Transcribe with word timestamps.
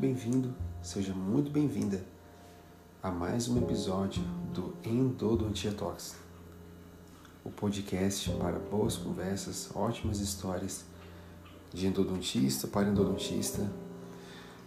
bem-vindo, 0.00 0.54
seja 0.80 1.12
muito 1.12 1.50
bem-vinda 1.50 2.02
a 3.02 3.10
mais 3.10 3.48
um 3.48 3.58
episódio 3.58 4.22
do 4.50 4.74
Endodontia 4.82 5.72
Talks, 5.72 6.16
o 7.44 7.50
podcast 7.50 8.30
para 8.30 8.58
boas 8.58 8.96
conversas, 8.96 9.70
ótimas 9.74 10.18
histórias 10.20 10.86
de 11.70 11.86
endodontista 11.86 12.66
para 12.66 12.88
endodontista, 12.88 13.70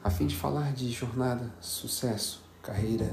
a 0.04 0.12
fim 0.12 0.28
de 0.28 0.36
falar 0.36 0.72
de 0.72 0.92
jornada, 0.92 1.52
sucesso, 1.60 2.44
carreira 2.62 3.10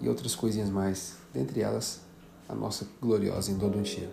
e 0.00 0.08
outras 0.08 0.34
coisinhas 0.34 0.70
mais, 0.70 1.18
dentre 1.34 1.60
elas 1.60 2.00
a 2.48 2.54
nossa 2.54 2.88
gloriosa 2.98 3.52
endodontia. 3.52 4.10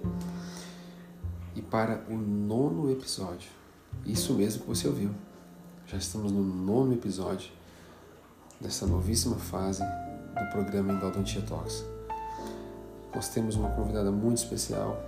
E 1.56 1.62
para 1.62 2.04
o 2.10 2.18
nono 2.18 2.92
episódio, 2.92 3.50
isso 4.06 4.34
mesmo 4.34 4.64
que 4.64 4.68
você 4.68 4.90
ouviu, 4.90 5.16
já 5.88 5.98
estamos 5.98 6.34
no 6.34 6.44
nono 6.44 6.94
episódio 6.94 7.50
dessa 8.60 8.86
novíssima 8.86 9.38
fase 9.38 9.82
do 9.82 10.52
programa 10.52 10.92
Endodontia 10.92 11.42
Talks. 11.42 11.86
Nós 13.16 13.30
temos 13.30 13.56
uma 13.56 13.70
convidada 13.70 14.12
muito 14.12 14.40
especial, 14.40 15.02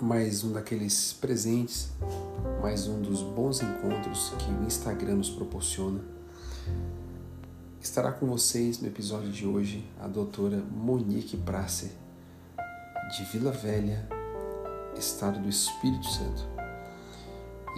mais 0.00 0.44
um 0.44 0.52
daqueles 0.52 1.12
presentes, 1.12 1.90
mais 2.62 2.86
um 2.86 3.02
dos 3.02 3.20
bons 3.20 3.60
encontros 3.60 4.32
que 4.38 4.48
o 4.48 4.64
Instagram 4.64 5.16
nos 5.16 5.30
proporciona. 5.30 6.00
Estará 7.80 8.12
com 8.12 8.26
vocês 8.26 8.80
no 8.80 8.86
episódio 8.86 9.32
de 9.32 9.44
hoje 9.44 9.84
a 10.00 10.06
doutora 10.06 10.58
Monique 10.70 11.36
Pracer, 11.36 11.90
de 13.10 13.24
Vila 13.24 13.50
Velha, 13.50 14.08
estado 14.96 15.40
do 15.40 15.48
Espírito 15.48 16.06
Santo. 16.06 16.57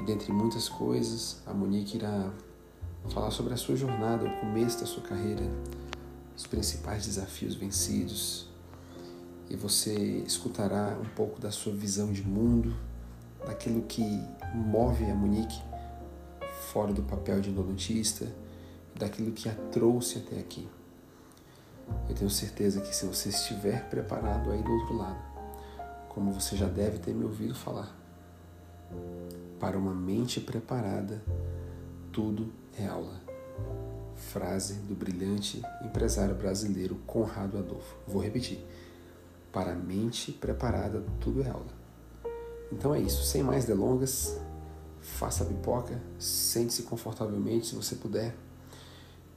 E 0.00 0.02
dentre 0.02 0.32
muitas 0.32 0.66
coisas, 0.66 1.42
a 1.46 1.52
Monique 1.52 1.98
irá 1.98 2.32
falar 3.10 3.30
sobre 3.30 3.52
a 3.52 3.56
sua 3.58 3.76
jornada, 3.76 4.24
o 4.24 4.40
começo 4.40 4.80
da 4.80 4.86
sua 4.86 5.02
carreira, 5.02 5.42
os 6.34 6.46
principais 6.46 7.04
desafios 7.04 7.54
vencidos. 7.54 8.48
E 9.50 9.56
você 9.56 9.94
escutará 10.26 10.98
um 10.98 11.14
pouco 11.14 11.38
da 11.38 11.50
sua 11.50 11.74
visão 11.74 12.14
de 12.14 12.22
mundo, 12.22 12.74
daquilo 13.44 13.82
que 13.82 14.02
move 14.54 15.04
a 15.04 15.14
Monique 15.14 15.60
fora 16.72 16.94
do 16.94 17.02
papel 17.02 17.42
de 17.42 17.50
endodontista, 17.50 18.26
daquilo 18.96 19.32
que 19.32 19.50
a 19.50 19.54
trouxe 19.70 20.16
até 20.16 20.40
aqui. 20.40 20.66
Eu 22.08 22.14
tenho 22.14 22.30
certeza 22.30 22.80
que 22.80 22.96
se 22.96 23.04
você 23.04 23.28
estiver 23.28 23.86
preparado 23.90 24.50
aí 24.50 24.62
do 24.62 24.72
outro 24.72 24.96
lado, 24.96 25.20
como 26.08 26.32
você 26.32 26.56
já 26.56 26.68
deve 26.68 26.98
ter 27.00 27.12
me 27.12 27.24
ouvido 27.24 27.54
falar, 27.54 27.99
para 29.58 29.78
uma 29.78 29.94
mente 29.94 30.40
preparada, 30.40 31.22
tudo 32.12 32.52
é 32.78 32.86
aula. 32.86 33.20
Frase 34.14 34.74
do 34.80 34.94
brilhante 34.94 35.62
empresário 35.82 36.34
brasileiro 36.34 36.96
Conrado 37.06 37.58
Adolfo. 37.58 37.96
Vou 38.06 38.22
repetir. 38.22 38.64
Para 39.52 39.72
a 39.72 39.76
mente 39.76 40.32
preparada, 40.32 41.04
tudo 41.20 41.42
é 41.42 41.48
aula. 41.50 41.80
Então 42.72 42.94
é 42.94 43.00
isso. 43.00 43.24
Sem 43.24 43.42
mais 43.42 43.64
delongas, 43.64 44.38
faça 45.00 45.44
a 45.44 45.46
pipoca, 45.46 46.00
sente-se 46.18 46.84
confortavelmente 46.84 47.68
se 47.68 47.74
você 47.74 47.96
puder 47.96 48.34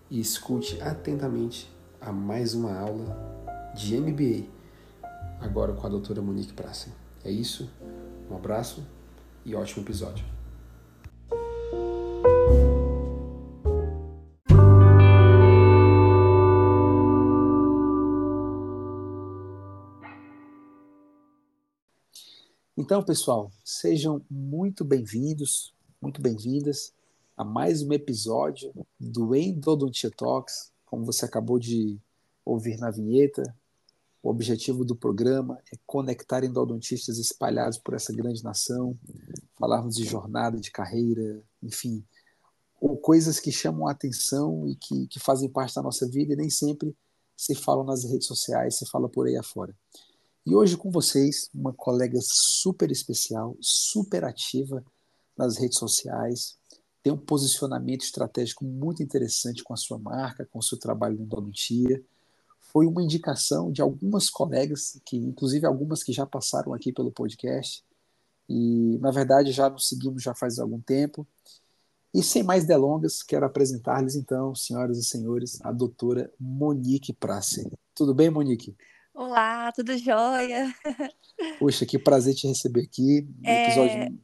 e 0.10 0.20
escute 0.20 0.80
atentamente 0.82 1.74
a 2.00 2.12
mais 2.12 2.54
uma 2.54 2.78
aula 2.78 3.34
de 3.74 3.98
MBA, 3.98 4.46
agora 5.40 5.74
com 5.74 5.88
a 5.88 5.90
doutora 5.90 6.22
Monique 6.22 6.54
Praça. 6.54 6.90
É 7.24 7.32
isso. 7.32 7.70
Um 8.30 8.36
abraço 8.36 8.84
e 9.46 9.56
ótimo 9.56 9.84
episódio. 9.84 10.26
Então, 22.76 23.04
pessoal, 23.04 23.52
sejam 23.64 24.22
muito 24.30 24.84
bem-vindos, 24.84 25.74
muito 26.02 26.22
bem-vindas 26.22 26.94
a 27.38 27.44
mais 27.44 27.82
um 27.82 27.94
episódio 27.94 28.74
do 29.00 29.36
Endodontia 29.36 30.12
Talks. 30.12 30.72
Como 30.86 31.06
você 31.06 31.26
acabou 31.26 31.58
de 31.58 31.98
ouvir 32.46 32.78
na 32.78 32.92
vinheta, 32.92 33.44
o 34.24 34.30
objetivo 34.30 34.86
do 34.86 34.96
programa 34.96 35.60
é 35.72 35.78
conectar 35.86 36.46
endodontistas 36.46 37.18
espalhados 37.18 37.78
por 37.78 37.94
essa 37.94 38.14
grande 38.14 38.42
nação, 38.42 38.98
falarmos 39.60 39.96
de 39.96 40.06
jornada, 40.06 40.58
de 40.58 40.72
carreira, 40.72 41.44
enfim, 41.62 42.02
ou 42.80 42.96
coisas 42.96 43.38
que 43.38 43.52
chamam 43.52 43.86
a 43.86 43.92
atenção 43.92 44.66
e 44.66 44.76
que, 44.76 45.08
que 45.08 45.20
fazem 45.20 45.50
parte 45.50 45.76
da 45.76 45.82
nossa 45.82 46.08
vida 46.08 46.34
e 46.34 46.38
nem 46.38 46.50
sempre 46.50 46.96
se 47.36 47.54
falam 47.54 47.84
nas 47.84 48.06
redes 48.06 48.26
sociais, 48.26 48.78
se 48.78 48.86
fala 48.86 49.10
por 49.10 49.28
aí 49.28 49.36
afora. 49.36 49.76
E 50.46 50.56
hoje 50.56 50.78
com 50.78 50.90
vocês, 50.90 51.50
uma 51.54 51.74
colega 51.74 52.20
super 52.22 52.92
especial, 52.92 53.58
super 53.60 54.24
ativa 54.24 54.84
nas 55.38 55.58
redes 55.58 55.78
sociais, 55.78 56.58
tem 57.02 57.12
um 57.12 57.18
posicionamento 57.18 58.04
estratégico 58.04 58.64
muito 58.64 59.04
interessante 59.04 59.64
com 59.64 59.74
a 59.74 59.78
sua 59.78 60.00
marca, 60.00 60.46
com 60.46 60.60
o 60.60 60.64
seu 60.64 60.80
trabalho 60.80 61.18
no 61.18 61.24
Endodontia. 61.24 62.02
Foi 62.74 62.88
uma 62.88 63.04
indicação 63.04 63.72
de 63.72 63.84
algumas 63.84 64.32
colegas, 64.32 65.00
que 65.06 65.16
inclusive 65.16 65.66
algumas 65.66 66.02
que 66.04 66.12
já 66.12 66.26
passaram 66.26 66.74
aqui 66.74 66.92
pelo 66.92 67.12
podcast, 67.12 67.86
e 68.50 68.98
na 69.00 69.12
verdade 69.12 69.52
já 69.52 69.70
nos 69.70 69.88
seguimos 69.88 70.24
já 70.24 70.34
faz 70.34 70.58
algum 70.58 70.82
tempo. 70.82 71.26
E 72.14 72.22
sem 72.22 72.44
mais 72.44 72.66
delongas, 72.66 73.24
quero 73.24 73.46
apresentar-lhes 73.46 74.16
então, 74.16 74.54
senhoras 74.54 74.98
e 74.98 75.04
senhores, 75.04 75.60
a 75.64 75.72
doutora 75.72 76.32
Monique 76.40 77.14
Prace. 77.14 77.72
Tudo 77.96 78.14
bem, 78.14 78.30
Monique? 78.30 78.76
Olá, 79.14 79.72
tudo 79.72 79.96
jóia? 79.98 80.74
Poxa, 81.60 81.86
que 81.86 82.00
prazer 82.00 82.34
te 82.34 82.48
receber 82.48 82.82
aqui. 82.82 83.28
Um 83.44 83.48
é... 83.48 83.66
episódio, 83.66 84.20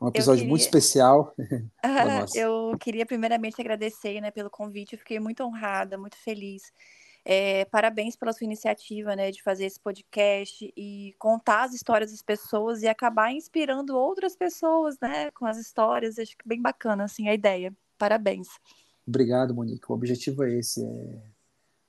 um 0.00 0.08
episódio 0.08 0.40
queria... 0.40 0.50
muito 0.50 0.62
especial. 0.62 1.34
eu 2.34 2.76
queria 2.78 3.06
primeiramente 3.06 3.60
agradecer 3.60 4.20
né, 4.20 4.30
pelo 4.30 4.50
convite, 4.50 4.94
eu 4.94 4.98
fiquei 4.98 5.18
muito 5.18 5.42
honrada, 5.42 5.96
muito 5.96 6.16
feliz. 6.16 6.62
É, 7.24 7.64
parabéns 7.66 8.16
pela 8.16 8.32
sua 8.32 8.44
iniciativa 8.44 9.14
né, 9.14 9.30
de 9.30 9.42
fazer 9.42 9.64
esse 9.64 9.78
podcast 9.78 10.72
e 10.76 11.14
contar 11.18 11.64
as 11.64 11.74
histórias 11.74 12.10
das 12.10 12.22
pessoas 12.22 12.82
e 12.82 12.88
acabar 12.88 13.32
inspirando 13.32 13.96
outras 13.96 14.34
pessoas 14.34 14.96
né, 15.00 15.30
com 15.30 15.46
as 15.46 15.56
histórias. 15.56 16.18
Acho 16.18 16.36
que 16.36 16.46
bem 16.46 16.60
bacana 16.60 17.04
assim, 17.04 17.28
a 17.28 17.34
ideia. 17.34 17.72
Parabéns. 17.96 18.48
Obrigado, 19.06 19.54
Monique. 19.54 19.84
O 19.88 19.94
objetivo 19.94 20.42
é 20.44 20.58
esse, 20.58 20.84
é 20.84 21.22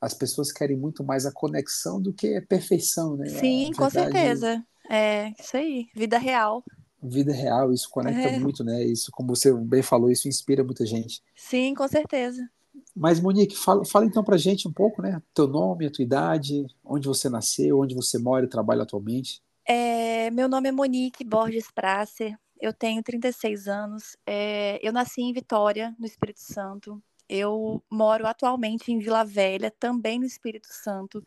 as 0.03 0.13
pessoas 0.13 0.51
querem 0.51 0.75
muito 0.75 1.01
mais 1.01 1.25
a 1.25 1.31
conexão 1.31 2.01
do 2.01 2.11
que 2.11 2.35
a 2.35 2.41
perfeição, 2.41 3.15
né? 3.15 3.29
Sim, 3.29 3.71
com 3.71 3.89
certeza. 3.89 4.61
É 4.89 5.29
isso 5.39 5.55
aí, 5.55 5.87
vida 5.95 6.17
real. 6.17 6.61
Vida 7.01 7.31
real, 7.31 7.71
isso 7.71 7.89
conecta 7.89 8.29
é. 8.29 8.37
muito, 8.37 8.65
né? 8.65 8.83
Isso, 8.83 9.09
como 9.11 9.33
você 9.33 9.53
bem 9.53 9.81
falou, 9.81 10.11
isso 10.11 10.27
inspira 10.27 10.61
muita 10.61 10.85
gente. 10.85 11.21
Sim, 11.35 11.73
com 11.73 11.87
certeza. 11.87 12.49
Mas, 12.95 13.19
Monique, 13.19 13.55
fala, 13.55 13.83
fala 13.85 14.05
então 14.05 14.23
pra 14.23 14.37
gente 14.37 14.67
um 14.67 14.71
pouco, 14.71 15.01
né? 15.01 15.21
Teu 15.33 15.47
nome, 15.47 15.87
a 15.87 15.91
tua 15.91 16.03
idade, 16.03 16.65
onde 16.83 17.07
você 17.07 17.29
nasceu, 17.29 17.79
onde 17.79 17.95
você 17.95 18.19
mora 18.19 18.45
e 18.45 18.49
trabalha 18.49 18.83
atualmente. 18.83 19.41
É, 19.65 20.29
meu 20.31 20.47
nome 20.47 20.69
é 20.69 20.71
Monique 20.71 21.23
Borges 21.23 21.71
Pracer, 21.71 22.37
eu 22.59 22.73
tenho 22.73 23.01
36 23.01 23.67
anos. 23.67 24.15
É, 24.25 24.79
eu 24.85 24.93
nasci 24.93 25.21
em 25.21 25.33
Vitória, 25.33 25.95
no 25.97 26.05
Espírito 26.05 26.39
Santo. 26.39 27.01
Eu 27.27 27.81
moro 27.89 28.27
atualmente 28.27 28.91
em 28.91 28.99
Vila 28.99 29.23
Velha, 29.23 29.71
também 29.71 30.19
no 30.19 30.25
Espírito 30.25 30.67
Santo, 30.69 31.23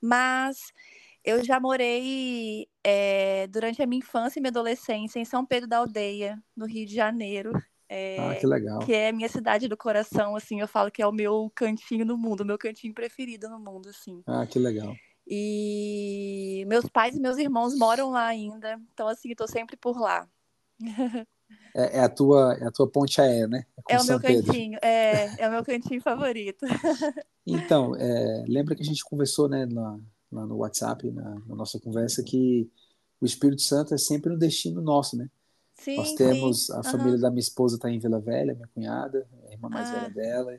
mas 0.00 0.72
eu 1.24 1.44
já 1.44 1.58
morei 1.58 2.68
é, 2.84 3.46
durante 3.48 3.82
a 3.82 3.86
minha 3.86 3.98
infância 3.98 4.38
e 4.38 4.42
minha 4.42 4.50
adolescência 4.50 5.18
em 5.18 5.24
São 5.24 5.44
Pedro 5.44 5.68
da 5.68 5.78
Aldeia, 5.78 6.42
no 6.56 6.66
Rio 6.66 6.86
de 6.86 6.94
Janeiro. 6.94 7.52
É, 7.88 8.18
ah, 8.18 8.34
que 8.34 8.46
legal. 8.46 8.80
Que 8.80 8.92
é 8.92 9.08
a 9.08 9.12
minha 9.12 9.28
cidade 9.28 9.66
do 9.66 9.76
coração, 9.76 10.36
assim, 10.36 10.60
eu 10.60 10.68
falo 10.68 10.90
que 10.90 11.00
é 11.00 11.06
o 11.06 11.12
meu 11.12 11.50
cantinho 11.54 12.04
no 12.04 12.18
mundo, 12.18 12.42
o 12.42 12.46
meu 12.46 12.58
cantinho 12.58 12.92
preferido 12.92 13.48
no 13.48 13.58
mundo, 13.58 13.88
assim. 13.88 14.22
Ah, 14.26 14.46
que 14.46 14.58
legal. 14.58 14.94
E 15.26 16.64
meus 16.66 16.86
pais 16.86 17.16
e 17.16 17.20
meus 17.20 17.38
irmãos 17.38 17.76
moram 17.76 18.10
lá 18.10 18.26
ainda, 18.26 18.78
então, 18.92 19.08
assim, 19.08 19.30
estou 19.30 19.48
sempre 19.48 19.76
por 19.76 19.98
lá. 19.98 20.28
É, 21.74 21.98
é, 21.98 22.00
a 22.00 22.08
tua, 22.08 22.54
é 22.60 22.66
a 22.66 22.70
tua 22.70 22.90
ponte 22.90 23.20
aérea, 23.20 23.48
né? 23.48 23.64
É, 23.88 23.94
é 23.94 24.00
o 24.00 24.04
meu 24.04 24.20
Pedro. 24.20 24.46
cantinho, 24.46 24.78
é, 24.82 25.42
é 25.42 25.48
o 25.48 25.50
meu 25.50 25.64
cantinho 25.64 26.00
favorito. 26.02 26.66
Então, 27.50 27.96
é, 27.96 28.44
lembra 28.46 28.74
que 28.74 28.82
a 28.82 28.84
gente 28.84 29.02
conversou, 29.02 29.48
né, 29.48 29.66
lá, 29.72 29.98
lá 30.30 30.44
no 30.44 30.56
WhatsApp, 30.56 31.10
na, 31.10 31.36
na, 31.46 31.54
nossa 31.54 31.80
conversa, 31.80 32.22
que 32.22 32.70
o 33.18 33.24
Espírito 33.24 33.62
Santo 33.62 33.94
é 33.94 33.96
sempre 33.96 34.30
um 34.30 34.38
destino 34.38 34.82
nosso, 34.82 35.16
né? 35.16 35.30
Sim, 35.78 35.96
Nós 35.96 36.12
temos 36.14 36.66
sim. 36.66 36.72
a 36.74 36.82
família 36.82 37.14
uhum. 37.14 37.20
da 37.20 37.30
minha 37.30 37.40
esposa 37.40 37.76
está 37.76 37.90
em 37.90 37.98
Vila 37.98 38.20
Velha, 38.20 38.54
minha 38.54 38.68
cunhada, 38.74 39.26
a 39.48 39.52
irmã 39.52 39.68
mais 39.68 39.88
ah, 39.88 39.92
velha 39.92 40.10
dela. 40.10 40.58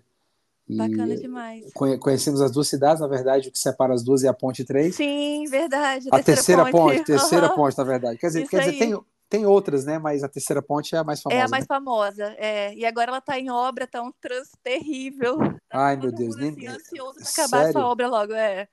E 0.68 0.78
bacana 0.78 1.18
demais. 1.18 1.74
Conhecemos 1.74 2.42
as 2.42 2.52
duas 2.52 2.68
cidades, 2.68 3.02
na 3.02 3.08
verdade, 3.08 3.50
o 3.50 3.52
que 3.52 3.58
separa 3.58 3.94
as 3.94 4.04
duas 4.04 4.24
é 4.24 4.28
a 4.28 4.34
Ponte 4.34 4.64
3. 4.64 4.96
Sim, 4.96 5.46
verdade. 5.50 6.08
A 6.12 6.22
terceira, 6.22 6.64
terceira 6.64 6.72
ponte. 6.72 6.98
ponte. 6.98 7.06
terceira 7.06 7.50
uhum. 7.50 7.56
ponte, 7.56 7.78
na 7.78 7.84
verdade. 7.84 8.18
Quer 8.20 8.28
dizer, 8.28 8.48
quer 8.48 8.60
dizer 8.60 8.78
tem, 8.78 9.00
Tem 9.28 9.46
outras, 9.48 9.84
né? 9.84 9.98
Mas 9.98 10.24
a 10.24 10.30
terceira 10.30 10.62
ponte 10.62 10.96
é 10.96 11.00
a 11.00 11.04
mais 11.04 11.22
famosa. 11.22 11.42
É 11.42 11.44
a 11.44 11.48
mais 11.48 11.64
né? 11.64 11.68
famosa, 11.68 12.36
é. 12.38 12.74
E 12.76 12.86
agora 12.86 13.10
ela 13.10 13.18
está 13.18 13.38
em 13.38 13.50
obra, 13.50 13.88
tá 13.88 14.02
um 14.02 14.12
trânsito 14.22 14.58
terrível. 14.64 15.38
Tá 15.70 15.88
Ai, 15.88 15.96
meu 15.98 16.12
Deus, 16.12 16.36
nem... 16.38 16.50
assim, 16.50 16.68
ansioso 16.68 17.20
pra 17.20 17.30
acabar 17.30 17.70
essa 17.70 17.80
obra 17.80 18.08
logo, 18.08 18.34
é. 18.34 18.68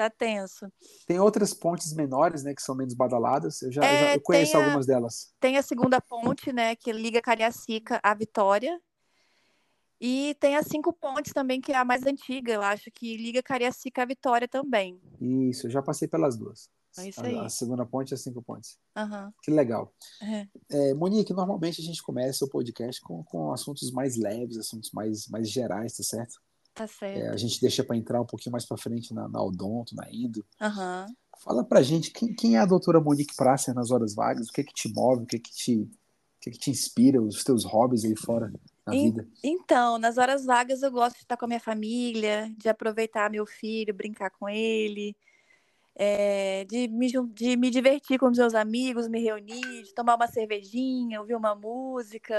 Tá 0.00 0.08
tenso. 0.08 0.66
Tem 1.06 1.20
outras 1.20 1.52
pontes 1.52 1.92
menores, 1.92 2.42
né, 2.42 2.54
que 2.54 2.62
são 2.62 2.74
menos 2.74 2.94
badaladas. 2.94 3.60
Eu 3.60 3.70
já, 3.70 3.84
É, 3.84 4.00
já- 4.00 4.14
eu 4.14 4.20
conheço 4.22 4.56
a- 4.56 4.64
algumas 4.64 4.86
delas. 4.86 5.34
Tem 5.38 5.58
a 5.58 5.62
segunda 5.62 6.00
ponte, 6.00 6.50
né, 6.54 6.74
que 6.74 6.90
liga 6.90 7.20
Cariacica 7.20 8.00
à 8.02 8.14
Vitória. 8.14 8.80
E 10.00 10.34
tem 10.40 10.56
as 10.56 10.64
cinco 10.68 10.90
pontes 10.90 11.34
também, 11.34 11.60
que 11.60 11.70
é 11.72 11.76
a 11.76 11.84
mais 11.84 12.06
antiga, 12.06 12.50
eu 12.50 12.62
acho, 12.62 12.90
que 12.90 13.14
liga 13.18 13.42
Cariacica 13.42 14.00
à 14.02 14.06
Vitória 14.06 14.48
também. 14.48 14.98
Isso, 15.20 15.66
eu 15.66 15.70
já 15.70 15.82
passei 15.82 16.08
pelas 16.08 16.34
duas. 16.34 16.70
É 16.96 17.06
isso 17.08 17.20
A- 17.20 17.26
aí. 17.26 17.36
A, 17.38 17.48
segunda 17.50 17.84
ponte 17.84 18.12
e 18.12 18.14
as 18.14 18.22
cinco 18.22 18.40
pontes. 18.40 18.78
Aham. 18.96 19.30
Que 19.42 19.50
legal. 19.50 19.92
É. 20.22 20.46
É, 20.70 20.94
Monique, 20.94 21.34
normalmente 21.34 21.82
a 21.82 21.84
gente 21.84 22.02
começa 22.02 22.42
o 22.42 22.48
podcast 22.48 23.02
com, 23.02 23.22
com 23.24 23.52
assuntos 23.52 23.90
mais 23.92 24.16
leves, 24.16 24.56
assuntos 24.56 24.90
mais, 24.92 25.28
mais 25.28 25.50
gerais, 25.50 25.94
tá 25.94 26.02
certo? 26.02 26.40
Tá 26.74 26.84
É, 26.84 26.88
certo. 26.88 27.34
a 27.34 27.36
gente 27.36 27.60
deixa 27.60 27.84
para 27.84 27.96
entrar 27.96 28.20
um 28.20 28.26
pouquinho 28.26 28.52
mais 28.52 28.64
para 28.64 28.76
frente 28.76 29.12
na, 29.12 29.28
na 29.28 29.42
odonto, 29.42 29.94
na 29.94 30.08
indo. 30.10 30.44
Aham. 30.60 31.06
Fala 31.42 31.64
pra 31.64 31.82
gente 31.82 32.10
quem, 32.10 32.34
quem 32.34 32.56
é 32.56 32.58
a 32.58 32.66
doutora 32.66 33.00
Monique 33.00 33.34
Praça 33.34 33.72
nas 33.72 33.90
horas 33.90 34.14
vagas, 34.14 34.48
o 34.48 34.52
que 34.52 34.62
que 34.62 34.74
te 34.74 34.92
move, 34.92 35.24
o 35.24 35.26
que 35.26 35.38
que 35.38 35.50
te, 35.50 35.76
o 35.78 35.88
que 36.40 36.50
que 36.50 36.58
te 36.58 36.70
inspira, 36.70 37.20
os 37.20 37.42
teus 37.42 37.64
hobbies 37.64 38.04
aí 38.04 38.14
fora 38.16 38.52
na 38.86 38.92
vida. 38.92 39.26
Então, 39.42 39.98
nas 39.98 40.18
horas 40.18 40.44
vagas 40.44 40.82
eu 40.82 40.90
gosto 40.90 41.16
de 41.16 41.22
estar 41.22 41.36
com 41.36 41.46
a 41.46 41.48
minha 41.48 41.60
família, 41.60 42.52
de 42.58 42.68
aproveitar 42.68 43.30
meu 43.30 43.46
filho, 43.46 43.94
brincar 43.94 44.30
com 44.30 44.48
ele, 44.48 45.16
é, 45.96 46.64
de, 46.64 46.88
me, 46.88 47.10
de 47.32 47.56
me 47.56 47.70
divertir 47.70 48.18
com 48.18 48.28
os 48.28 48.38
meus 48.38 48.54
amigos, 48.54 49.08
me 49.08 49.20
reunir, 49.22 49.82
de 49.82 49.94
tomar 49.94 50.16
uma 50.16 50.26
cervejinha, 50.28 51.20
ouvir 51.20 51.34
uma 51.34 51.54
música. 51.54 52.34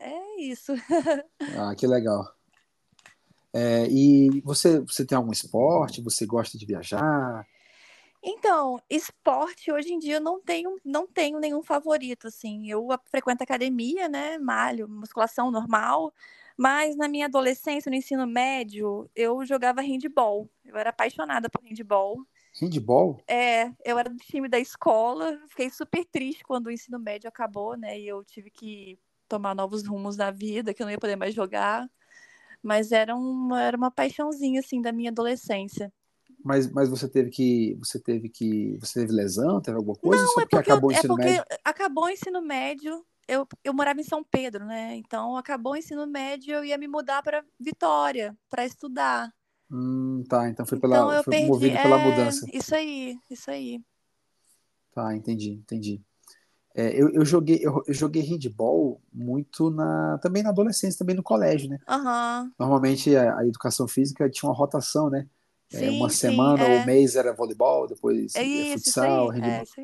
É 0.00 0.40
isso. 0.40 0.72
Ah, 1.56 1.74
que 1.76 1.86
legal. 1.86 2.33
É, 3.54 3.86
e 3.88 4.40
você, 4.42 4.80
você 4.80 5.06
tem 5.06 5.16
algum 5.16 5.32
esporte? 5.32 6.02
Você 6.02 6.26
gosta 6.26 6.58
de 6.58 6.66
viajar? 6.66 7.46
Então, 8.22 8.80
esporte 8.88 9.70
hoje 9.70 9.92
em 9.92 9.98
dia 9.98 10.16
eu 10.16 10.20
não 10.20 10.40
tenho, 10.40 10.76
não 10.84 11.06
tenho 11.06 11.38
nenhum 11.38 11.62
favorito, 11.62 12.26
assim. 12.28 12.70
Eu 12.70 12.90
a- 12.90 12.98
frequento 13.10 13.42
academia, 13.44 14.08
né? 14.08 14.38
Malho, 14.38 14.88
musculação 14.88 15.50
normal. 15.50 16.12
Mas 16.56 16.96
na 16.96 17.06
minha 17.08 17.26
adolescência, 17.26 17.90
no 17.90 17.96
ensino 17.96 18.26
médio, 18.26 19.10
eu 19.14 19.44
jogava 19.44 19.82
handball. 19.82 20.48
Eu 20.64 20.76
era 20.76 20.90
apaixonada 20.90 21.50
por 21.50 21.62
handball. 21.62 22.24
Handball? 22.60 23.22
É, 23.26 23.70
eu 23.84 23.98
era 23.98 24.08
do 24.08 24.16
time 24.16 24.48
da 24.48 24.58
escola. 24.58 25.38
Fiquei 25.48 25.68
super 25.70 26.04
triste 26.06 26.44
quando 26.44 26.66
o 26.68 26.70
ensino 26.70 26.98
médio 26.98 27.28
acabou, 27.28 27.76
né? 27.76 27.98
E 27.98 28.06
eu 28.08 28.24
tive 28.24 28.50
que 28.50 28.98
tomar 29.28 29.54
novos 29.54 29.86
rumos 29.86 30.16
na 30.16 30.30
vida, 30.30 30.72
que 30.72 30.82
eu 30.82 30.86
não 30.86 30.92
ia 30.92 30.98
poder 30.98 31.16
mais 31.16 31.34
jogar. 31.34 31.88
Mas 32.64 32.92
era 32.92 33.14
uma, 33.14 33.62
era 33.62 33.76
uma 33.76 33.90
paixãozinha, 33.90 34.60
assim, 34.60 34.80
da 34.82 34.92
minha 34.92 35.10
adolescência. 35.10 35.92
Mas, 36.44 36.70
mas 36.70 36.88
você 36.88 37.08
teve 37.08 37.30
que, 37.30 37.74
você 37.76 37.98
teve 38.00 38.28
que, 38.28 38.76
você 38.78 39.00
teve 39.00 39.12
lesão, 39.12 39.60
teve 39.60 39.76
alguma 39.76 39.96
coisa? 39.96 40.26
só 40.26 40.40
é 40.40 40.42
porque 40.42 40.56
porque, 40.56 40.72
eu- 40.72 40.74
acabou 40.74 40.90
o 40.90 40.92
é 40.92 40.96
ensino 40.98 41.14
porque 41.14 41.26
médio? 41.26 41.44
acabou 41.64 42.04
o 42.04 42.10
ensino 42.10 42.42
médio. 42.42 43.04
Eu, 43.26 43.46
eu 43.64 43.72
morava 43.72 44.00
em 44.00 44.04
São 44.04 44.22
Pedro, 44.22 44.66
né? 44.66 44.96
Então 44.96 45.36
acabou 45.36 45.72
o 45.72 45.76
ensino 45.76 46.06
médio, 46.06 46.54
eu 46.56 46.64
ia 46.64 46.76
me 46.76 46.86
mudar 46.86 47.22
para 47.22 47.42
Vitória 47.58 48.36
para 48.50 48.66
estudar. 48.66 49.32
Hum, 49.70 50.22
tá, 50.28 50.48
então 50.48 50.64
foi 50.66 50.78
Então 50.78 51.10
pela, 51.10 51.16
eu 51.16 51.24
foi 51.24 51.32
perdi. 51.32 51.48
movido 51.48 51.78
pela 51.78 51.96
é, 51.96 51.98
mudança. 51.98 52.46
Isso 52.52 52.74
aí, 52.74 53.18
isso 53.30 53.50
aí. 53.50 53.80
Tá, 54.92 55.14
entendi, 55.14 55.50
entendi. 55.52 56.02
É, 56.74 57.00
eu, 57.00 57.08
eu 57.10 57.24
joguei, 57.24 57.60
eu, 57.62 57.82
eu 57.86 57.94
joguei 57.94 58.20
handball 58.22 59.00
muito 59.12 59.70
na, 59.70 60.18
também 60.18 60.42
na 60.42 60.50
adolescência, 60.50 60.98
também 60.98 61.14
no 61.14 61.22
colégio, 61.22 61.68
né? 61.70 61.78
Aham. 61.88 62.50
Normalmente 62.58 63.14
a, 63.14 63.38
a 63.38 63.46
educação 63.46 63.86
física 63.86 64.28
tinha 64.28 64.48
uma 64.50 64.56
rotação, 64.56 65.08
né? 65.08 65.26
É, 65.72 65.90
uma 65.90 66.08
Sim, 66.08 66.16
sim, 66.16 66.18
semana 66.18 66.64
é. 66.64 66.80
ou 66.80 66.84
mês 66.84 67.14
era 67.16 67.32
voleibol, 67.32 67.86
depois 67.86 68.34
É 68.34 68.40
é, 68.40 68.44
isso, 68.44 68.60
isso 68.60 68.72
futsal. 68.84 69.32
É 69.32 69.36
handball. 69.36 69.62
isso. 69.62 69.74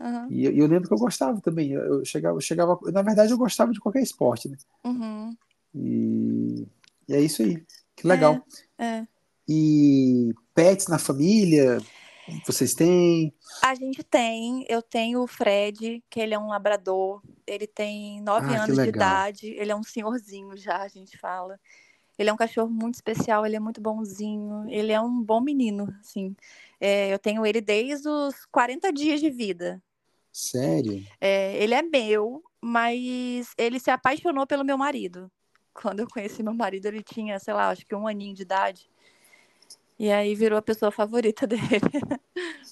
Aham. 0.00 0.26
E 0.30 0.44
eu, 0.44 0.52
eu 0.52 0.66
lembro 0.66 0.88
que 0.88 0.94
eu 0.94 0.98
gostava 0.98 1.40
também. 1.40 1.72
Eu, 1.72 2.04
chegava, 2.04 2.36
eu 2.36 2.40
chegava, 2.40 2.78
na 2.92 3.02
verdade, 3.02 3.32
eu 3.32 3.38
gostava 3.38 3.72
de 3.72 3.78
qualquer 3.80 4.02
esporte, 4.02 4.48
né? 4.48 4.56
Uhum. 4.84 5.36
E, 5.74 6.66
e 7.08 7.14
é 7.14 7.20
isso 7.20 7.42
aí. 7.42 7.64
Que 7.94 8.06
legal. 8.06 8.44
É. 8.78 9.06
E 9.48 10.32
pets 10.54 10.86
na 10.88 10.98
família, 10.98 11.78
vocês 12.46 12.74
têm? 12.74 13.32
A 13.62 13.74
gente 13.74 14.02
tem, 14.02 14.64
eu 14.68 14.82
tenho 14.82 15.22
o 15.22 15.26
Fred, 15.26 16.02
que 16.08 16.20
ele 16.20 16.34
é 16.34 16.38
um 16.38 16.48
labrador. 16.48 17.22
Ele 17.46 17.66
tem 17.66 18.20
nove 18.22 18.54
Ah, 18.54 18.64
anos 18.64 18.76
de 18.76 18.88
idade. 18.88 19.46
Ele 19.48 19.72
é 19.72 19.76
um 19.76 19.82
senhorzinho 19.82 20.56
já, 20.56 20.78
a 20.78 20.88
gente 20.88 21.18
fala. 21.18 21.58
Ele 22.18 22.28
é 22.28 22.32
um 22.32 22.36
cachorro 22.36 22.68
muito 22.68 22.96
especial, 22.96 23.46
ele 23.46 23.56
é 23.56 23.60
muito 23.60 23.80
bonzinho. 23.80 24.66
Ele 24.68 24.92
é 24.92 25.00
um 25.00 25.22
bom 25.22 25.40
menino, 25.40 25.88
assim. 26.00 26.36
É, 26.80 27.12
eu 27.12 27.18
tenho 27.18 27.46
ele 27.46 27.60
desde 27.60 28.08
os 28.08 28.44
40 28.52 28.92
dias 28.92 29.20
de 29.20 29.30
vida. 29.30 29.82
Sério? 30.32 31.02
É, 31.20 31.56
ele 31.62 31.74
é 31.74 31.82
meu, 31.82 32.42
mas 32.60 33.52
ele 33.56 33.80
se 33.80 33.90
apaixonou 33.90 34.46
pelo 34.46 34.64
meu 34.64 34.76
marido. 34.76 35.30
Quando 35.72 36.00
eu 36.00 36.08
conheci 36.08 36.42
meu 36.42 36.52
marido, 36.54 36.86
ele 36.86 37.02
tinha, 37.02 37.38
sei 37.38 37.54
lá, 37.54 37.70
acho 37.70 37.86
que 37.86 37.94
um 37.94 38.06
aninho 38.06 38.34
de 38.34 38.42
idade. 38.42 38.90
E 40.00 40.10
aí 40.10 40.34
virou 40.34 40.58
a 40.58 40.62
pessoa 40.62 40.90
favorita 40.90 41.44
dele. 41.46 41.60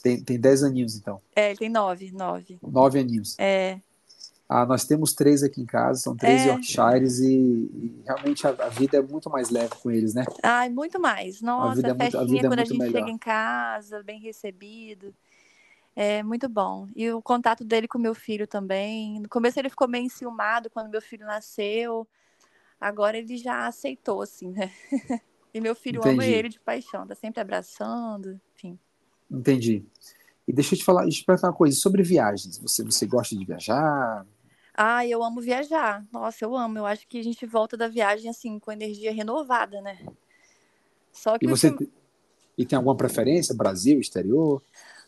Tem, 0.02 0.18
tem 0.24 0.40
10 0.40 0.62
aninhos, 0.62 0.96
então. 0.96 1.20
É, 1.36 1.50
ele 1.50 1.58
tem 1.58 1.68
nove, 1.68 2.10
nove. 2.10 2.58
9 2.62 2.98
aninhos. 3.00 3.36
É, 3.38 3.78
Ah, 4.48 4.64
nós 4.64 4.86
temos 4.86 5.12
três 5.12 5.42
aqui 5.42 5.60
em 5.60 5.66
casa, 5.66 6.00
são 6.00 6.16
três 6.16 6.46
É. 6.46 6.48
Yorkshires 6.48 7.18
e, 7.20 7.28
e 7.30 8.02
realmente 8.06 8.46
a, 8.46 8.50
a 8.50 8.70
vida 8.70 8.96
é 8.96 9.02
muito 9.02 9.28
mais 9.28 9.50
leve 9.50 9.74
com 9.76 9.90
eles, 9.90 10.14
né? 10.14 10.24
Ai, 10.42 10.70
muito 10.70 10.98
mais. 10.98 11.42
Nossa, 11.42 11.74
vida 11.76 11.88
é 11.88 11.92
muito- 11.92 12.02
a 12.02 12.04
festinha 12.20 12.26
vida 12.26 12.46
é 12.46 12.50
quando 12.50 12.58
a 12.60 12.62
muito 12.62 12.68
gente 12.72 12.78
melhor. 12.80 12.98
chega 13.00 13.10
em 13.10 13.18
casa, 13.18 14.02
bem 14.02 14.18
recebido. 14.20 15.14
É 15.94 16.22
muito 16.22 16.48
bom. 16.48 16.88
E 16.96 17.10
o 17.10 17.20
contato 17.20 17.62
dele 17.62 17.86
com 17.86 17.98
meu 17.98 18.14
filho 18.14 18.46
também. 18.46 19.20
No 19.20 19.28
começo 19.28 19.58
ele 19.58 19.68
ficou 19.68 19.86
meio 19.86 20.04
enciumado 20.06 20.70
quando 20.70 20.88
meu 20.88 21.02
filho 21.02 21.26
nasceu. 21.26 22.08
Agora 22.80 23.18
ele 23.18 23.36
já 23.36 23.66
aceitou, 23.66 24.22
assim, 24.22 24.48
né? 24.50 24.72
E 25.52 25.60
meu 25.60 25.74
filho 25.74 26.02
ama 26.02 26.24
Entendi. 26.24 26.32
ele 26.32 26.48
de 26.48 26.60
paixão, 26.60 27.06
tá 27.06 27.14
sempre 27.14 27.40
abraçando, 27.40 28.40
enfim. 28.54 28.78
Entendi. 29.30 29.84
E 30.46 30.52
deixa 30.52 30.74
eu 30.74 30.78
te 30.78 30.84
falar, 30.84 31.02
deixa 31.02 31.18
eu 31.18 31.22
te 31.22 31.26
perguntar 31.26 31.48
uma 31.48 31.56
coisa 31.56 31.78
sobre 31.78 32.02
viagens. 32.02 32.58
Você, 32.58 32.82
você 32.82 33.06
gosta 33.06 33.36
de 33.36 33.44
viajar? 33.44 34.26
Ah, 34.74 35.06
eu 35.06 35.22
amo 35.22 35.40
viajar. 35.40 36.06
Nossa, 36.12 36.44
eu 36.44 36.56
amo. 36.56 36.78
Eu 36.78 36.86
acho 36.86 37.06
que 37.08 37.18
a 37.18 37.22
gente 37.24 37.44
volta 37.44 37.76
da 37.76 37.88
viagem, 37.88 38.30
assim, 38.30 38.58
com 38.58 38.70
energia 38.70 39.12
renovada, 39.12 39.80
né? 39.80 39.98
Só 41.12 41.38
que 41.38 41.46
E 41.46 41.48
você 41.48 41.74
e 42.56 42.64
tem 42.64 42.76
alguma 42.76 42.96
preferência? 42.96 43.54
Brasil, 43.54 44.00
exterior? 44.00 44.62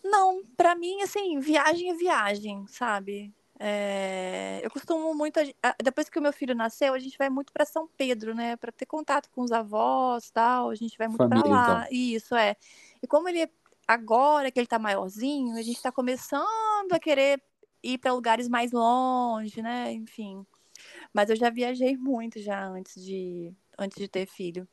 Não, 0.04 0.44
pra 0.56 0.74
mim, 0.74 1.02
assim, 1.02 1.38
viagem 1.40 1.90
é 1.90 1.94
viagem, 1.94 2.64
sabe? 2.68 3.32
É, 3.62 4.60
Eu 4.64 4.70
costumo 4.70 5.14
muito. 5.14 5.38
Depois 5.84 6.08
que 6.08 6.18
o 6.18 6.22
meu 6.22 6.32
filho 6.32 6.54
nasceu, 6.54 6.94
a 6.94 6.98
gente 6.98 7.18
vai 7.18 7.28
muito 7.28 7.52
pra 7.52 7.66
São 7.66 7.86
Pedro, 7.94 8.34
né? 8.34 8.56
Pra 8.56 8.72
ter 8.72 8.86
contato 8.86 9.28
com 9.30 9.42
os 9.42 9.52
avós 9.52 10.30
tal. 10.30 10.70
A 10.70 10.74
gente 10.74 10.96
vai 10.96 11.08
muito 11.08 11.18
pra 11.28 11.28
Família, 11.28 11.50
lá. 11.50 11.86
Isso, 11.90 12.34
é. 12.34 12.56
E 13.02 13.06
como 13.06 13.28
ele, 13.28 13.46
agora 13.86 14.50
que 14.50 14.58
ele 14.58 14.66
tá 14.66 14.78
maiorzinho, 14.78 15.56
a 15.58 15.62
gente 15.62 15.80
tá 15.82 15.92
começando 15.92 16.92
a 16.92 16.98
querer 16.98 17.42
ir 17.82 17.98
pra 17.98 18.14
lugares 18.14 18.48
mais 18.48 18.72
longe, 18.72 19.60
né? 19.60 19.92
Enfim. 19.92 20.46
Mas 21.12 21.28
eu 21.28 21.36
já 21.36 21.50
viajei 21.50 21.98
muito 21.98 22.40
já 22.40 22.66
antes 22.66 23.04
de, 23.04 23.52
antes 23.78 23.98
de 23.98 24.08
ter 24.08 24.26
filho. 24.26 24.66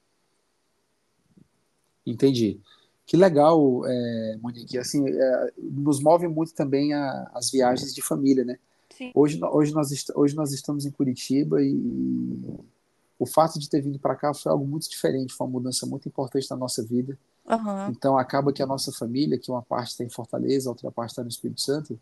Entendi. 2.05 2.61
Que 3.05 3.17
legal, 3.17 3.85
é, 3.85 4.37
Monique. 4.41 4.77
Assim, 4.77 5.05
é, 5.09 5.51
nos 5.57 6.01
move 6.01 6.27
muito 6.29 6.53
também 6.53 6.93
a- 6.93 7.29
as 7.33 7.51
viagens 7.51 7.93
de 7.93 8.01
família, 8.01 8.45
né? 8.45 8.57
Sim. 8.97 9.11
Hoje, 9.13 9.39
hoje, 9.43 9.73
nós, 9.73 9.89
hoje 10.15 10.35
nós 10.35 10.51
estamos 10.51 10.85
em 10.85 10.91
Curitiba 10.91 11.61
e 11.61 11.71
o 13.19 13.25
fato 13.27 13.59
de 13.59 13.69
ter 13.69 13.79
vindo 13.81 13.99
para 13.99 14.15
cá 14.15 14.33
foi 14.33 14.51
algo 14.51 14.65
muito 14.65 14.89
diferente, 14.89 15.33
foi 15.33 15.45
uma 15.45 15.53
mudança 15.53 15.85
muito 15.85 16.07
importante 16.07 16.49
na 16.49 16.55
nossa 16.55 16.83
vida. 16.83 17.17
Aham. 17.47 17.91
Então, 17.95 18.17
acaba 18.17 18.51
que 18.51 18.61
a 18.61 18.65
nossa 18.65 18.91
família, 18.91 19.37
que 19.37 19.51
uma 19.51 19.61
parte 19.61 19.89
está 19.91 20.03
em 20.03 20.09
Fortaleza, 20.09 20.69
outra 20.69 20.91
parte 20.91 21.11
está 21.11 21.21
no 21.21 21.29
Espírito 21.29 21.61
Santo, 21.61 21.99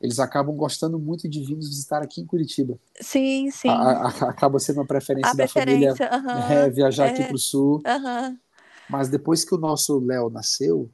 eles 0.00 0.20
acabam 0.20 0.56
gostando 0.56 0.98
muito 1.00 1.28
de 1.28 1.42
vir 1.44 1.56
nos 1.56 1.68
visitar 1.68 2.00
aqui 2.02 2.20
em 2.20 2.26
Curitiba. 2.26 2.78
Sim, 3.00 3.50
sim. 3.50 3.68
A- 3.68 4.06
a- 4.06 4.30
acaba 4.30 4.60
sendo 4.60 4.78
uma 4.78 4.86
preferência 4.86 5.32
A 5.32 5.34
da 5.34 5.48
família 5.48 5.94
preferência. 5.94 6.16
aham, 6.16 6.52
é, 6.52 6.70
viajar 6.70 7.06
aqui 7.10 7.22
é. 7.22 7.26
para 7.26 7.34
o 7.34 7.38
Sul. 7.38 7.82
Aham. 7.84 8.38
Mas 8.88 9.08
depois 9.08 9.44
que 9.44 9.54
o 9.54 9.58
nosso 9.58 9.98
Léo 9.98 10.30
nasceu, 10.30 10.88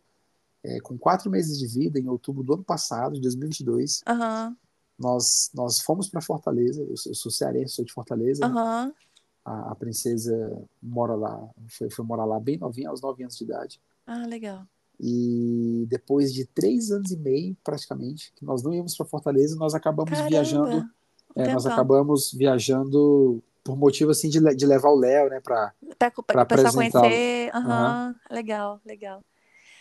é, 0.64 0.80
com 0.80 0.96
quatro 0.96 1.30
meses 1.30 1.58
de 1.58 1.66
vida, 1.66 1.98
em 1.98 2.08
outubro 2.08 2.42
do 2.42 2.54
ano 2.54 2.64
passado, 2.64 3.14
de 3.14 3.20
2022, 3.20 4.02
Aham. 4.06 4.56
Nós, 5.00 5.50
nós 5.54 5.80
fomos 5.80 6.08
para 6.10 6.20
Fortaleza. 6.20 6.82
Eu 6.82 6.96
sou, 6.96 7.10
eu 7.10 7.16
sou 7.16 7.32
cearense, 7.32 7.74
sou 7.74 7.84
de 7.84 7.92
Fortaleza. 7.92 8.46
né? 8.46 8.52
Aham. 8.54 8.94
A, 9.42 9.72
a 9.72 9.74
princesa 9.74 10.62
mora 10.82 11.14
lá, 11.14 11.48
foi, 11.70 11.88
foi 11.90 12.04
morar 12.04 12.26
lá 12.26 12.38
bem 12.38 12.58
novinha, 12.58 12.90
aos 12.90 13.00
nove 13.00 13.22
anos 13.22 13.36
de 13.36 13.44
idade. 13.44 13.80
Ah, 14.06 14.26
legal. 14.26 14.64
E 15.00 15.86
depois 15.88 16.34
de 16.34 16.44
três 16.44 16.90
anos 16.90 17.10
e 17.10 17.16
meio, 17.16 17.56
praticamente, 17.64 18.30
que 18.36 18.44
nós 18.44 18.62
não 18.62 18.74
íamos 18.74 18.94
para 18.94 19.06
Fortaleza, 19.06 19.56
nós 19.56 19.74
acabamos 19.74 20.10
Caramba, 20.10 20.28
viajando. 20.28 20.90
é, 21.34 21.50
nós 21.50 21.64
acabamos 21.64 22.32
viajando 22.32 23.42
por 23.64 23.78
motivo 23.78 24.10
assim 24.10 24.28
de, 24.28 24.38
de 24.54 24.66
levar 24.66 24.90
o 24.90 24.98
Léo, 24.98 25.30
né, 25.30 25.40
para 25.40 25.72
pessoal 25.98 26.42
apresentá-lo. 26.42 27.06
conhecer. 27.06 27.50
Aham, 27.54 28.14
legal, 28.30 28.80
legal. 28.84 29.24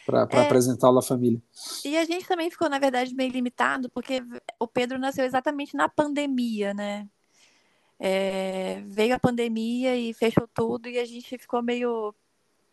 Para 0.10 0.42
É. 0.42 0.46
apresentá-lo 0.46 0.98
à 1.00 1.02
família. 1.02 1.42
E 1.86 1.98
a 1.98 2.06
gente 2.06 2.28
também 2.28 2.50
ficou, 2.50 2.70
na 2.70 2.80
verdade, 2.80 3.14
meio 3.14 3.32
limitado, 3.32 3.90
porque 3.90 4.24
o 4.60 4.68
Pedro 4.68 4.98
nasceu 4.98 5.24
exatamente 5.26 5.76
na 5.76 5.88
pandemia, 5.88 6.74
né? 6.74 7.08
É, 8.00 8.82
veio 8.88 9.14
a 9.16 9.20
pandemia 9.20 9.96
e 9.98 10.14
fechou 10.14 10.48
tudo 10.48 10.88
e 10.88 10.98
a 10.98 11.06
gente 11.06 11.38
ficou 11.38 11.62
meio 11.62 12.14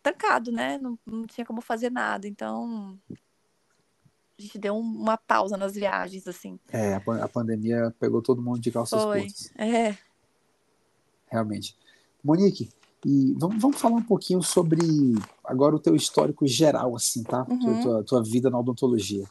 trancado, 0.02 0.52
né? 0.52 0.78
Não, 0.78 0.98
não 1.04 1.26
tinha 1.26 1.44
como 1.44 1.60
fazer 1.60 1.90
nada. 1.90 2.28
Então, 2.28 2.96
a 3.10 4.42
gente 4.42 4.56
deu 4.58 4.74
um- 4.74 4.80
uma 4.80 5.16
pausa 5.16 5.56
nas 5.56 5.74
viagens, 5.74 6.28
assim. 6.28 6.58
É, 6.72 6.94
a 6.94 7.28
pandemia 7.28 7.92
pegou 7.98 8.22
todo 8.22 8.40
mundo 8.40 8.60
de 8.60 8.70
calças 8.70 9.02
Foi. 9.02 9.22
curtas, 9.22 9.50
É. 9.56 9.96
realmente. 11.26 11.76
Monique, 12.22 12.70
e 13.04 13.34
vamos, 13.36 13.60
vamos 13.60 13.80
falar 13.80 13.96
um 13.96 14.02
pouquinho 14.02 14.42
sobre 14.42 14.80
agora 15.44 15.76
o 15.76 15.78
teu 15.78 15.94
histórico 15.94 16.46
geral, 16.46 16.94
assim, 16.96 17.22
tá? 17.22 17.44
Tua, 17.44 17.54
Uhum. 17.56 17.80
tua, 17.80 18.04
tua 18.04 18.22
vida 18.22 18.48
na 18.50 18.58
odontologia. 18.58 19.24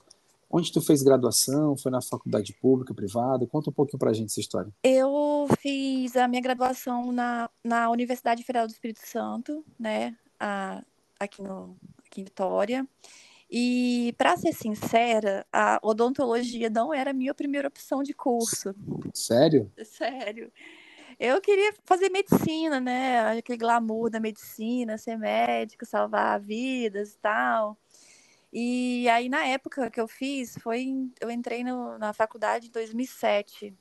Onde 0.49 0.71
tu 0.71 0.79
fez 0.79 1.01
graduação? 1.03 1.75
Foi 1.75 1.91
na 1.91 2.01
faculdade 2.01 2.53
pública, 2.53 2.93
privada? 2.93 3.45
Conta 3.47 3.69
um 3.69 3.73
pouquinho 3.73 3.99
pra 3.99 4.13
gente 4.13 4.27
essa 4.27 4.39
história. 4.39 4.71
Eu 4.83 5.47
fiz 5.59 6.15
a 6.15 6.27
minha 6.27 6.41
graduação 6.41 7.11
na, 7.11 7.49
na 7.63 7.89
Universidade 7.89 8.43
Federal 8.43 8.67
do 8.67 8.71
Espírito 8.71 9.01
Santo, 9.05 9.65
né? 9.77 10.15
A- 10.39 10.81
aqui, 11.19 11.41
no, 11.41 11.75
aqui 12.05 12.21
em 12.21 12.23
Vitória. 12.23 12.87
E, 13.51 14.13
para 14.17 14.37
ser 14.37 14.53
sincera, 14.53 15.45
a 15.51 15.79
odontologia 15.83 16.69
não 16.69 16.93
era 16.93 17.11
a 17.11 17.13
minha 17.13 17.33
primeira 17.33 17.67
opção 17.67 18.01
de 18.01 18.13
curso. 18.13 18.73
Sério? 19.13 19.71
Sério. 19.83 20.51
Eu 21.19 21.39
queria 21.39 21.73
fazer 21.85 22.09
medicina, 22.09 22.79
né? 22.79 23.37
Aquele 23.37 23.57
glamour 23.57 24.09
da 24.09 24.19
medicina, 24.19 24.97
ser 24.97 25.17
médico, 25.17 25.85
salvar 25.85 26.39
vidas 26.39 27.13
e 27.13 27.17
tal. 27.19 27.77
E 28.51 29.07
aí, 29.09 29.29
na 29.29 29.45
época 29.45 29.89
que 29.89 29.99
eu 29.99 30.07
fiz, 30.07 30.57
foi 30.61 31.09
eu 31.21 31.29
entrei 31.31 31.63
no- 31.63 31.97
na 31.97 32.13
faculdade 32.13 32.67
em 32.67 32.71
2007. 32.71 33.73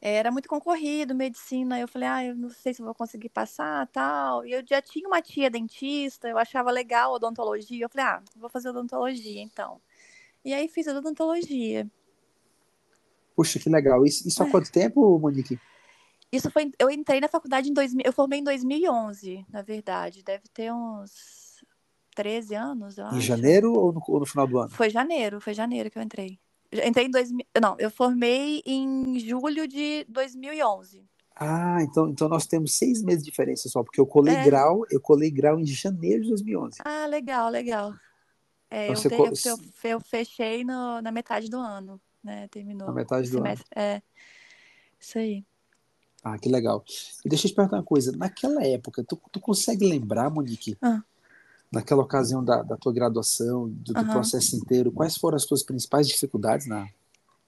Era 0.00 0.30
muito 0.30 0.48
concorrido, 0.48 1.14
medicina. 1.14 1.80
Eu 1.80 1.88
falei, 1.88 2.08
ah, 2.08 2.24
eu 2.24 2.36
não 2.36 2.50
sei 2.50 2.74
se 2.74 2.82
vou 2.82 2.94
conseguir 2.94 3.30
passar, 3.30 3.86
tal. 3.88 4.44
E 4.44 4.52
eu 4.52 4.62
já 4.68 4.82
tinha 4.82 5.08
uma 5.08 5.22
tia 5.22 5.48
dentista, 5.48 6.28
eu 6.28 6.36
achava 6.36 6.70
legal 6.70 7.14
odontologia. 7.14 7.84
Eu 7.84 7.88
falei, 7.88 8.06
ah, 8.06 8.22
vou 8.36 8.50
fazer 8.50 8.68
odontologia, 8.68 9.40
então. 9.40 9.80
E 10.44 10.52
aí 10.52 10.68
fiz 10.68 10.86
odontologia. 10.86 11.88
Puxa, 13.34 13.58
que 13.58 13.70
legal. 13.70 14.04
Isso, 14.04 14.28
isso 14.28 14.42
há 14.42 14.50
quanto 14.50 14.70
tempo, 14.70 15.18
Monique? 15.18 15.58
Isso 16.34 16.50
foi, 16.50 16.70
eu 16.78 16.90
entrei 16.90 17.20
na 17.20 17.28
faculdade 17.28 17.68
em 17.70 17.72
2000, 17.72 18.02
eu 18.04 18.12
formei 18.12 18.40
em 18.40 18.44
2011, 18.44 19.44
na 19.50 19.62
verdade. 19.62 20.22
Deve 20.22 20.44
ter 20.52 20.72
uns 20.72 21.62
13 22.14 22.54
anos, 22.54 22.98
eu 22.98 23.04
Em 23.06 23.08
acho. 23.08 23.20
janeiro 23.20 23.72
ou 23.72 23.92
no, 23.92 24.02
ou 24.06 24.20
no 24.20 24.26
final 24.26 24.46
do 24.46 24.58
ano? 24.58 24.70
Foi 24.70 24.90
janeiro, 24.90 25.40
foi 25.40 25.54
janeiro 25.54 25.90
que 25.90 25.98
eu 25.98 26.02
entrei. 26.02 26.38
Entrei 26.72 27.06
em 27.06 27.10
2000, 27.10 27.46
não, 27.62 27.76
eu 27.78 27.90
formei 27.90 28.60
em 28.66 29.18
julho 29.20 29.68
de 29.68 30.04
2011. 30.08 31.04
Ah, 31.36 31.78
então, 31.82 32.08
então 32.08 32.28
nós 32.28 32.46
temos 32.46 32.74
seis 32.76 33.02
meses 33.02 33.22
de 33.24 33.30
diferença 33.30 33.68
só, 33.68 33.82
porque 33.82 34.00
eu 34.00 34.06
colei 34.06 34.34
É. 34.34 34.44
grau, 34.44 34.84
eu 34.90 35.00
colei 35.00 35.30
grau 35.30 35.58
em 35.58 35.66
janeiro 35.66 36.22
de 36.22 36.28
2011. 36.30 36.78
Ah, 36.84 37.06
legal, 37.06 37.48
legal. 37.50 37.92
É, 38.70 38.88
Então 38.88 39.16
eu, 39.26 39.32
eu, 39.44 39.58
eu- 39.84 40.00
fechei 40.00 40.64
no- 40.64 41.00
na 41.00 41.12
metade 41.12 41.48
do 41.48 41.58
ano, 41.58 42.00
né? 42.22 42.48
Terminou 42.48 42.88
Na 42.88 42.94
metade 42.94 43.30
do 43.30 43.36
ano. 43.36 43.44
semestre. 43.46 43.68
É, 43.76 44.02
isso 44.98 45.18
aí. 45.18 45.44
Ah, 46.24 46.38
que 46.38 46.48
legal. 46.48 46.82
E 47.24 47.28
deixa 47.28 47.46
eu 47.46 47.50
te 47.50 47.54
perguntar 47.54 47.76
uma 47.76 47.82
coisa. 47.82 48.10
Naquela 48.16 48.64
época, 48.64 49.04
tu, 49.04 49.20
tu 49.30 49.38
consegue 49.38 49.86
lembrar, 49.86 50.30
Monique, 50.30 50.76
Ah. 50.80 51.02
naquela 51.70 52.02
ocasião 52.02 52.42
da, 52.42 52.62
da 52.62 52.76
tua 52.78 52.92
graduação, 52.94 53.68
do, 53.68 53.92
do 53.92 54.06
processo 54.06 54.56
inteiro, 54.56 54.90
quais 54.90 55.16
foram 55.18 55.36
as 55.36 55.44
tuas 55.44 55.62
principais 55.62 56.08
dificuldades 56.08 56.66
na... 56.66 56.88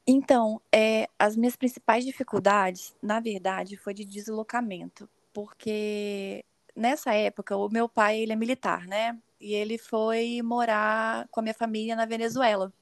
Então, 0.06 0.60
é, 0.70 1.08
as 1.18 1.34
minhas 1.36 1.56
principais 1.56 2.04
dificuldades, 2.04 2.94
na 3.02 3.18
verdade, 3.18 3.76
foi 3.76 3.92
de 3.94 4.04
deslocamento, 4.04 5.08
porque 5.32 6.44
nessa 6.76 7.12
época 7.14 7.56
o 7.56 7.68
meu 7.70 7.88
pai 7.88 8.20
ele 8.20 8.32
é 8.32 8.36
militar, 8.36 8.86
né? 8.86 9.18
E 9.40 9.52
ele 9.54 9.78
foi 9.78 10.40
morar 10.42 11.26
com 11.30 11.40
a 11.40 11.42
minha 11.42 11.54
família 11.54 11.96
na 11.96 12.04
Venezuela. 12.06 12.72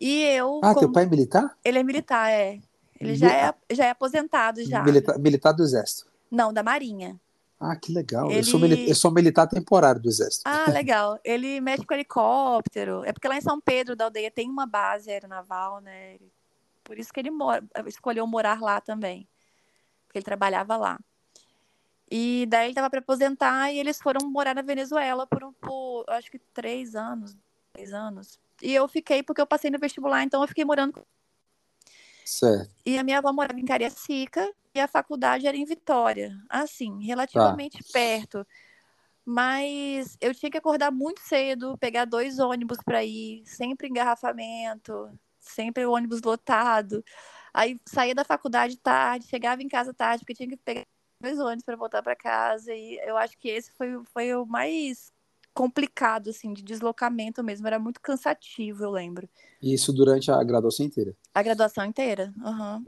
E 0.00 0.22
eu, 0.22 0.60
Ah, 0.62 0.72
teu 0.72 0.82
como- 0.82 0.92
pai 0.94 1.02
é 1.04 1.06
militar? 1.06 1.56
ele 1.64 1.78
é 1.78 1.82
militar, 1.82 2.30
é. 2.30 2.60
Ele 3.02 3.16
já 3.16 3.32
é, 3.32 3.54
já 3.74 3.86
é 3.86 3.90
aposentado 3.90 4.64
já. 4.64 4.82
Militar, 4.82 5.18
militar 5.18 5.52
do 5.52 5.62
Exército. 5.62 6.10
Não, 6.30 6.52
da 6.52 6.62
Marinha. 6.62 7.20
Ah, 7.58 7.76
que 7.76 7.92
legal. 7.92 8.30
Eu, 8.30 8.42
sou 8.42 8.64
Ele- 8.64 8.90
eu 8.90 8.94
sou 8.94 9.10
militar 9.12 9.46
temporário 9.46 10.00
do 10.00 10.08
Exército. 10.08 10.42
Ah, 10.44 10.64
legal. 10.84 11.18
Ele 11.24 11.60
mexe 11.60 11.84
com 11.86 11.94
helicóptero. 11.94 13.04
É 13.04 13.12
porque 13.12 13.28
lá 13.28 13.36
em 13.36 13.40
São 13.40 13.60
Pedro 13.60 13.94
da 13.94 14.04
aldeia 14.04 14.30
tem 14.30 14.48
uma 14.50 14.66
base 14.66 15.10
aeronaval, 15.10 15.80
né? 15.80 16.18
Por 16.82 16.98
isso 16.98 17.12
que 17.12 17.20
ele 17.20 17.30
mora, 17.30 17.64
escolheu 17.86 18.26
morar 18.26 18.60
lá 18.60 18.80
também. 18.80 19.28
Porque 20.06 20.18
ele 20.18 20.24
trabalhava 20.24 20.76
lá. 20.76 20.98
E 22.10 22.46
daí 22.48 22.64
ele 22.64 22.72
estava 22.72 22.90
para 22.90 22.98
aposentar 22.98 23.72
e 23.72 23.78
eles 23.78 23.98
foram 23.98 24.28
morar 24.28 24.54
na 24.54 24.62
Venezuela 24.62 25.26
por, 25.26 25.42
um, 25.44 25.52
por 25.52 26.04
acho 26.08 26.30
que 26.30 26.38
três 26.52 26.94
anos, 26.94 27.34
três 27.72 27.92
anos. 27.92 28.38
E 28.60 28.74
eu 28.74 28.86
fiquei 28.86 29.22
porque 29.22 29.40
eu 29.40 29.46
passei 29.46 29.70
no 29.70 29.78
vestibular, 29.78 30.22
então 30.22 30.42
eu 30.42 30.48
fiquei 30.48 30.64
morando. 30.64 31.00
Certo. 32.24 32.70
E 32.84 32.98
a 32.98 33.02
minha 33.02 33.18
avó 33.18 33.32
morava 33.32 33.58
em 33.58 33.64
Cariacica 33.64 34.52
e 34.74 34.80
a 34.80 34.88
faculdade 34.88 35.46
era 35.46 35.56
em 35.56 35.64
Vitória. 35.64 36.36
Assim, 36.48 37.04
relativamente 37.04 37.78
perto. 37.92 38.46
Mas 39.24 40.16
eu 40.20 40.34
tinha 40.34 40.50
que 40.50 40.58
acordar 40.58 40.90
muito 40.90 41.20
cedo, 41.20 41.78
pegar 41.78 42.04
dois 42.04 42.38
ônibus 42.38 42.78
para 42.84 43.04
ir, 43.04 43.42
sempre 43.46 43.88
engarrafamento, 43.88 45.10
sempre 45.38 45.86
o 45.86 45.92
ônibus 45.92 46.20
lotado. 46.22 47.04
Aí 47.54 47.78
saía 47.86 48.14
da 48.14 48.24
faculdade 48.24 48.76
tarde, 48.78 49.26
chegava 49.26 49.62
em 49.62 49.68
casa 49.68 49.94
tarde, 49.94 50.24
porque 50.24 50.34
tinha 50.34 50.48
que 50.48 50.56
pegar 50.56 50.84
dois 51.20 51.38
ônibus 51.38 51.64
para 51.64 51.76
voltar 51.76 52.02
para 52.02 52.16
casa. 52.16 52.74
E 52.74 52.98
eu 53.06 53.16
acho 53.16 53.38
que 53.38 53.48
esse 53.48 53.70
foi, 53.72 54.02
foi 54.12 54.34
o 54.34 54.44
mais 54.44 55.12
complicado, 55.54 56.30
assim, 56.30 56.52
de 56.52 56.62
deslocamento 56.62 57.42
mesmo. 57.42 57.66
Era 57.66 57.78
muito 57.78 58.00
cansativo, 58.00 58.84
eu 58.84 58.90
lembro. 58.90 59.28
E 59.60 59.72
isso 59.74 59.92
durante 59.92 60.30
a 60.30 60.42
graduação 60.42 60.84
inteira. 60.86 61.14
A 61.34 61.42
graduação 61.42 61.84
inteira. 61.84 62.32
aham. 62.44 62.84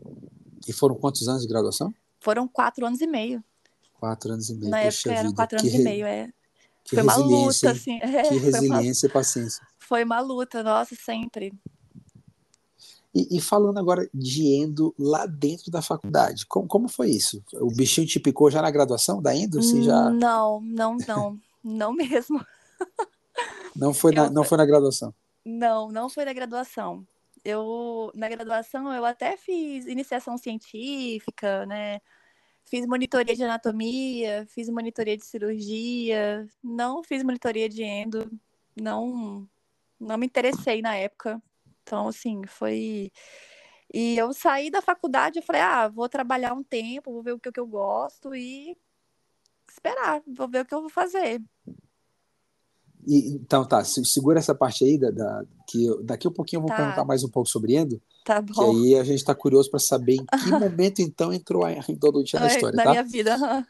E 0.66 0.72
foram 0.72 0.94
quantos 0.94 1.28
anos 1.28 1.42
de 1.42 1.48
graduação? 1.48 1.94
Foram 2.20 2.48
quatro 2.48 2.86
anos 2.86 3.00
e 3.00 3.06
meio. 3.06 3.44
Quatro 4.00 4.32
anos 4.32 4.48
e 4.48 4.54
meio. 4.54 4.70
Na 4.70 4.80
época 4.80 5.12
eram 5.12 5.30
vida, 5.30 5.36
quatro 5.36 5.58
que 5.58 5.66
anos 5.66 5.72
re- 5.74 5.80
e 5.80 5.84
meio. 5.84 6.06
É. 6.06 6.32
Que 6.82 6.96
Foi 6.96 7.02
uma 7.02 7.16
luta, 7.16 7.70
assim. 7.70 7.98
Que 8.00 8.04
é, 8.04 8.30
uma 8.30 8.40
resiliência 8.40 9.06
e 9.06 9.10
paciência. 9.10 9.66
Foi 9.78 10.04
uma 10.04 10.20
luta, 10.20 10.62
nossa, 10.62 10.94
sempre. 10.94 11.52
E, 13.14 13.36
e 13.36 13.40
falando 13.40 13.78
agora 13.78 14.08
de 14.12 14.46
endo 14.56 14.92
lá 14.98 15.24
dentro 15.24 15.70
da 15.70 15.80
faculdade, 15.80 16.46
como, 16.46 16.66
como 16.66 16.88
foi 16.88 17.10
isso? 17.10 17.42
O 17.52 17.68
bichinho 17.70 18.06
te 18.06 18.18
picou 18.18 18.50
já 18.50 18.60
na 18.60 18.70
graduação 18.70 19.22
da 19.22 19.34
endo? 19.36 19.62
Você 19.62 19.82
já 19.82 20.10
Não, 20.10 20.60
não, 20.60 20.96
não. 21.06 21.40
Não 21.64 21.94
mesmo. 21.94 22.44
não 23.74 23.94
foi 23.94 24.12
na, 24.12 24.28
não 24.28 24.44
foi 24.44 24.58
na 24.58 24.66
graduação? 24.66 25.14
Não, 25.42 25.88
não 25.90 26.10
foi 26.10 26.26
na 26.26 26.32
graduação. 26.34 27.06
Eu, 27.42 28.12
na 28.14 28.28
graduação, 28.28 28.92
eu 28.92 29.04
até 29.04 29.36
fiz 29.38 29.86
iniciação 29.86 30.36
científica, 30.36 31.64
né? 31.64 32.00
Fiz 32.66 32.86
monitoria 32.86 33.34
de 33.34 33.44
anatomia, 33.44 34.46
fiz 34.48 34.68
monitoria 34.68 35.16
de 35.16 35.24
cirurgia, 35.24 36.46
não 36.62 37.02
fiz 37.02 37.22
monitoria 37.22 37.68
de 37.68 37.82
endo, 37.82 38.30
não, 38.74 39.48
não 40.00 40.16
me 40.18 40.26
interessei 40.26 40.80
na 40.80 40.96
época. 40.96 41.42
Então, 41.82 42.08
assim, 42.08 42.42
foi. 42.46 43.10
E 43.92 44.16
eu 44.16 44.32
saí 44.32 44.70
da 44.70 44.82
faculdade, 44.82 45.38
eu 45.38 45.42
falei, 45.42 45.62
ah, 45.62 45.88
vou 45.88 46.08
trabalhar 46.08 46.54
um 46.54 46.62
tempo, 46.62 47.12
vou 47.12 47.22
ver 47.22 47.32
o 47.32 47.38
que, 47.38 47.48
o 47.48 47.52
que 47.52 47.60
eu 47.60 47.66
gosto 47.66 48.34
e 48.34 48.76
esperar, 49.74 50.22
vou 50.26 50.48
ver 50.48 50.62
o 50.62 50.64
que 50.64 50.74
eu 50.74 50.80
vou 50.80 50.90
fazer. 50.90 51.42
E, 53.06 53.34
então 53.34 53.66
tá, 53.66 53.84
se- 53.84 54.04
segura 54.04 54.38
essa 54.38 54.54
parte 54.54 54.84
aí, 54.84 54.98
da, 54.98 55.10
da- 55.10 55.44
que 55.68 55.84
eu- 55.84 56.02
daqui 56.02 56.26
a 56.26 56.30
pouquinho 56.30 56.58
eu 56.58 56.62
vou 56.62 56.70
Tá. 56.70 56.76
perguntar 56.76 57.04
mais 57.04 57.22
um 57.22 57.28
pouco 57.28 57.48
sobre 57.48 57.74
endo, 57.76 58.00
Tá 58.24 58.42
que 58.42 58.52
bom. 58.54 58.62
aí 58.70 58.94
a 58.96 59.04
gente 59.04 59.18
está 59.18 59.34
curioso 59.34 59.70
para 59.70 59.80
saber 59.80 60.14
em 60.14 60.24
que 60.24 60.32
momento 60.58 61.00
então 61.00 61.32
entrou 61.32 61.64
a 61.64 61.72
endodontia 61.88 62.40
na 62.40 62.46
história, 62.46 62.76
na 62.76 62.84
tá? 62.84 62.90
minha 62.90 63.02
vida. 63.04 63.34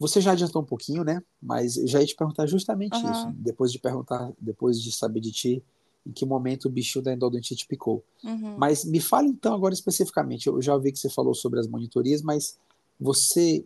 Você 0.00 0.20
já 0.20 0.30
adiantou 0.32 0.62
um 0.62 0.64
pouquinho, 0.64 1.02
né? 1.02 1.20
Mas 1.42 1.76
eu 1.76 1.86
já 1.88 1.98
ia 2.00 2.06
te 2.06 2.14
perguntar 2.14 2.46
justamente 2.46 2.94
Aham. 2.94 3.10
isso. 3.10 3.28
Depois 3.32 3.72
de 3.72 3.80
perguntar, 3.80 4.32
depois 4.38 4.80
de 4.80 4.92
saber 4.92 5.18
de 5.20 5.32
ti, 5.32 5.62
em 6.06 6.12
que 6.12 6.24
momento 6.24 6.66
o 6.66 6.70
bichinho 6.70 7.04
da 7.04 7.12
endodontia 7.12 7.56
te 7.56 7.66
picou. 7.66 8.04
Uhum. 8.22 8.54
Mas 8.56 8.84
me 8.84 9.00
fale 9.00 9.26
então 9.28 9.52
agora 9.52 9.74
especificamente. 9.74 10.46
Eu 10.46 10.62
já 10.62 10.72
ouvi 10.72 10.92
que 10.92 10.98
você 11.00 11.10
falou 11.10 11.34
sobre 11.34 11.58
as 11.58 11.66
monitorias, 11.66 12.22
mas 12.22 12.56
você 12.98 13.64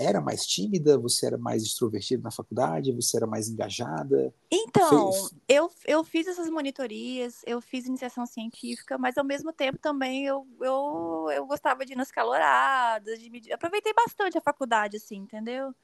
era 0.00 0.20
mais 0.20 0.46
tímida? 0.46 0.98
Você 0.98 1.26
era 1.26 1.36
mais 1.36 1.62
extrovertida 1.62 2.22
na 2.22 2.30
faculdade? 2.30 2.92
Você 2.92 3.16
era 3.16 3.26
mais 3.26 3.48
engajada? 3.48 4.34
Então, 4.50 5.12
Fez... 5.12 5.34
eu, 5.48 5.70
eu 5.86 6.02
fiz 6.02 6.26
essas 6.26 6.48
monitorias, 6.48 7.42
eu 7.46 7.60
fiz 7.60 7.86
iniciação 7.86 8.24
científica, 8.24 8.96
mas 8.96 9.18
ao 9.18 9.24
mesmo 9.24 9.52
tempo 9.52 9.78
também 9.78 10.24
eu, 10.24 10.46
eu, 10.60 11.28
eu 11.32 11.46
gostava 11.46 11.84
de 11.84 11.92
ir 11.92 11.96
nas 11.96 12.10
caloradas, 12.10 13.20
de 13.20 13.28
me... 13.28 13.40
aproveitei 13.52 13.92
bastante 13.92 14.38
a 14.38 14.40
faculdade, 14.40 14.96
assim, 14.96 15.16
entendeu? 15.16 15.74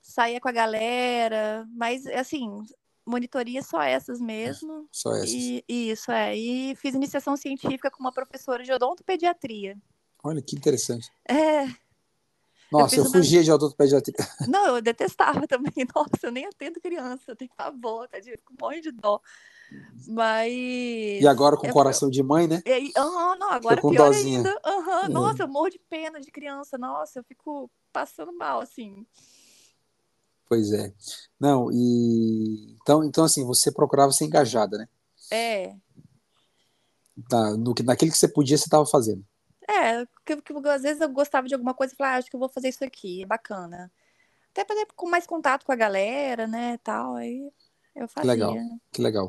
Saía 0.00 0.40
com 0.40 0.48
a 0.48 0.52
galera, 0.52 1.66
mas 1.70 2.06
assim, 2.06 2.62
monitoria 3.06 3.62
só 3.62 3.82
essas 3.82 4.20
mesmo. 4.20 4.88
Só 4.90 5.14
essas. 5.14 5.30
E, 5.30 5.64
isso, 5.68 6.10
é. 6.10 6.36
E 6.36 6.74
fiz 6.76 6.94
iniciação 6.94 7.36
científica 7.36 7.90
com 7.90 8.00
uma 8.00 8.12
professora 8.12 8.62
de 8.62 8.72
odontopediatria. 8.72 9.76
Olha, 10.22 10.40
que 10.40 10.56
interessante. 10.56 11.10
É. 11.28 11.66
Nossa, 12.70 12.96
eu, 12.96 13.04
eu 13.04 13.10
fugia 13.10 13.38
uma... 13.38 13.44
de 13.44 13.52
odontopediatria. 13.52 14.16
Não, 14.48 14.76
eu 14.76 14.82
detestava 14.82 15.46
também. 15.46 15.72
Nossa, 15.94 16.26
eu 16.26 16.32
nem 16.32 16.46
atendo 16.46 16.80
criança, 16.80 17.22
eu 17.28 17.36
tenho 17.36 17.50
pavor, 17.56 18.08
tá? 18.08 18.18
Fico 18.20 18.54
morrendo 18.60 18.82
de 18.82 18.92
dó. 18.92 19.20
Mas. 20.06 20.52
E 20.52 21.26
agora 21.26 21.56
com 21.56 21.66
eu... 21.66 21.72
coração 21.72 22.10
de 22.10 22.22
mãe, 22.22 22.46
né? 22.46 22.62
Aham, 22.96 23.32
uhum, 23.32 23.38
não, 23.38 23.50
agora 23.50 23.80
com 23.80 23.90
pior 23.90 24.10
dozinha. 24.10 24.38
ainda. 24.38 24.60
Uhum. 24.66 25.12
Nossa, 25.12 25.42
eu 25.42 25.48
morro 25.48 25.70
de 25.70 25.80
pena 25.90 26.20
de 26.20 26.30
criança. 26.30 26.76
Nossa, 26.78 27.20
eu 27.20 27.24
fico 27.24 27.70
passando 27.92 28.32
mal, 28.32 28.60
assim. 28.60 29.06
Pois 30.48 30.72
é. 30.72 30.92
Não, 31.40 31.70
e. 31.72 32.76
Então, 32.82 33.02
então 33.04 33.24
assim, 33.24 33.44
você 33.44 33.72
procurava 33.72 34.12
ser 34.12 34.24
engajada, 34.24 34.78
né? 34.78 34.88
É. 35.30 35.74
Na, 37.30 37.56
no, 37.56 37.74
naquele 37.84 38.10
que 38.10 38.18
você 38.18 38.28
podia, 38.28 38.58
você 38.58 38.64
estava 38.64 38.84
fazendo. 38.84 39.24
É, 39.68 40.06
porque, 40.24 40.36
porque, 40.36 40.68
às 40.68 40.82
vezes 40.82 41.00
eu 41.00 41.08
gostava 41.08 41.46
de 41.46 41.54
alguma 41.54 41.74
coisa 41.74 41.92
e 41.92 41.96
falava, 41.96 42.16
ah, 42.16 42.18
acho 42.18 42.30
que 42.30 42.36
eu 42.36 42.40
vou 42.40 42.48
fazer 42.48 42.68
isso 42.68 42.82
aqui, 42.82 43.22
é 43.22 43.26
bacana. 43.26 43.92
Até 44.50 44.64
para 44.64 44.76
ter 44.76 44.86
com 44.96 45.08
mais 45.08 45.26
contato 45.26 45.64
com 45.66 45.72
a 45.72 45.76
galera, 45.76 46.46
né, 46.46 46.78
tal, 46.82 47.16
aí 47.16 47.50
eu 47.94 48.08
fazia. 48.08 48.22
Que 48.22 48.26
legal, 48.26 48.54
que 48.92 49.02
legal. 49.02 49.28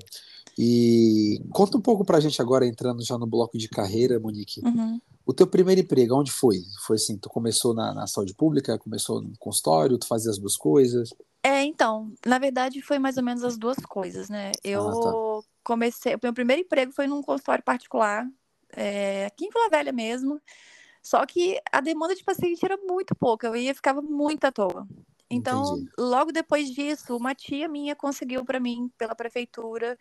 E 0.57 1.41
conta 1.51 1.77
um 1.77 1.81
pouco 1.81 2.05
pra 2.05 2.19
gente 2.19 2.41
agora, 2.41 2.65
entrando 2.65 3.03
já 3.03 3.17
no 3.17 3.27
bloco 3.27 3.57
de 3.57 3.67
carreira, 3.67 4.19
Monique. 4.19 4.61
Uhum. 4.63 5.01
O 5.25 5.33
teu 5.33 5.45
primeiro 5.45 5.81
emprego, 5.81 6.15
onde 6.15 6.31
foi? 6.31 6.61
Foi 6.85 6.95
assim, 6.95 7.17
tu 7.17 7.29
começou 7.29 7.73
na, 7.73 7.93
na 7.93 8.07
saúde 8.07 8.33
pública, 8.33 8.77
começou 8.77 9.21
no 9.21 9.37
consultório, 9.37 9.97
tu 9.97 10.07
fazia 10.07 10.31
as 10.31 10.37
duas 10.37 10.55
coisas? 10.55 11.09
É, 11.43 11.63
então, 11.63 12.11
na 12.25 12.39
verdade 12.39 12.81
foi 12.81 12.97
mais 12.97 13.17
ou 13.17 13.23
menos 13.23 13.43
as 13.43 13.57
duas 13.57 13.77
coisas, 13.77 14.29
né? 14.29 14.51
Eu 14.63 14.87
ah, 14.87 15.41
tá. 15.41 15.47
comecei, 15.63 16.15
o 16.15 16.19
meu 16.21 16.33
primeiro 16.33 16.61
emprego 16.61 16.91
foi 16.91 17.07
num 17.07 17.21
consultório 17.21 17.63
particular, 17.63 18.25
é, 18.75 19.25
aqui 19.25 19.45
em 19.45 19.49
Vila 19.49 19.69
Velha 19.69 19.91
mesmo. 19.91 20.39
Só 21.05 21.24
que 21.24 21.62
a 21.71 21.81
demanda 21.81 22.15
de 22.15 22.24
paciente 22.24 22.65
era 22.65 22.77
muito 22.77 23.13
pouca, 23.13 23.45
eu 23.45 23.55
ia 23.55 23.75
ficava 23.75 24.01
muito 24.01 24.43
à 24.45 24.51
toa. 24.51 24.88
Então, 25.29 25.62
Entendi. 25.62 25.89
logo 26.00 26.31
depois 26.31 26.67
disso, 26.71 27.15
uma 27.15 27.35
tia 27.35 27.67
minha 27.67 27.95
conseguiu 27.95 28.43
para 28.43 28.59
mim, 28.59 28.91
pela 28.97 29.13
prefeitura, 29.13 29.95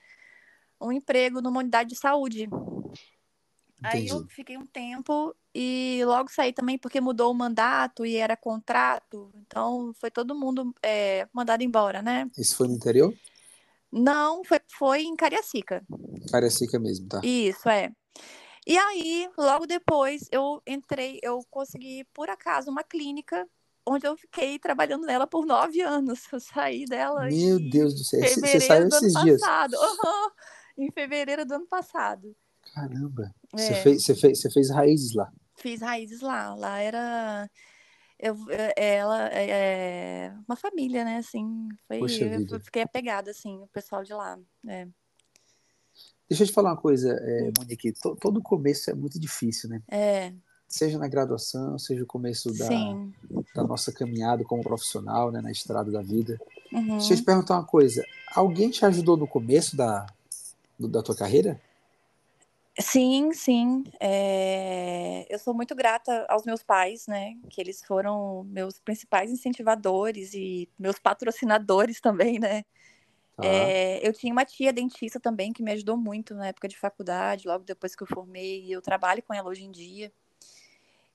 um 0.80 0.90
emprego 0.90 1.42
numa 1.42 1.60
unidade 1.60 1.90
de 1.90 1.96
saúde. 1.96 2.48
Aí 3.82 4.08
eu 4.08 4.26
fiquei 4.30 4.56
um 4.56 4.64
tempo 4.64 5.36
e 5.54 6.00
logo 6.06 6.30
saí 6.30 6.54
também 6.54 6.78
porque 6.78 7.02
mudou 7.02 7.30
o 7.30 7.34
mandato 7.34 8.06
e 8.06 8.16
era 8.16 8.34
contrato. 8.34 9.30
Então 9.34 9.92
foi 10.00 10.10
todo 10.10 10.34
mundo 10.34 10.74
é, 10.82 11.28
mandado 11.34 11.62
embora, 11.62 12.00
né? 12.00 12.30
Isso 12.38 12.56
foi 12.56 12.66
no 12.66 12.72
interior? 12.72 13.14
Não, 13.92 14.42
foi, 14.42 14.58
foi 14.70 15.02
em 15.02 15.14
Cariacica. 15.14 15.84
Cariacica 16.32 16.78
mesmo, 16.78 17.08
tá? 17.08 17.20
Isso, 17.22 17.68
é. 17.68 17.92
E 18.66 18.78
aí, 18.78 19.28
logo 19.36 19.66
depois, 19.66 20.26
eu 20.32 20.62
entrei, 20.66 21.18
eu 21.22 21.44
consegui, 21.50 22.04
por 22.14 22.30
acaso, 22.30 22.70
uma 22.70 22.82
clínica 22.82 23.46
onde 23.86 24.06
eu 24.06 24.16
fiquei 24.16 24.58
trabalhando 24.58 25.06
nela 25.06 25.26
por 25.26 25.44
nove 25.44 25.80
anos. 25.80 26.20
Eu 26.32 26.40
saí 26.40 26.84
dela. 26.86 27.26
Meu 27.26 27.58
Deus 27.58 27.94
do 27.94 28.04
céu, 28.04 28.20
você 28.20 28.60
saiu 28.60 28.88
esses 28.88 29.12
dias? 29.22 29.40
Passado. 29.40 29.74
Uhum. 29.74 30.30
Em 30.78 30.90
fevereiro 30.90 31.44
do 31.44 31.54
ano 31.54 31.66
passado. 31.66 32.34
Caramba. 32.72 33.34
É. 33.52 33.58
Você, 33.58 33.74
fez, 33.74 34.04
você, 34.04 34.14
fez, 34.14 34.40
você 34.40 34.50
fez 34.50 34.70
raízes 34.70 35.14
lá? 35.14 35.30
Fiz 35.56 35.80
raízes 35.80 36.20
lá. 36.20 36.54
Lá 36.54 36.80
era. 36.80 37.50
Eu, 38.18 38.36
é, 38.48 38.96
ela 38.96 39.28
é, 39.28 39.50
é 39.50 40.34
uma 40.48 40.56
família, 40.56 41.04
né? 41.04 41.18
Assim, 41.18 41.68
foi, 41.86 42.00
eu 42.00 42.60
fiquei 42.60 42.82
apegada, 42.82 43.30
assim, 43.30 43.58
o 43.58 43.66
pessoal 43.68 44.02
de 44.02 44.14
lá. 44.14 44.38
É. 44.66 44.88
Deixa 46.28 46.42
eu 46.42 46.46
te 46.46 46.52
falar 46.52 46.70
uma 46.70 46.76
coisa, 46.76 47.12
é, 47.12 47.50
Monique. 47.58 47.92
To, 47.92 48.16
todo 48.16 48.42
começo 48.42 48.90
é 48.90 48.94
muito 48.94 49.18
difícil, 49.18 49.68
né? 49.68 49.82
É. 49.90 50.32
Seja 50.66 50.98
na 50.98 51.06
graduação, 51.06 51.78
seja 51.78 52.02
o 52.02 52.06
começo 52.06 52.52
da, 52.52 52.68
da 53.54 53.64
nossa 53.64 53.92
caminhada 53.92 54.42
como 54.44 54.62
profissional, 54.62 55.30
né, 55.30 55.40
na 55.40 55.52
estrada 55.52 55.90
da 55.90 56.00
vida. 56.00 56.40
Uhum. 56.72 56.98
Deixa 56.98 57.12
eu 57.12 57.16
te 57.18 57.22
perguntar 57.22 57.54
uma 57.54 57.66
coisa. 57.66 58.02
Alguém 58.34 58.70
te 58.70 58.84
ajudou 58.84 59.16
no 59.16 59.26
começo 59.26 59.76
da, 59.76 60.06
do, 60.78 60.88
da 60.88 61.02
tua 61.02 61.14
carreira? 61.14 61.60
Sim, 62.80 63.32
sim. 63.32 63.84
É... 64.00 65.26
Eu 65.32 65.38
sou 65.38 65.54
muito 65.54 65.76
grata 65.76 66.26
aos 66.28 66.44
meus 66.44 66.62
pais, 66.62 67.06
né? 67.06 67.36
Que 67.48 67.60
eles 67.60 67.84
foram 67.84 68.42
meus 68.44 68.80
principais 68.80 69.30
incentivadores 69.30 70.34
e 70.34 70.68
meus 70.76 70.98
patrocinadores 70.98 72.00
também, 72.00 72.40
né? 72.40 72.64
Tá. 73.36 73.44
É... 73.44 74.06
Eu 74.06 74.12
tinha 74.12 74.32
uma 74.32 74.44
tia 74.44 74.72
dentista 74.72 75.18
também 75.18 75.52
que 75.52 75.62
me 75.62 75.72
ajudou 75.72 75.96
muito 75.96 76.34
na 76.34 76.48
época 76.48 76.68
de 76.68 76.78
faculdade, 76.78 77.48
logo 77.48 77.64
depois 77.64 77.94
que 77.94 78.02
eu 78.02 78.06
formei, 78.06 78.64
e 78.64 78.72
eu 78.72 78.80
trabalho 78.80 79.22
com 79.22 79.34
ela 79.34 79.48
hoje 79.48 79.64
em 79.64 79.70
dia. 79.70 80.12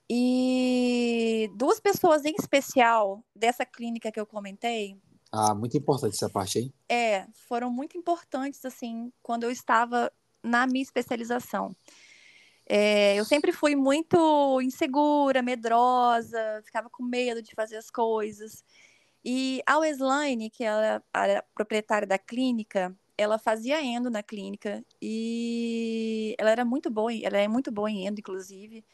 E 0.08 1.48
duas 1.54 1.78
pessoas 1.78 2.24
em 2.24 2.34
especial 2.38 3.24
dessa 3.34 3.64
clínica 3.64 4.10
que 4.10 4.18
eu 4.18 4.26
comentei. 4.26 4.98
Ah, 5.32 5.54
muito 5.54 5.76
importante 5.76 6.14
essa 6.14 6.28
parte, 6.28 6.58
hein? 6.58 6.74
É, 6.88 7.26
foram 7.46 7.70
muito 7.70 7.96
importantes, 7.96 8.64
assim, 8.64 9.12
quando 9.22 9.44
eu 9.44 9.50
estava 9.50 10.12
na 10.42 10.66
minha 10.66 10.82
especialização. 10.82 11.74
É, 12.66 13.16
eu 13.16 13.24
sempre 13.24 13.52
fui 13.52 13.76
muito 13.76 14.60
insegura, 14.60 15.42
medrosa, 15.42 16.60
ficava 16.64 16.90
com 16.90 17.04
medo 17.04 17.40
de 17.40 17.54
fazer 17.54 17.76
as 17.76 17.90
coisas. 17.90 18.64
E 19.24 19.62
a 19.66 19.78
Weslaine, 19.78 20.48
que 20.50 20.64
era 20.64 21.02
proprietária 21.54 22.06
da 22.06 22.18
clínica, 22.18 22.96
ela 23.16 23.38
fazia 23.38 23.82
endo 23.82 24.10
na 24.10 24.22
clínica 24.22 24.82
e 25.00 26.34
ela 26.38 26.50
era 26.50 26.64
muito 26.64 26.90
boa, 26.90 27.12
ela 27.12 27.36
é 27.36 27.46
muito 27.46 27.70
boa 27.70 27.90
em 27.90 28.06
endo, 28.06 28.18
inclusive. 28.18 28.84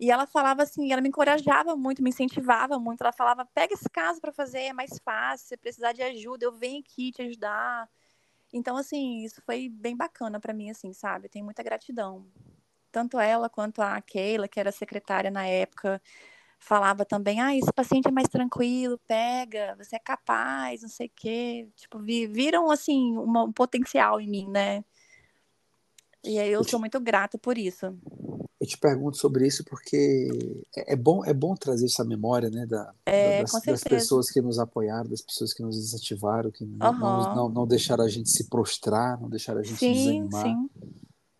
E 0.00 0.10
ela 0.10 0.26
falava 0.26 0.62
assim, 0.62 0.90
ela 0.92 1.02
me 1.02 1.08
encorajava 1.08 1.76
muito, 1.76 2.02
me 2.02 2.08
incentivava 2.10 2.78
muito. 2.78 3.02
Ela 3.02 3.12
falava: 3.12 3.44
pega 3.54 3.74
esse 3.74 3.88
caso 3.90 4.20
para 4.20 4.32
fazer, 4.32 4.60
é 4.60 4.72
mais 4.72 4.98
fácil. 5.04 5.46
Se 5.46 5.56
precisar 5.58 5.92
de 5.92 6.02
ajuda, 6.02 6.46
eu 6.46 6.52
venho 6.52 6.80
aqui 6.80 7.12
te 7.12 7.22
ajudar. 7.22 7.88
Então, 8.52 8.76
assim, 8.76 9.22
isso 9.24 9.40
foi 9.42 9.68
bem 9.68 9.96
bacana 9.96 10.40
para 10.40 10.54
mim, 10.54 10.70
assim, 10.70 10.92
sabe? 10.92 11.28
Tenho 11.28 11.44
muita 11.44 11.62
gratidão. 11.62 12.26
Tanto 12.90 13.20
ela 13.20 13.48
quanto 13.48 13.80
a 13.82 14.00
Keila, 14.00 14.48
que 14.48 14.58
era 14.58 14.72
secretária 14.72 15.30
na 15.30 15.46
época, 15.46 16.02
falava 16.60 17.04
também, 17.04 17.40
ah, 17.40 17.56
esse 17.56 17.72
paciente 17.72 18.06
é 18.06 18.12
mais 18.12 18.28
tranquilo, 18.28 19.00
pega, 19.08 19.74
você 19.78 19.96
é 19.96 19.98
capaz, 19.98 20.82
não 20.82 20.88
sei 20.88 21.06
o 21.06 21.12
quê. 21.16 21.68
Tipo, 21.74 21.98
viram, 21.98 22.70
assim, 22.70 23.16
uma, 23.16 23.44
um 23.44 23.52
potencial 23.52 24.20
em 24.20 24.28
mim, 24.28 24.46
né? 24.48 24.84
E 26.22 26.38
aí 26.38 26.52
eu 26.52 26.62
sou 26.62 26.78
muito 26.78 27.00
grata 27.00 27.38
por 27.38 27.56
isso. 27.56 27.86
Eu 28.60 28.66
te 28.66 28.76
pergunto 28.76 29.16
sobre 29.16 29.46
isso 29.46 29.64
porque 29.64 30.28
é, 30.76 30.92
é 30.92 30.96
bom, 30.96 31.24
é 31.24 31.32
bom 31.32 31.54
trazer 31.54 31.86
essa 31.86 32.04
memória, 32.04 32.50
né, 32.50 32.66
da, 32.66 32.94
é, 33.06 33.40
das, 33.40 33.52
das, 33.52 33.82
pessoas 33.82 34.30
que 34.30 34.42
nos 34.42 34.58
apoiaram, 34.58 35.08
das 35.08 35.22
pessoas 35.22 35.54
que 35.54 35.62
nos 35.62 35.76
desativaram, 35.76 36.50
que 36.50 36.64
uhum. 36.64 36.76
não, 36.76 37.34
não, 37.34 37.48
não, 37.48 37.66
deixaram 37.66 38.04
a 38.04 38.08
gente 38.08 38.28
se 38.28 38.50
prostrar, 38.50 39.18
não 39.18 39.30
deixaram 39.30 39.60
a 39.60 39.62
gente 39.62 39.78
sim, 39.78 39.94
desanimar, 39.94 40.44
sim. 40.44 40.70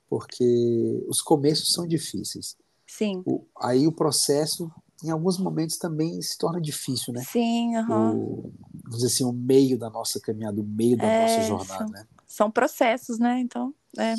porque 0.09 1.05
os 1.09 1.21
começos 1.21 1.75
são 1.75 1.87
difíceis. 1.87 2.57
Sim. 2.87 3.23
O, 3.27 3.47
aí 3.61 3.87
o 3.87 3.93
processo, 3.93 4.73
em 5.03 5.11
alguns 5.11 5.39
momentos, 5.39 5.77
também 5.77 6.21
se 6.21 6.37
torna 6.37 6.61
difícil, 6.61 7.13
né? 7.13 7.23
Sim, 7.23 7.77
uhum. 7.77 8.17
o, 8.17 8.53
vamos 8.85 8.99
dizer 8.99 9.07
assim, 9.07 9.25
o 9.25 9.33
meio 9.33 9.79
da 9.79 9.89
nossa 9.89 10.21
caminhada, 10.21 10.61
o 10.61 10.65
meio 10.65 10.97
da 10.97 11.05
é, 11.05 11.23
nossa 11.23 11.43
jornada, 11.49 11.79
são, 11.79 11.89
né? 11.89 12.07
São 12.27 12.51
processos, 12.51 13.19
né? 13.19 13.41
Então, 13.41 13.75
é. 13.99 14.15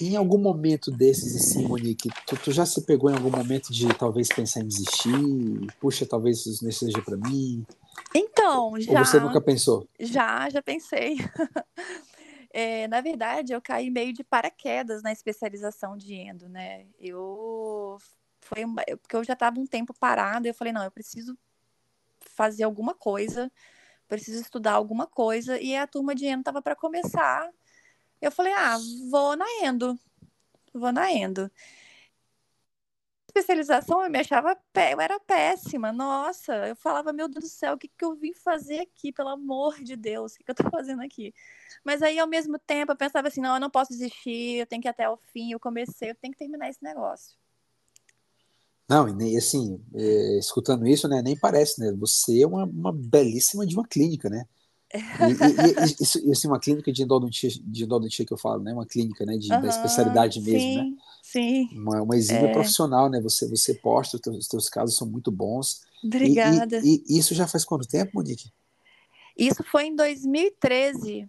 Em 0.00 0.16
algum 0.16 0.38
momento 0.38 0.90
desses, 0.90 1.36
assim, 1.36 1.66
Monique, 1.66 2.08
tu, 2.26 2.34
tu, 2.36 2.52
já 2.52 2.64
se 2.64 2.80
pegou 2.82 3.10
em 3.10 3.14
algum 3.14 3.30
momento 3.30 3.70
de 3.70 3.86
talvez 3.94 4.28
pensar 4.28 4.60
em 4.60 4.66
desistir? 4.66 5.12
Puxa, 5.78 6.06
talvez 6.06 6.46
isso 6.46 6.64
não 6.64 6.72
seja 6.72 7.02
para 7.02 7.18
mim? 7.18 7.66
Então, 8.14 8.80
já. 8.80 8.98
Ou 8.98 9.04
você 9.04 9.20
nunca 9.20 9.40
pensou? 9.42 9.86
Já, 9.98 10.48
já 10.48 10.62
pensei. 10.62 11.18
é, 12.50 12.88
na 12.88 13.02
verdade, 13.02 13.52
eu 13.52 13.60
caí 13.60 13.90
meio 13.90 14.14
de 14.14 14.24
paraquedas 14.24 15.02
na 15.02 15.12
especialização 15.12 15.98
de 15.98 16.14
endo, 16.14 16.48
né? 16.48 16.86
Eu. 16.98 17.98
Foi. 18.50 18.64
Porque 18.96 19.16
eu 19.16 19.24
já 19.24 19.32
estava 19.34 19.58
um 19.58 19.66
tempo 19.66 19.94
parada 19.94 20.46
eu 20.48 20.54
falei, 20.54 20.72
não, 20.72 20.84
eu 20.84 20.90
preciso 20.90 21.38
fazer 22.20 22.64
alguma 22.64 22.94
coisa, 22.94 23.50
preciso 24.08 24.42
estudar 24.42 24.72
alguma 24.72 25.06
coisa. 25.06 25.60
E 25.60 25.76
a 25.76 25.86
turma 25.86 26.14
de 26.14 26.26
endo 26.26 26.40
estava 26.40 26.60
para 26.62 26.76
começar 26.76 27.50
eu 28.20 28.30
falei, 28.30 28.52
ah, 28.52 28.76
vou 29.10 29.34
na 29.36 29.46
Endo. 29.62 29.98
Vou 30.74 30.92
na 30.92 31.10
Endo. 31.10 31.50
especialização 33.28 34.02
eu 34.02 34.10
me 34.10 34.18
achava, 34.18 34.58
eu 34.92 35.00
era 35.00 35.18
péssima, 35.20 35.92
nossa, 35.92 36.68
eu 36.68 36.76
falava, 36.76 37.12
meu 37.12 37.28
Deus 37.28 37.44
do 37.44 37.48
céu, 37.48 37.74
o 37.74 37.78
que, 37.78 37.88
que 37.88 38.04
eu 38.04 38.14
vim 38.16 38.34
fazer 38.34 38.80
aqui, 38.80 39.12
pelo 39.12 39.28
amor 39.28 39.80
de 39.82 39.96
Deus, 39.96 40.34
o 40.34 40.38
que, 40.38 40.44
que 40.44 40.50
eu 40.50 40.54
tô 40.54 40.68
fazendo 40.68 41.00
aqui? 41.02 41.32
Mas 41.84 42.02
aí, 42.02 42.18
ao 42.18 42.26
mesmo 42.26 42.58
tempo, 42.58 42.92
eu 42.92 42.96
pensava 42.96 43.28
assim, 43.28 43.40
não, 43.40 43.54
eu 43.54 43.60
não 43.60 43.70
posso 43.70 43.92
desistir, 43.92 44.58
eu 44.58 44.66
tenho 44.66 44.82
que 44.82 44.88
ir 44.88 44.90
até 44.90 45.08
o 45.08 45.16
fim, 45.16 45.52
eu 45.52 45.60
comecei, 45.60 46.10
eu 46.10 46.14
tenho 46.16 46.32
que 46.32 46.38
terminar 46.38 46.68
esse 46.68 46.82
negócio. 46.82 47.36
Não, 48.90 49.08
e 49.08 49.12
nem 49.12 49.38
assim, 49.38 49.80
é, 49.94 50.38
escutando 50.40 50.84
isso, 50.84 51.06
né, 51.06 51.22
nem 51.22 51.36
parece, 51.36 51.80
né? 51.80 51.92
Você 52.00 52.42
é 52.42 52.46
uma, 52.46 52.64
uma 52.64 52.92
belíssima 52.92 53.64
de 53.64 53.76
uma 53.76 53.86
clínica, 53.86 54.28
né? 54.28 54.44
E, 54.92 54.98
e, 54.98 55.86
e, 55.86 56.02
isso, 56.02 56.46
é 56.46 56.50
uma 56.50 56.58
clínica 56.58 56.92
de 56.92 57.04
endodontia, 57.04 57.48
de 57.62 57.84
endodontia 57.84 58.26
que 58.26 58.32
eu 58.32 58.36
falo, 58.36 58.64
né? 58.64 58.72
Uma 58.72 58.84
clínica, 58.84 59.24
né? 59.24 59.36
De, 59.36 59.52
uhum, 59.52 59.60
da 59.60 59.68
especialidade 59.68 60.40
mesmo, 60.40 60.58
sim, 60.58 60.76
né? 60.76 60.92
Sim. 61.22 61.68
Uma, 61.72 62.02
uma 62.02 62.16
exímia 62.16 62.48
é. 62.48 62.52
profissional, 62.52 63.08
né? 63.08 63.20
Você, 63.20 63.48
você 63.48 63.74
posta, 63.74 64.16
os 64.16 64.20
teus, 64.20 64.36
os 64.38 64.48
teus 64.48 64.68
casos 64.68 64.96
são 64.96 65.08
muito 65.08 65.30
bons. 65.30 65.82
Obrigada. 66.02 66.80
E, 66.82 67.04
e, 67.08 67.16
isso 67.16 67.32
já 67.32 67.46
faz 67.46 67.64
quanto 67.64 67.86
tempo, 67.86 68.10
Monique? 68.14 68.50
Isso 69.38 69.62
foi 69.70 69.84
em 69.84 69.94
2013. 69.94 71.28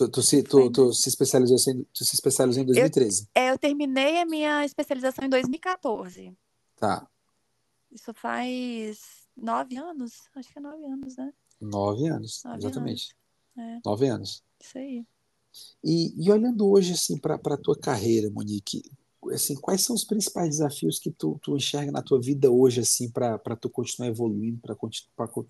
Tu, 0.00 0.08
tu, 0.08 0.22
se, 0.22 0.42
tu, 0.42 0.70
tu, 0.70 0.92
se 0.94 1.10
especializou, 1.10 1.58
tu 1.92 2.04
se 2.06 2.14
especializou 2.14 2.62
em 2.62 2.66
2013? 2.66 3.28
Eu, 3.34 3.42
é, 3.42 3.50
eu 3.50 3.58
terminei 3.58 4.18
a 4.18 4.24
minha 4.24 4.64
especialização 4.64 5.26
em 5.26 5.28
2014. 5.28 6.34
Tá. 6.76 7.06
Isso 7.92 8.14
faz 8.14 9.28
nove 9.36 9.76
anos? 9.76 10.22
Acho 10.34 10.50
que 10.50 10.58
é 10.58 10.62
nove 10.62 10.86
anos, 10.86 11.16
né? 11.18 11.34
Nove 11.60 12.08
anos, 12.08 12.42
Nove 12.42 12.56
exatamente. 12.56 13.14
Anos. 13.58 13.76
É. 13.76 13.80
Nove 13.84 14.08
anos. 14.08 14.42
Isso 14.58 14.78
aí. 14.78 15.06
E, 15.84 16.14
e 16.24 16.32
olhando 16.32 16.66
hoje 16.70 16.94
assim 16.94 17.18
para 17.18 17.34
a 17.34 17.58
tua 17.58 17.78
carreira, 17.78 18.30
Monique, 18.30 18.80
assim, 19.32 19.54
quais 19.54 19.82
são 19.82 19.94
os 19.94 20.04
principais 20.04 20.50
desafios 20.50 20.98
que 20.98 21.10
tu, 21.10 21.38
tu 21.42 21.56
enxerga 21.56 21.92
na 21.92 22.02
tua 22.02 22.20
vida 22.20 22.50
hoje 22.50 22.80
assim 22.80 23.10
para 23.10 23.38
tu 23.56 23.68
continuar 23.68 24.08
evoluindo, 24.08 24.60
para 24.60 24.74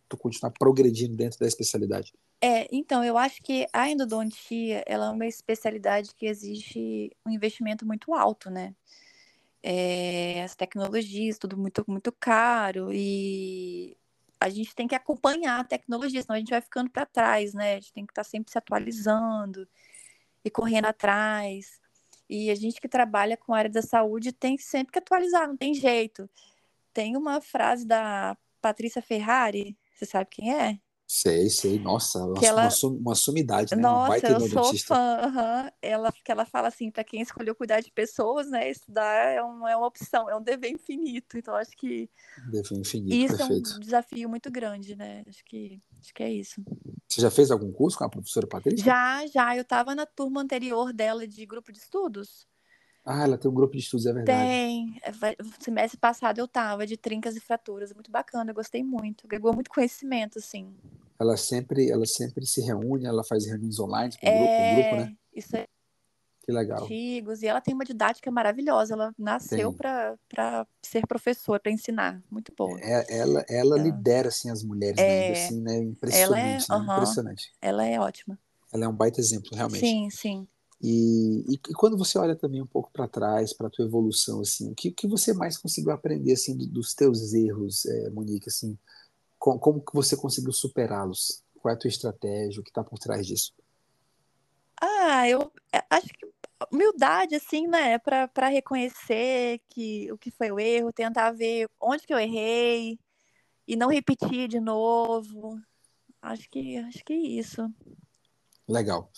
tu 0.09 0.17
continuar 0.17 0.51
progredindo 0.53 1.17
dentro 1.17 1.39
da 1.39 1.47
especialidade? 1.47 2.13
É, 2.41 2.67
então, 2.75 3.05
eu 3.05 3.17
acho 3.17 3.43
que 3.43 3.67
a 3.73 3.89
endodontia, 3.89 4.83
ela 4.87 5.07
é 5.07 5.11
uma 5.11 5.27
especialidade 5.27 6.15
que 6.15 6.27
exige 6.27 7.13
um 7.25 7.31
investimento 7.31 7.87
muito 7.87 8.15
alto, 8.15 8.51
né? 8.51 8.75
É, 9.63 10.43
as 10.43 10.57
tecnologias, 10.57 11.39
tudo 11.39 11.57
muito, 11.57 11.85
muito 11.87 12.11
caro 12.13 12.91
e 12.93 13.95
a 14.41 14.49
gente 14.49 14.75
tem 14.75 14.89
que 14.89 14.95
acompanhar 14.95 15.61
a 15.61 15.65
tecnologia, 15.65 16.23
senão 16.23 16.37
a 16.37 16.39
gente 16.39 16.49
vai 16.49 16.63
ficando 16.63 16.91
para 16.91 17.05
trás, 17.05 17.53
né? 17.53 17.75
A 17.75 17.81
gente 17.81 17.93
tem 17.93 18.07
que 18.07 18.13
estar 18.13 18.25
tá 18.25 18.29
sempre 18.29 18.51
se 18.51 18.57
atualizando 18.57 19.69
e 20.45 20.51
correndo 20.51 20.87
atrás. 20.87 21.80
E 22.31 22.49
a 22.49 22.55
gente 22.55 22.81
que 22.81 22.89
trabalha 22.89 23.37
com 23.37 23.53
a 23.53 23.59
área 23.59 23.71
da 23.71 23.83
saúde 23.83 24.33
tem 24.33 24.57
sempre 24.57 24.93
que 24.93 25.01
atualizar, 25.01 25.49
não 25.49 25.57
tem 25.57 25.75
jeito. 25.75 26.31
Tem 26.93 27.17
uma 27.17 27.41
frase 27.41 27.85
da 27.85 28.37
Patrícia 28.61 29.03
Ferrari, 29.03 29.77
você 29.93 30.07
sabe 30.07 30.31
quem 30.31 30.55
é? 30.55 30.79
Sei, 31.13 31.51
sei. 31.51 31.77
Nossa, 31.81 32.21
que 32.39 32.47
ela... 32.47 32.69
uma, 32.69 32.93
uma 32.93 33.15
sumidade, 33.17 33.75
né? 33.75 33.83
Nossa, 33.83 34.29
um 34.29 34.31
eu 34.31 34.49
sou 34.49 34.79
fã. 34.79 35.19
Uhum. 35.27 35.71
Ela, 35.83 36.13
que 36.13 36.31
ela 36.31 36.45
fala 36.45 36.69
assim, 36.69 36.89
para 36.89 37.03
quem 37.03 37.21
escolheu 37.21 37.53
cuidar 37.53 37.81
de 37.81 37.91
pessoas, 37.91 38.49
né? 38.49 38.71
Estudar 38.71 39.27
é, 39.27 39.43
um, 39.43 39.67
é 39.67 39.77
uma 39.77 39.89
opção, 39.89 40.31
é 40.31 40.37
um 40.37 40.41
dever 40.41 40.71
infinito. 40.71 41.37
Então, 41.37 41.53
acho 41.57 41.73
que 41.77 42.09
dever 42.49 42.79
infinito, 42.79 43.13
isso 43.13 43.37
perfeito. 43.37 43.71
é 43.71 43.75
um 43.75 43.81
desafio 43.81 44.29
muito 44.29 44.53
grande, 44.53 44.95
né? 44.95 45.25
Acho 45.27 45.45
que, 45.45 45.81
acho 45.99 46.15
que 46.15 46.23
é 46.23 46.33
isso. 46.33 46.63
Você 47.09 47.21
já 47.21 47.31
fez 47.31 47.51
algum 47.51 47.73
curso 47.73 47.99
com 47.99 48.05
a 48.05 48.09
professora 48.09 48.47
Patrícia? 48.47 48.85
Já, 48.85 49.27
já. 49.27 49.57
Eu 49.57 49.63
estava 49.63 49.97
na 49.97 50.07
turma 50.07 50.41
anterior 50.41 50.93
dela 50.93 51.27
de 51.27 51.45
grupo 51.45 51.73
de 51.73 51.79
estudos. 51.81 52.47
Ah, 53.05 53.25
ela 53.25 53.39
tem 53.39 53.51
um 53.51 53.55
grupo 53.55 53.73
de 53.73 53.81
estudos, 53.81 54.07
é 54.07 54.13
verdade. 54.13 54.39
Tem. 54.39 55.01
É, 55.03 55.37
semestre 55.59 55.99
passado 55.99 56.39
eu 56.39 56.47
tava 56.47 56.87
de 56.87 56.97
trincas 56.97 57.35
e 57.35 57.41
fraturas, 57.41 57.93
muito 57.93 58.11
bacana, 58.11 58.51
eu 58.51 58.55
gostei 58.55 58.83
muito. 58.83 59.27
Agregou 59.27 59.55
muito 59.55 59.71
conhecimento, 59.71 60.39
assim. 60.39 60.75
Ela 61.19 61.37
sempre, 61.37 61.91
ela 61.91 62.07
sempre 62.07 62.47
se 62.47 62.61
reúne, 62.61 63.07
ela 63.07 63.25
faz 63.25 63.47
reuniões 63.47 63.79
online 63.79 64.15
com 64.19 64.27
é... 64.27 64.75
grupo, 64.75 64.91
grupo, 64.91 64.97
né? 64.97 65.17
Isso 65.35 65.57
é. 65.57 65.67
Que 66.43 66.53
legal. 66.53 66.83
Antigos, 66.83 67.43
e 67.43 67.47
ela 67.47 67.61
tem 67.61 67.75
uma 67.75 67.85
didática 67.85 68.31
maravilhosa. 68.31 68.95
Ela 68.95 69.15
nasceu 69.19 69.73
para 69.73 70.67
ser 70.83 71.07
professora, 71.07 71.61
para 71.61 71.71
ensinar. 71.71 72.23
Muito 72.31 72.53
boa. 72.57 72.79
É, 72.81 73.19
ela, 73.19 73.45
ela, 73.47 73.47
ela, 73.49 73.79
lidera 73.79 74.29
assim, 74.29 74.51
as 74.51 74.65
mulheres, 74.65 74.97
né? 74.97 75.05
é... 75.05 75.33
né? 75.33 75.45
Assim, 75.45 75.61
né? 75.61 75.77
Impressionante, 75.79 76.67
ela 76.69 76.83
é... 76.85 76.87
Né? 76.87 76.95
Impressionante. 76.95 77.53
Ela 77.61 77.87
é 77.87 78.01
ótima. 78.01 78.39
Ela 78.73 78.85
é 78.85 78.89
um 78.89 78.95
baita 78.95 79.21
exemplo, 79.21 79.51
realmente. 79.53 79.81
Sim, 79.81 80.09
sim. 80.11 80.49
E, 80.83 81.45
e, 81.47 81.55
e, 81.55 81.75
quando 81.75 81.97
você 81.99 82.19
olha 82.19 82.35
também 82.35 82.63
um 82.63 82.67
pouco 82.67 82.91
para 82.91 83.07
trás, 83.07 83.53
para 83.53 83.67
a 83.67 83.71
tua 83.71 83.85
evolução, 83.85 84.41
assim, 84.41 84.71
o 84.71 84.75
que, 84.75 84.91
que 84.91 85.07
você 85.07 85.35
mais 85.35 85.59
conseguiu 85.59 85.93
aprender 85.93 86.33
assim 86.33 86.57
do, 86.57 86.67
dos 86.67 86.95
teus 86.95 87.35
erros, 87.35 87.85
é, 87.85 88.11
Monique, 88.11 88.49
assim, 88.49 88.79
com, 89.39 89.59
como 89.59 89.85
que 89.85 89.93
você 89.95 90.17
conseguiu 90.17 90.53
superá-los? 90.53 91.43
Qual 91.61 91.73
é 91.73 91.75
a 91.75 91.79
tua 91.79 91.89
estratégia? 91.89 92.61
O 92.61 92.65
que 92.65 92.71
está 92.71 92.83
por 92.83 92.99
trás 92.99 93.27
disso? 93.27 93.53
Ah, 94.81 95.29
eu 95.29 95.53
é, 95.71 95.85
acho 95.91 96.09
que 96.09 96.27
humildade, 96.73 97.35
assim, 97.35 97.67
né, 97.67 97.99
para 97.99 98.49
reconhecer 98.49 99.61
que 99.69 100.11
o 100.13 100.19
que 100.19 100.31
foi 100.31 100.51
o 100.51 100.59
erro, 100.59 100.93
tentar 100.93 101.33
ver 101.33 101.69
onde 101.81 102.07
que 102.07 102.13
eu 102.13 102.19
errei 102.19 102.99
e 103.67 103.77
não 103.77 103.89
repetir 103.89 104.49
de 104.49 104.61
novo. 104.61 105.61
Acho 106.23 106.49
que 106.51 106.77
acho 106.77 107.05
que 107.05 107.13
é 107.13 107.17
isso. 107.17 107.71
Legal. 108.69 109.11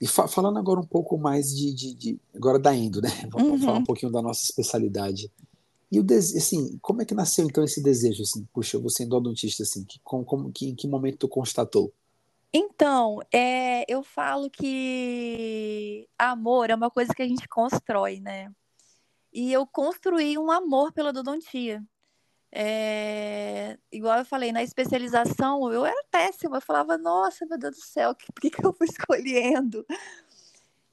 E 0.00 0.06
fa 0.06 0.26
falando 0.26 0.58
agora 0.58 0.80
um 0.80 0.86
pouco 0.86 1.18
mais 1.18 1.54
de, 1.54 1.74
de, 1.74 1.94
de, 1.94 2.20
agora 2.34 2.58
da 2.58 2.74
endo, 2.74 3.02
né? 3.02 3.10
Vamos 3.30 3.60
uhum. 3.60 3.66
falar 3.66 3.78
um 3.78 3.84
pouquinho 3.84 4.10
da 4.10 4.22
nossa 4.22 4.42
especialidade. 4.42 5.30
E 5.92 5.98
o 5.98 6.06
assim, 6.14 6.78
como 6.80 7.02
é 7.02 7.04
que 7.04 7.14
nasceu 7.14 7.44
então 7.46 7.64
esse 7.64 7.82
desejo 7.82 8.22
assim? 8.22 8.46
Puxa, 8.52 8.76
eu 8.76 8.80
vou 8.80 8.90
ser 8.90 9.04
endodontista 9.04 9.64
assim. 9.64 9.84
Que, 9.84 9.98
como, 10.04 10.24
como, 10.24 10.52
que, 10.52 10.70
em 10.70 10.74
que 10.74 10.86
momento 10.86 11.18
tu 11.18 11.28
constatou? 11.28 11.92
Então, 12.52 13.20
é, 13.32 13.84
eu 13.92 14.02
falo 14.02 14.48
que 14.48 16.08
amor 16.18 16.70
é 16.70 16.74
uma 16.74 16.90
coisa 16.90 17.12
que 17.12 17.22
a 17.22 17.28
gente 17.28 17.46
constrói, 17.48 18.20
né? 18.20 18.50
E 19.32 19.52
eu 19.52 19.66
construí 19.66 20.38
um 20.38 20.50
amor 20.50 20.92
pela 20.92 21.10
odontia. 21.10 21.82
É, 22.52 23.78
igual 23.92 24.18
eu 24.18 24.24
falei, 24.24 24.50
na 24.50 24.62
especialização 24.62 25.72
eu 25.72 25.86
era 25.86 26.04
péssima, 26.10 26.56
eu 26.56 26.60
falava, 26.60 26.98
nossa, 26.98 27.46
meu 27.46 27.56
Deus 27.56 27.76
do 27.76 27.82
céu, 27.82 28.14
por 28.14 28.40
que, 28.40 28.50
que 28.50 28.64
eu 28.64 28.72
fui 28.72 28.86
escolhendo? 28.90 29.86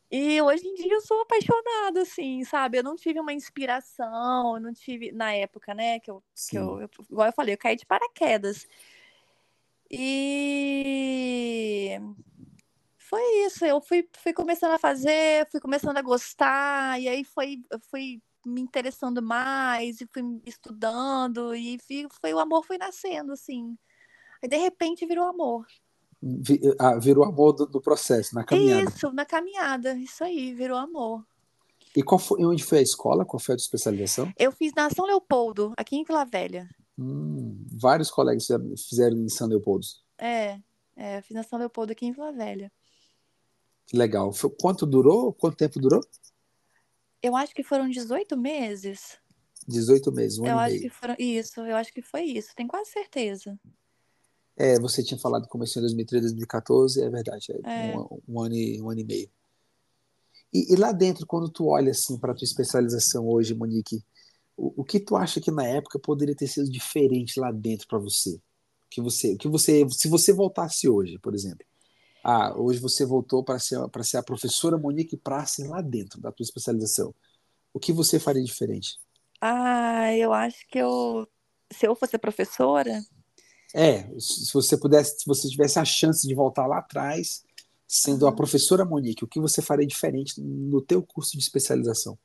E 0.09 0.41
hoje 0.41 0.65
em 0.65 0.75
dia 0.75 0.93
eu 0.93 1.01
sou 1.01 1.21
apaixonada, 1.21 2.01
assim, 2.01 2.43
sabe? 2.45 2.77
Eu 2.77 2.83
não 2.83 2.95
tive 2.95 3.19
uma 3.19 3.33
inspiração, 3.33 4.55
eu 4.55 4.61
não 4.61 4.73
tive, 4.73 5.11
na 5.11 5.33
época, 5.33 5.73
né, 5.73 5.99
que 5.99 6.09
eu, 6.09 6.23
que 6.49 6.57
eu, 6.57 6.81
eu, 6.81 6.89
igual 7.09 7.27
eu 7.27 7.33
falei, 7.33 7.55
eu 7.55 7.57
caí 7.57 7.75
de 7.75 7.85
paraquedas. 7.85 8.65
E 9.89 11.97
foi 12.97 13.21
isso, 13.45 13.65
eu 13.65 13.81
fui, 13.81 14.07
fui 14.17 14.33
começando 14.33 14.73
a 14.73 14.79
fazer, 14.79 15.47
fui 15.49 15.59
começando 15.59 15.97
a 15.97 16.01
gostar, 16.01 16.99
e 17.01 17.07
aí 17.07 17.23
foi, 17.23 17.61
fui 17.89 18.21
me 18.45 18.61
interessando 18.61 19.21
mais 19.21 20.01
e 20.01 20.07
fui 20.07 20.41
estudando 20.45 21.53
e 21.55 21.77
foi 22.21 22.33
o 22.33 22.39
amor 22.39 22.65
foi 22.65 22.77
nascendo 22.77 23.33
assim. 23.33 23.77
Aí 24.41 24.49
de 24.49 24.57
repente 24.57 25.05
virou 25.05 25.25
amor. 25.25 25.65
Ah, 26.79 26.97
virou 26.97 27.23
amor 27.23 27.53
do, 27.53 27.65
do, 27.65 27.81
processo, 27.81 28.33
na 28.33 28.43
caminhada. 28.43 28.89
Isso, 28.89 29.11
na 29.11 29.25
caminhada, 29.25 29.93
isso 29.93 30.23
aí, 30.23 30.53
virou 30.53 30.77
amor. 30.77 31.23
E 31.95 32.01
qual 32.01 32.17
foi, 32.17 32.43
onde 32.43 32.63
foi 32.63 32.79
a 32.79 32.81
escola? 32.81 33.23
Qual 33.23 33.39
foi 33.39 33.53
a 33.53 33.57
especialização? 33.57 34.31
Eu 34.37 34.51
fiz 34.51 34.73
na 34.75 34.89
São 34.89 35.05
Leopoldo, 35.05 35.73
aqui 35.77 35.95
em 35.95 36.03
Vila 36.03 36.25
Velha. 36.25 36.67
Hum, 36.97 37.63
vários 37.71 38.09
colegas 38.09 38.47
fizeram 38.89 39.17
em 39.17 39.29
São 39.29 39.47
Leopoldo. 39.47 39.85
É, 40.17 40.59
é, 40.95 41.21
fiz 41.21 41.35
na 41.35 41.43
São 41.43 41.59
Leopoldo 41.59 41.91
aqui 41.91 42.05
em 42.07 42.11
Vila 42.11 42.31
Velha. 42.31 42.71
Legal. 43.93 44.31
Quanto 44.59 44.85
durou? 44.85 45.31
Quanto 45.33 45.55
tempo 45.55 45.79
durou? 45.79 46.01
Eu 47.27 47.35
acho 47.35 47.53
que 47.53 47.63
foram 47.63 47.89
18 47.89 48.37
meses. 48.37 49.17
18 49.67 50.11
meses, 50.13 50.39
um 50.39 50.45
eu 50.45 50.53
ano 50.53 50.61
acho 50.61 50.75
e 50.75 50.79
meio. 50.79 50.89
Que 50.89 50.95
foram, 50.95 51.15
isso, 51.19 51.59
eu 51.59 51.75
acho 51.75 51.93
que 51.93 52.01
foi 52.01 52.23
isso, 52.23 52.55
tenho 52.55 52.69
quase 52.69 52.89
certeza. 52.89 53.59
É, 54.55 54.79
você 54.79 55.03
tinha 55.03 55.19
falado 55.19 55.43
que 55.43 55.49
começou 55.49 55.81
em 55.81 55.85
2013, 55.85 56.27
2014, 56.27 57.03
é 57.03 57.09
verdade, 57.09 57.47
é, 57.65 57.91
é. 57.91 57.97
Um, 57.97 58.21
um, 58.29 58.41
ano 58.41 58.55
e, 58.55 58.81
um 58.81 58.89
ano 58.89 59.01
e 59.01 59.03
meio. 59.03 59.29
E, 60.53 60.73
e 60.73 60.75
lá 60.77 60.93
dentro, 60.93 61.27
quando 61.27 61.49
tu 61.49 61.67
olha 61.67 61.91
assim 61.91 62.17
para 62.17 62.33
tua 62.33 62.45
especialização 62.45 63.27
hoje, 63.27 63.53
Monique, 63.53 64.01
o, 64.55 64.81
o, 64.81 64.83
que 64.85 64.99
tu 64.99 65.17
acha 65.17 65.41
que 65.41 65.51
na 65.51 65.65
época 65.65 65.99
poderia 65.99 66.35
ter 66.35 66.47
sido 66.47 66.71
diferente 66.71 67.39
lá 67.39 67.51
dentro 67.51 67.87
para 67.87 67.99
você? 67.99 68.39
Que 68.89 69.01
você, 69.01 69.35
que 69.35 69.49
você, 69.49 69.85
se 69.89 70.07
você 70.07 70.31
voltasse 70.31 70.87
hoje, 70.87 71.19
por 71.19 71.35
exemplo, 71.35 71.65
ah, 72.29 72.53
hoje 72.57 72.77
você 72.77 73.05
voltou 73.05 73.41
para 73.41 73.57
ser, 73.57 73.79
ser 74.03 74.17
a 74.17 74.23
professora 74.23 74.77
Monique 74.77 75.15
Praça 75.15 75.65
lá 75.65 75.79
dentro 75.79 76.19
da 76.19 76.29
tua 76.29 76.43
especialização. 76.43 77.15
O 77.73 77.79
que 77.79 77.93
você 77.93 78.19
faria 78.19 78.43
diferente? 78.43 78.99
Ah, 79.39 80.13
eu 80.13 80.33
acho 80.33 80.67
que 80.67 80.77
eu, 80.77 81.25
se 81.71 81.87
eu 81.87 81.95
fosse 81.95 82.17
professora. 82.17 83.01
É, 83.73 84.03
se 84.19 84.51
você 84.53 84.75
pudesse, 84.75 85.21
se 85.21 85.25
você 85.25 85.47
tivesse 85.47 85.79
a 85.79 85.85
chance 85.85 86.27
de 86.27 86.35
voltar 86.35 86.67
lá 86.67 86.79
atrás, 86.79 87.45
sendo 87.87 88.23
uhum. 88.23 88.27
a 88.27 88.35
professora 88.35 88.83
Monique, 88.83 89.23
o 89.23 89.27
que 89.27 89.39
você 89.39 89.61
faria 89.61 89.87
diferente 89.87 90.41
no 90.41 90.81
teu 90.81 91.01
curso 91.01 91.37
de 91.37 91.43
especialização? 91.43 92.19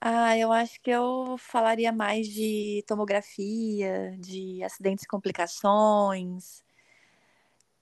Ah, 0.00 0.36
eu 0.36 0.50
acho 0.50 0.80
que 0.80 0.90
eu 0.90 1.36
falaria 1.38 1.92
mais 1.92 2.26
de 2.26 2.82
tomografia, 2.84 4.16
de 4.18 4.60
acidentes 4.64 5.04
e 5.04 5.08
complicações, 5.08 6.64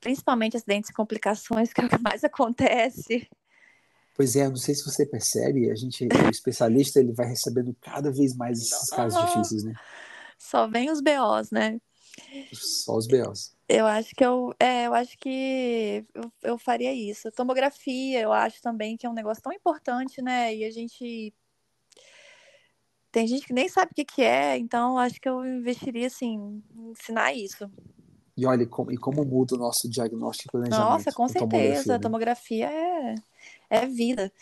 principalmente 0.02 0.56
acidentes 0.56 0.90
e 0.90 0.92
complicações, 0.92 1.72
que 1.72 1.80
é 1.80 1.84
o 1.84 1.88
que 1.88 1.98
mais 1.98 2.22
acontece. 2.24 3.26
Pois 4.14 4.36
é, 4.36 4.46
não 4.46 4.56
sei 4.56 4.74
se 4.74 4.84
você 4.84 5.06
percebe, 5.06 5.70
a 5.70 5.74
gente, 5.74 6.06
o 6.06 6.30
especialista, 6.30 7.00
ele 7.00 7.12
vai 7.12 7.26
recebendo 7.26 7.74
cada 7.80 8.10
vez 8.10 8.36
mais 8.36 8.60
esses 8.60 8.90
casos 8.90 9.18
difíceis, 9.22 9.64
né? 9.64 9.72
Só 10.36 10.68
vem 10.68 10.90
os 10.90 11.00
BOs, 11.00 11.50
né? 11.50 11.80
Só 12.52 12.96
os 12.96 13.06
BOs. 13.06 13.56
Eu 13.66 13.86
acho 13.86 14.14
que 14.14 14.22
eu, 14.22 14.52
é, 14.60 14.86
eu 14.86 14.92
acho 14.92 15.16
que 15.16 16.04
eu, 16.12 16.32
eu 16.42 16.58
faria 16.58 16.92
isso. 16.92 17.30
Tomografia, 17.32 18.20
eu 18.20 18.32
acho 18.32 18.60
também 18.60 18.98
que 18.98 19.06
é 19.06 19.08
um 19.08 19.14
negócio 19.14 19.42
tão 19.42 19.52
importante, 19.52 20.20
né? 20.20 20.54
E 20.54 20.64
a 20.64 20.70
gente 20.70 21.32
tem 23.10 23.26
gente 23.26 23.46
que 23.46 23.52
nem 23.52 23.68
sabe 23.68 23.92
o 23.92 23.94
que, 23.94 24.04
que 24.04 24.22
é, 24.22 24.58
então 24.58 24.98
acho 24.98 25.20
que 25.20 25.28
eu 25.28 25.44
investiria 25.44 26.06
assim, 26.06 26.62
em 26.74 26.90
ensinar 26.90 27.32
isso. 27.32 27.70
E 28.36 28.46
olha, 28.46 28.66
como, 28.66 28.90
e 28.90 28.96
como 28.96 29.24
muda 29.24 29.54
o 29.54 29.58
nosso 29.58 29.88
diagnóstico 29.88 30.58
e 30.64 30.68
Nossa, 30.70 31.12
com 31.12 31.28
certeza. 31.28 31.96
A 31.96 31.98
tomografia, 31.98 32.68
né? 32.68 33.14
é, 33.70 33.82
é 33.82 33.86
vida. 33.86 34.32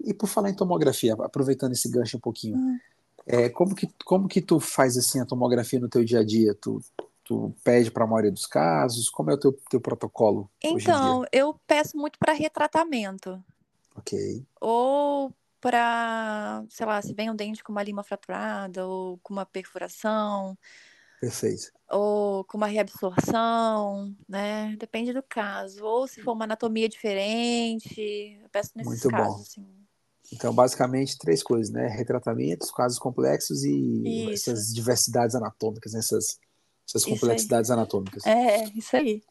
E 0.00 0.14
por 0.14 0.28
falar 0.28 0.50
em 0.50 0.54
tomografia, 0.54 1.14
aproveitando 1.14 1.72
esse 1.72 1.90
gancho 1.90 2.18
um 2.18 2.20
pouquinho, 2.20 2.56
hum. 2.56 2.78
é, 3.26 3.48
como, 3.48 3.74
que, 3.74 3.88
como 4.04 4.28
que 4.28 4.40
tu 4.40 4.60
faz 4.60 4.96
assim 4.96 5.20
a 5.20 5.26
tomografia 5.26 5.80
no 5.80 5.88
teu 5.88 6.04
dia 6.04 6.20
a 6.20 6.24
dia? 6.24 6.54
Tu, 6.54 6.80
tu 7.24 7.54
pede 7.64 7.90
para 7.90 8.04
a 8.04 8.06
maioria 8.06 8.30
dos 8.30 8.46
casos? 8.46 9.08
Como 9.08 9.30
é 9.30 9.34
o 9.34 9.38
teu, 9.38 9.52
teu 9.70 9.80
protocolo? 9.80 10.48
Então, 10.62 11.24
eu 11.32 11.58
peço 11.66 11.96
muito 11.96 12.18
para 12.18 12.32
retratamento. 12.32 13.42
Ok. 13.96 14.44
Ou 14.60 15.32
para, 15.60 16.62
sei 16.68 16.84
lá, 16.84 17.00
se 17.00 17.14
vem 17.14 17.30
um 17.30 17.34
dente 17.34 17.64
com 17.64 17.72
uma 17.72 17.82
lima 17.82 18.02
fraturada 18.02 18.86
ou 18.86 19.18
com 19.22 19.32
uma 19.32 19.46
perfuração. 19.46 20.58
Perfeito. 21.24 21.72
Ou 21.90 22.44
com 22.44 22.58
uma 22.58 22.66
reabsorção, 22.66 24.14
né? 24.28 24.76
Depende 24.78 25.12
do 25.12 25.22
caso. 25.22 25.82
Ou 25.82 26.06
se 26.06 26.20
for 26.20 26.32
uma 26.32 26.44
anatomia 26.44 26.86
diferente, 26.86 28.38
eu 28.42 28.48
peço 28.50 28.72
nesses 28.74 29.02
Muito 29.02 29.08
casos. 29.08 29.36
Bom. 29.36 29.40
Assim. 29.40 29.66
Então, 30.32 30.54
basicamente, 30.54 31.16
três 31.16 31.42
coisas, 31.42 31.72
né? 31.72 31.86
Retratamentos, 31.86 32.70
casos 32.70 32.98
complexos 32.98 33.64
e 33.64 34.32
isso. 34.32 34.50
essas 34.50 34.74
diversidades 34.74 35.34
anatômicas, 35.34 35.94
né? 35.94 36.00
essas, 36.00 36.38
essas 36.86 37.04
complexidades 37.04 37.70
anatômicas. 37.70 38.26
É, 38.26 38.64
isso 38.74 38.94
aí. 38.96 39.22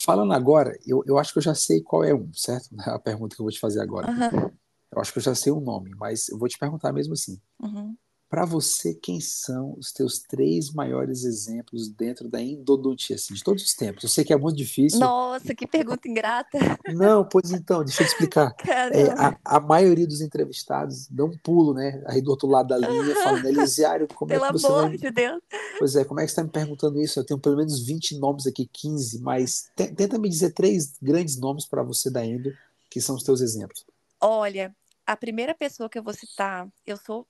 Falando 0.00 0.32
agora, 0.32 0.78
eu, 0.86 1.02
eu 1.06 1.18
acho 1.18 1.32
que 1.32 1.38
eu 1.38 1.42
já 1.42 1.54
sei 1.56 1.82
qual 1.82 2.04
é 2.04 2.14
um, 2.14 2.32
certo? 2.32 2.68
A 2.86 3.00
pergunta 3.00 3.34
que 3.34 3.42
eu 3.42 3.44
vou 3.44 3.52
te 3.52 3.58
fazer 3.58 3.80
agora. 3.80 4.08
Uhum. 4.08 4.50
Eu 4.92 5.00
acho 5.00 5.12
que 5.12 5.18
eu 5.18 5.22
já 5.22 5.34
sei 5.34 5.50
o 5.50 5.60
nome, 5.60 5.90
mas 5.96 6.28
eu 6.28 6.38
vou 6.38 6.48
te 6.48 6.56
perguntar 6.56 6.92
mesmo 6.92 7.14
assim. 7.14 7.40
Uhum. 7.60 7.96
Para 8.28 8.44
você, 8.44 8.94
quem 8.94 9.20
são 9.20 9.74
os 9.78 9.90
teus 9.90 10.18
três 10.18 10.70
maiores 10.70 11.24
exemplos 11.24 11.88
dentro 11.88 12.28
da 12.28 12.42
endodontia, 12.42 13.16
assim, 13.16 13.32
de 13.32 13.42
todos 13.42 13.64
os 13.64 13.72
tempos? 13.72 14.02
Eu 14.02 14.08
sei 14.10 14.22
que 14.22 14.34
é 14.34 14.36
muito 14.36 14.56
difícil. 14.56 15.00
Nossa, 15.00 15.54
que 15.54 15.66
pergunta 15.66 16.06
ingrata. 16.06 16.58
Não, 16.92 17.24
pois 17.24 17.50
então, 17.52 17.82
deixa 17.82 18.02
eu 18.02 18.06
te 18.06 18.10
explicar. 18.10 18.54
É, 18.90 19.10
a, 19.12 19.36
a, 19.44 19.60
maioria 19.60 20.06
dos 20.06 20.20
entrevistados 20.20 21.08
dá 21.10 21.24
um 21.24 21.36
pulo, 21.38 21.74
né? 21.74 22.02
Aí 22.06 22.20
do 22.20 22.30
outro 22.30 22.48
lado 22.48 22.68
da 22.68 22.78
linha, 22.78 23.14
falando, 23.16 23.46
Elisiário, 23.46 24.06
como 24.14 24.28
Pelo 24.28 24.44
é 24.44 24.48
que 24.48 24.52
você 24.52 24.66
amor 24.66 24.88
vai... 24.88 24.96
de 24.96 25.10
Deus. 25.10 25.42
Pois 25.78 25.96
é, 25.96 26.04
como 26.04 26.20
é 26.20 26.24
que 26.24 26.28
você 26.28 26.32
está 26.32 26.44
me 26.44 26.50
perguntando 26.50 27.00
isso? 27.00 27.18
Eu 27.18 27.24
tenho 27.24 27.40
pelo 27.40 27.56
menos 27.56 27.84
20 27.84 28.18
nomes 28.18 28.46
aqui, 28.46 28.68
15, 28.72 29.20
mas 29.20 29.70
tenta 29.74 30.18
me 30.18 30.28
dizer 30.28 30.52
três 30.52 30.94
grandes 31.00 31.38
nomes 31.38 31.66
para 31.66 31.82
você 31.82 32.10
da 32.10 32.24
endo, 32.24 32.52
que 32.90 33.00
são 33.00 33.16
os 33.16 33.22
teus 33.22 33.40
exemplos. 33.40 33.84
Olha, 34.20 34.74
a 35.08 35.16
primeira 35.16 35.54
pessoa 35.54 35.88
que 35.88 35.98
eu 35.98 36.02
vou 36.02 36.12
citar, 36.12 36.68
eu 36.86 36.98
sou 36.98 37.26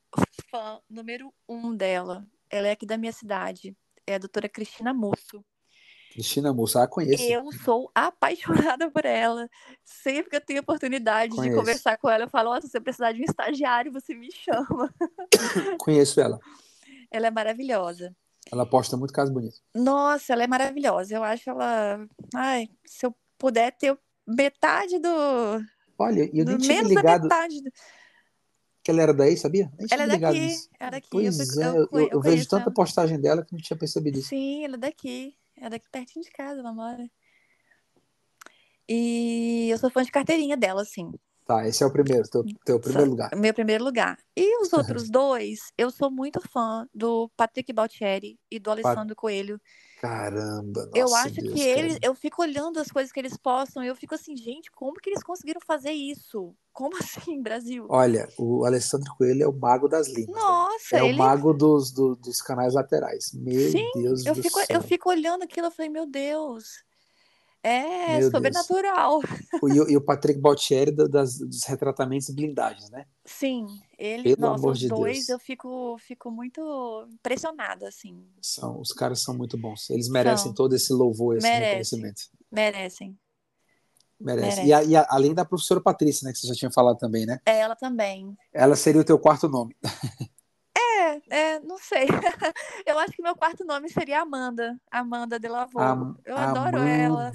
fã 0.51 0.81
número 0.91 1.33
um 1.49 1.73
dela. 1.73 2.27
Ela 2.51 2.67
é 2.67 2.71
aqui 2.73 2.85
da 2.85 2.99
minha 2.99 3.13
cidade. 3.13 3.77
É 4.05 4.17
a 4.17 4.19
doutora 4.19 4.49
Cristina 4.49 4.93
Musso. 4.93 5.45
Cristina 6.11 6.53
Musso, 6.53 6.77
ah, 6.81 6.89
conheço. 6.89 7.23
Eu 7.23 7.53
sou 7.53 7.89
apaixonada 7.95 8.91
por 8.91 9.05
ela. 9.05 9.49
Sempre 9.85 10.29
que 10.29 10.35
eu 10.35 10.41
tenho 10.41 10.61
oportunidade 10.61 11.37
conheço. 11.37 11.55
de 11.55 11.57
conversar 11.57 11.97
com 11.99 12.11
ela, 12.11 12.25
eu 12.25 12.29
falo: 12.29 12.51
oh, 12.53 12.61
se 12.61 12.69
você 12.69 12.81
precisar 12.81 13.13
de 13.13 13.21
um 13.21 13.25
estagiário, 13.25 13.93
você 13.93 14.13
me 14.13 14.29
chama. 14.33 14.93
Conheço 15.79 16.21
ela. 16.21 16.41
Ela 17.13 17.29
é 17.29 17.31
maravilhosa. 17.31 18.13
Ela 18.51 18.67
posta 18.69 18.97
muito 18.97 19.13
caso 19.13 19.33
bonito. 19.33 19.61
Nossa, 19.73 20.33
ela 20.33 20.43
é 20.43 20.49
maravilhosa. 20.49 21.15
Eu 21.15 21.23
acho 21.23 21.49
ela. 21.49 22.05
Ai, 22.35 22.69
se 22.85 23.07
eu 23.07 23.15
puder 23.39 23.71
ter 23.71 23.97
metade 24.27 24.99
do, 24.99 25.61
Olha, 25.99 26.31
eu 26.33 26.45
nem 26.45 26.59
tinha 26.59 26.83
ligado. 26.83 27.25
Metade. 27.25 27.61
Que 28.83 28.91
ela 28.91 29.03
era 29.03 29.13
daí, 29.13 29.37
sabia? 29.37 29.71
Nem 29.77 29.89
ela 29.91 30.03
é 30.05 30.07
daqui, 30.07 30.57
é 30.79 30.91
daqui. 30.91 31.09
Pois 31.11 31.57
eu, 31.57 31.63
é, 31.63 31.79
eu, 31.79 31.89
eu, 31.93 32.09
eu 32.13 32.21
vejo 32.21 32.49
tanta 32.49 32.65
ela. 32.65 32.73
postagem 32.73 33.21
dela 33.21 33.45
que 33.45 33.53
não 33.53 33.61
tinha 33.61 33.77
percebido 33.77 34.19
isso. 34.19 34.29
Sim, 34.29 34.65
ela 34.65 34.77
é 34.77 34.79
daqui. 34.79 35.37
É 35.57 35.69
daqui 35.69 35.87
pertinho 35.91 36.25
de 36.25 36.31
casa, 36.31 36.61
ela 36.61 36.73
mora. 36.73 37.11
E 38.89 39.69
eu 39.71 39.77
sou 39.77 39.91
fã 39.91 40.03
de 40.03 40.11
carteirinha 40.11 40.57
dela, 40.57 40.83
assim. 40.83 41.13
Tá, 41.49 41.67
esse 41.67 41.83
é 41.83 41.87
o 41.87 41.91
primeiro, 41.91 42.29
teu, 42.29 42.45
teu 42.63 42.79
primeiro 42.79 43.09
lugar. 43.09 43.31
Meu 43.35 43.55
primeiro 43.55 43.83
lugar. 43.83 44.19
E 44.37 44.61
os 44.61 44.71
outros 44.71 45.09
dois, 45.09 45.73
eu 45.79 45.91
sou 45.91 46.11
muito 46.11 46.47
fã 46.47 46.87
do 46.93 47.31
Patrick 47.39 47.73
Baltieri 47.73 48.39
e 48.51 48.59
do 48.59 48.71
Alessandro 48.71 49.17
Pat... 49.17 49.17
Coelho. 49.17 49.59
Caramba, 49.99 50.85
nossa 50.85 50.99
Eu 50.99 51.15
acho 51.15 51.41
Deus, 51.41 51.55
que 51.55 51.61
eles, 51.63 51.99
eu 52.03 52.15
fico 52.15 52.43
olhando 52.43 52.79
as 52.79 52.89
coisas 52.89 53.11
que 53.11 53.19
eles 53.19 53.39
postam 53.39 53.83
e 53.83 53.87
eu 53.87 53.97
fico 53.97 54.15
assim, 54.15 54.37
gente, 54.37 54.71
como 54.71 55.01
que 55.01 55.09
eles 55.09 55.23
conseguiram 55.23 55.61
fazer 55.67 55.93
isso? 55.93 56.55
Como 56.71 56.91
assim, 57.01 57.41
Brasil? 57.41 57.87
Olha, 57.89 58.29
o 58.37 58.67
Alessandro 58.67 59.11
Coelho 59.17 59.45
é 59.45 59.49
o 59.49 59.59
mago 59.59 59.89
das 59.89 60.07
linhas. 60.07 60.29
Né? 60.29 60.35
Nossa, 60.35 60.97
né? 60.97 61.01
É 61.01 61.05
ele... 61.07 61.15
o 61.15 61.17
mago 61.17 61.55
dos, 61.55 61.91
do, 61.91 62.15
dos 62.15 62.43
canais 62.43 62.75
laterais. 62.75 63.33
Meu 63.33 63.71
Sim, 63.71 63.91
Deus 63.95 64.27
eu 64.27 64.35
do 64.35 64.43
fico, 64.43 64.59
céu. 64.59 64.67
Eu 64.69 64.83
fico 64.83 65.09
olhando 65.09 65.45
aquilo 65.45 65.69
e 65.69 65.71
falei, 65.71 65.91
meu 65.91 66.05
Deus, 66.05 66.85
é 67.63 68.21
Meu 68.21 68.31
sobrenatural. 68.31 69.21
E, 69.63 69.81
o, 69.81 69.91
e 69.91 69.97
o 69.97 70.01
Patrick 70.01 70.41
Baltieri 70.41 70.93
das, 70.93 71.39
dos 71.39 71.65
retratamentos 71.65 72.29
e 72.29 72.35
blindagens, 72.35 72.91
né? 72.91 73.07
Sim, 73.25 73.67
ele, 73.99 74.23
Pelo 74.35 74.41
nossa, 74.41 74.61
amor 74.63 74.73
os 74.73 74.79
de 74.79 74.89
dois 74.89 75.27
Deus. 75.27 75.29
eu 75.29 75.39
fico, 75.39 75.97
fico 75.99 76.31
muito 76.31 77.09
impressionada, 77.13 77.89
assim. 77.89 78.25
São, 78.41 78.81
os 78.81 78.93
caras 78.93 79.21
são 79.21 79.37
muito 79.37 79.59
bons. 79.59 79.91
Eles 79.91 80.09
merecem 80.09 80.47
são. 80.47 80.55
todo 80.55 80.75
esse 80.75 80.93
louvor, 80.93 81.37
esse 81.37 81.49
reconhecimento. 81.49 82.23
Merecem. 82.51 83.19
Merece. 84.21 84.65
E, 84.65 84.73
a, 84.73 84.83
e 84.83 84.97
a, 84.97 85.07
além 85.11 85.33
da 85.33 85.45
professora 85.45 85.81
Patrícia, 85.81 86.27
né, 86.27 86.33
que 86.33 86.39
você 86.39 86.49
já 86.49 86.55
tinha 86.55 86.71
falado 86.71 86.99
também, 86.99 87.25
né? 87.25 87.39
É, 87.47 87.61
ela 87.61 87.77
também. 87.77 88.37
Ela 88.53 88.75
seria 88.75 89.01
o 89.01 89.05
teu 89.05 89.19
quarto 89.19 89.49
nome. 89.49 89.77
É, 90.99 91.23
é, 91.31 91.61
não 91.61 91.79
sei. 91.79 92.07
Eu 92.87 92.99
acho 92.99 93.13
que 93.13 93.23
meu 93.23 93.37
quarto 93.37 93.65
nome 93.65 93.89
seria 93.89 94.21
Amanda. 94.23 94.79
Amanda 94.91 95.39
de 95.39 95.49
Lavô. 95.49 95.79
Am 95.79 96.17
eu 96.25 96.37
adoro 96.37 96.79
Amanda. 96.79 96.91
ela. 96.91 97.33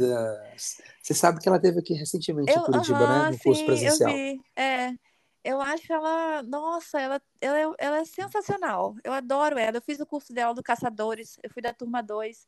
Você 0.57 1.13
sabe 1.13 1.39
que 1.39 1.47
ela 1.47 1.59
teve 1.59 1.79
aqui 1.79 1.93
recentemente 1.93 2.51
eu, 2.51 2.61
em 2.61 2.65
Curitiba, 2.65 2.99
uh 2.99 3.01
-huh, 3.01 3.23
né? 3.23 3.29
No 3.29 3.33
sim, 3.33 3.43
curso 3.43 3.65
presencial. 3.65 4.09
Eu 4.09 4.15
vi. 4.15 4.41
É. 4.55 4.93
Eu 5.43 5.59
acho 5.59 5.91
ela, 5.91 6.41
nossa, 6.43 7.01
ela, 7.01 7.21
ela, 7.41 7.59
é, 7.59 7.71
ela 7.77 7.97
é 7.97 8.05
sensacional. 8.05 8.95
Eu 9.03 9.11
adoro 9.11 9.57
ela. 9.57 9.77
Eu 9.77 9.81
fiz 9.81 9.99
o 9.99 10.05
curso 10.05 10.33
dela 10.33 10.53
do 10.53 10.63
Caçadores, 10.63 11.37
eu 11.43 11.49
fui 11.49 11.61
da 11.61 11.73
turma 11.73 12.01
2. 12.01 12.47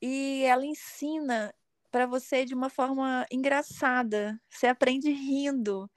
E 0.00 0.42
ela 0.44 0.64
ensina 0.64 1.54
para 1.90 2.06
você 2.06 2.46
de 2.46 2.54
uma 2.54 2.70
forma 2.70 3.26
engraçada. 3.30 4.40
Você 4.48 4.66
aprende 4.66 5.10
rindo. 5.10 5.88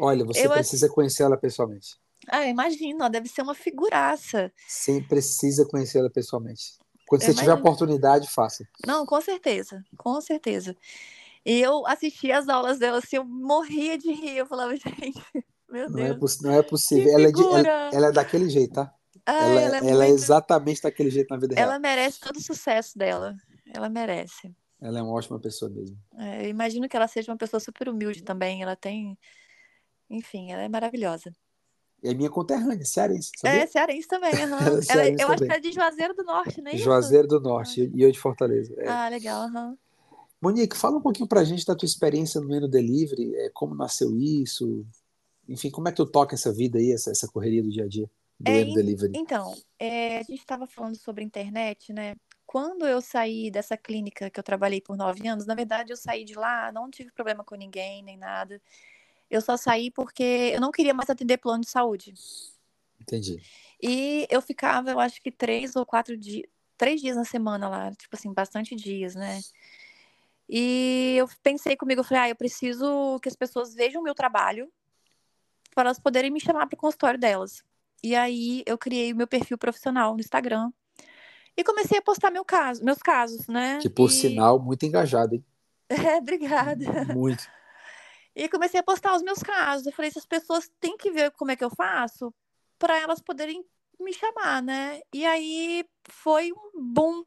Olha, 0.00 0.24
você 0.24 0.46
eu 0.46 0.50
precisa 0.50 0.86
acho... 0.86 0.94
conhecer 0.94 1.22
ela 1.22 1.36
pessoalmente. 1.36 2.01
Ah, 2.28 2.46
imagino, 2.46 3.08
deve 3.08 3.28
ser 3.28 3.42
uma 3.42 3.54
figuraça. 3.54 4.52
Sim, 4.66 5.02
precisa 5.02 5.66
conhecê-la 5.66 6.10
pessoalmente. 6.10 6.78
Quando 7.06 7.22
eu 7.22 7.26
você 7.26 7.32
imagino. 7.32 7.56
tiver 7.56 7.60
oportunidade, 7.60 8.28
faça. 8.28 8.66
Não, 8.86 9.04
com 9.04 9.20
certeza, 9.20 9.84
com 9.96 10.20
certeza. 10.20 10.76
E 11.44 11.60
eu 11.60 11.86
assisti 11.86 12.30
as 12.30 12.48
aulas 12.48 12.78
dela 12.78 12.98
assim, 12.98 13.16
eu 13.16 13.24
morria 13.24 13.98
de 13.98 14.12
rir. 14.12 14.36
Eu 14.38 14.46
falava, 14.46 14.74
gente, 14.76 15.20
meu 15.68 15.88
não 15.90 15.96
Deus. 15.96 16.40
É 16.40 16.42
não 16.42 16.54
é 16.54 16.62
possível. 16.62 17.12
Ela 17.12 17.28
é, 17.28 17.32
de, 17.32 17.42
ela, 17.42 17.90
ela 17.92 18.06
é, 18.08 18.12
daquele 18.12 18.48
jeito, 18.48 18.74
tá? 18.74 18.94
Ah, 19.26 19.44
ela, 19.44 19.60
ela, 19.60 19.76
é, 19.76 19.80
é 19.80 19.90
ela 19.90 20.04
é, 20.06 20.08
exatamente 20.08 20.82
daquele 20.82 21.10
jeito 21.10 21.28
na 21.30 21.36
vida 21.36 21.54
ela 21.54 21.60
real. 21.60 21.70
Ela 21.70 21.78
merece 21.78 22.20
todo 22.20 22.36
o 22.36 22.42
sucesso 22.42 22.96
dela. 22.96 23.36
Ela 23.74 23.88
merece. 23.88 24.54
Ela 24.80 24.98
é 24.98 25.02
uma 25.02 25.12
ótima 25.12 25.38
pessoa 25.38 25.70
mesmo. 25.70 25.96
É, 26.18 26.46
eu 26.46 26.50
imagino 26.50 26.88
que 26.88 26.96
ela 26.96 27.06
seja 27.06 27.30
uma 27.30 27.38
pessoa 27.38 27.60
super 27.60 27.88
humilde 27.88 28.22
também. 28.22 28.62
Ela 28.62 28.74
tem. 28.74 29.18
Enfim, 30.10 30.50
ela 30.50 30.62
é 30.62 30.68
maravilhosa. 30.68 31.32
É 32.02 32.12
minha 32.14 32.28
conterrânea, 32.28 32.84
cearense. 32.84 33.30
Sabia? 33.36 33.62
É, 33.62 33.66
cearense 33.66 34.08
também. 34.08 34.32
Uhum. 34.32 34.58
é 34.90 34.92
ela, 34.92 35.08
eu 35.08 35.16
também. 35.16 35.26
acho 35.26 35.44
que 35.44 35.52
é 35.52 35.60
de 35.60 35.72
Juazeiro 35.72 36.14
do 36.14 36.24
Norte, 36.24 36.60
né? 36.60 36.76
Juazeiro 36.76 37.28
do 37.28 37.40
Norte, 37.40 37.82
ah. 37.82 37.96
e 37.96 38.02
eu 38.02 38.10
de 38.10 38.18
Fortaleza. 38.18 38.74
É. 38.76 38.88
Ah, 38.88 39.08
legal. 39.08 39.48
Uhum. 39.48 39.76
Monique, 40.40 40.76
fala 40.76 40.98
um 40.98 41.00
pouquinho 41.00 41.28
pra 41.28 41.44
gente 41.44 41.64
da 41.64 41.76
tua 41.76 41.86
experiência 41.86 42.40
no 42.40 42.52
Eno 42.52 42.66
Delivery, 42.66 43.32
é, 43.36 43.50
como 43.50 43.76
nasceu 43.76 44.18
isso, 44.18 44.84
enfim, 45.48 45.70
como 45.70 45.86
é 45.86 45.92
que 45.92 45.98
tu 45.98 46.06
toca 46.06 46.34
essa 46.34 46.52
vida 46.52 46.78
aí, 46.78 46.90
essa, 46.90 47.12
essa 47.12 47.28
correria 47.28 47.62
do 47.62 47.70
dia 47.70 47.84
a 47.84 47.88
dia 47.88 48.10
do 48.40 48.50
é, 48.50 48.62
Eno 48.62 48.74
Delivery? 48.74 49.12
Então, 49.14 49.54
é, 49.78 50.18
a 50.18 50.22
gente 50.24 50.40
estava 50.40 50.66
falando 50.66 50.96
sobre 50.96 51.22
internet, 51.22 51.92
né? 51.92 52.16
Quando 52.44 52.84
eu 52.84 53.00
saí 53.00 53.52
dessa 53.52 53.76
clínica 53.76 54.28
que 54.28 54.40
eu 54.40 54.42
trabalhei 54.42 54.80
por 54.80 54.96
nove 54.96 55.28
anos, 55.28 55.46
na 55.46 55.54
verdade 55.54 55.92
eu 55.92 55.96
saí 55.96 56.24
de 56.24 56.34
lá, 56.34 56.72
não 56.72 56.90
tive 56.90 57.12
problema 57.12 57.44
com 57.44 57.54
ninguém, 57.54 58.02
nem 58.02 58.16
nada 58.16 58.60
Eu 59.32 59.40
só 59.40 59.56
saí 59.56 59.90
porque 59.90 60.52
eu 60.52 60.60
não 60.60 60.70
queria 60.70 60.92
mais 60.92 61.08
atender 61.08 61.38
plano 61.38 61.62
de 61.62 61.70
saúde. 61.70 62.12
Entendi. 63.00 63.42
E 63.82 64.26
eu 64.30 64.42
ficava, 64.42 64.90
eu 64.90 65.00
acho 65.00 65.22
que 65.22 65.32
três 65.32 65.74
ou 65.74 65.86
quatro 65.86 66.18
dias, 66.18 66.44
três 66.76 67.00
dias 67.00 67.16
na 67.16 67.24
semana 67.24 67.66
lá, 67.66 67.90
tipo 67.92 68.14
assim, 68.14 68.30
bastante 68.30 68.76
dias, 68.76 69.14
né? 69.14 69.40
E 70.46 71.14
eu 71.16 71.26
pensei 71.42 71.74
comigo, 71.78 72.00
eu 72.00 72.04
falei, 72.04 72.24
ah, 72.24 72.28
eu 72.28 72.36
preciso 72.36 73.18
que 73.20 73.28
as 73.28 73.34
pessoas 73.34 73.74
vejam 73.74 74.02
o 74.02 74.04
meu 74.04 74.14
trabalho 74.14 74.70
para 75.74 75.88
elas 75.88 75.98
poderem 75.98 76.30
me 76.30 76.38
chamar 76.38 76.66
para 76.66 76.76
o 76.76 76.80
consultório 76.80 77.18
delas. 77.18 77.64
E 78.04 78.14
aí 78.14 78.62
eu 78.66 78.76
criei 78.76 79.14
o 79.14 79.16
meu 79.16 79.26
perfil 79.26 79.56
profissional 79.56 80.12
no 80.12 80.20
Instagram 80.20 80.70
e 81.56 81.64
comecei 81.64 81.98
a 81.98 82.02
postar 82.02 82.30
meu 82.30 82.44
caso, 82.44 82.84
meus 82.84 82.98
casos, 82.98 83.46
né? 83.46 83.78
Que 83.80 83.88
por 83.88 84.10
e... 84.10 84.12
sinal, 84.12 84.58
muito 84.58 84.84
engajado, 84.84 85.36
hein? 85.36 85.44
É, 85.88 86.16
obrigada. 86.16 87.14
Muito. 87.14 87.48
E 88.34 88.48
comecei 88.48 88.80
a 88.80 88.82
postar 88.82 89.14
os 89.14 89.22
meus 89.22 89.40
casos. 89.40 89.86
Eu 89.86 89.92
falei, 89.92 90.08
essas 90.08 90.26
pessoas 90.26 90.70
têm 90.80 90.96
que 90.96 91.10
ver 91.10 91.30
como 91.32 91.50
é 91.50 91.56
que 91.56 91.64
eu 91.64 91.70
faço 91.70 92.34
para 92.78 92.98
elas 92.98 93.20
poderem 93.20 93.64
me 94.00 94.12
chamar, 94.12 94.62
né? 94.62 95.00
E 95.12 95.24
aí 95.24 95.84
foi 96.04 96.52
um 96.52 96.82
boom 96.82 97.24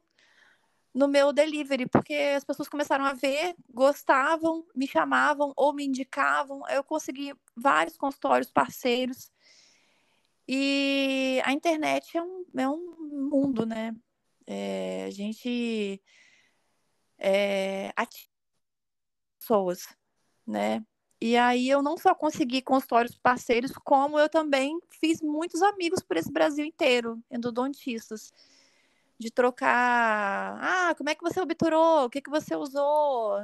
no 0.92 1.06
meu 1.06 1.32
delivery, 1.32 1.86
porque 1.86 2.14
as 2.14 2.44
pessoas 2.44 2.68
começaram 2.68 3.04
a 3.04 3.12
ver, 3.12 3.54
gostavam, 3.68 4.66
me 4.74 4.86
chamavam 4.88 5.52
ou 5.56 5.72
me 5.72 5.84
indicavam. 5.84 6.62
Eu 6.68 6.82
consegui 6.82 7.34
vários 7.54 7.96
consultórios 7.96 8.50
parceiros. 8.50 9.30
E 10.48 11.40
a 11.44 11.52
internet 11.52 12.16
é 12.16 12.22
um, 12.22 12.44
é 12.56 12.68
um 12.68 12.96
mundo, 13.30 13.66
né? 13.66 13.94
É, 14.46 15.04
a 15.04 15.10
gente 15.10 16.02
é, 17.18 17.92
ativa 17.96 18.30
pessoas, 19.38 19.86
né? 20.46 20.84
E 21.20 21.36
aí 21.36 21.68
eu 21.68 21.82
não 21.82 21.96
só 21.96 22.14
consegui 22.14 22.60
consultórios 22.60 23.16
parceiros, 23.16 23.72
como 23.84 24.18
eu 24.18 24.28
também 24.28 24.78
fiz 25.00 25.22
muitos 25.22 25.62
amigos 25.62 26.02
por 26.02 26.16
esse 26.16 26.30
Brasil 26.30 26.64
inteiro, 26.64 27.22
endodontistas 27.30 28.32
de 29.18 29.30
trocar. 29.30 30.58
Ah, 30.60 30.94
como 30.96 31.08
é 31.10 31.14
que 31.14 31.22
você 31.22 31.40
obturou? 31.40 32.04
O 32.04 32.10
que, 32.10 32.20
que 32.20 32.30
você 32.30 32.54
usou? 32.54 33.42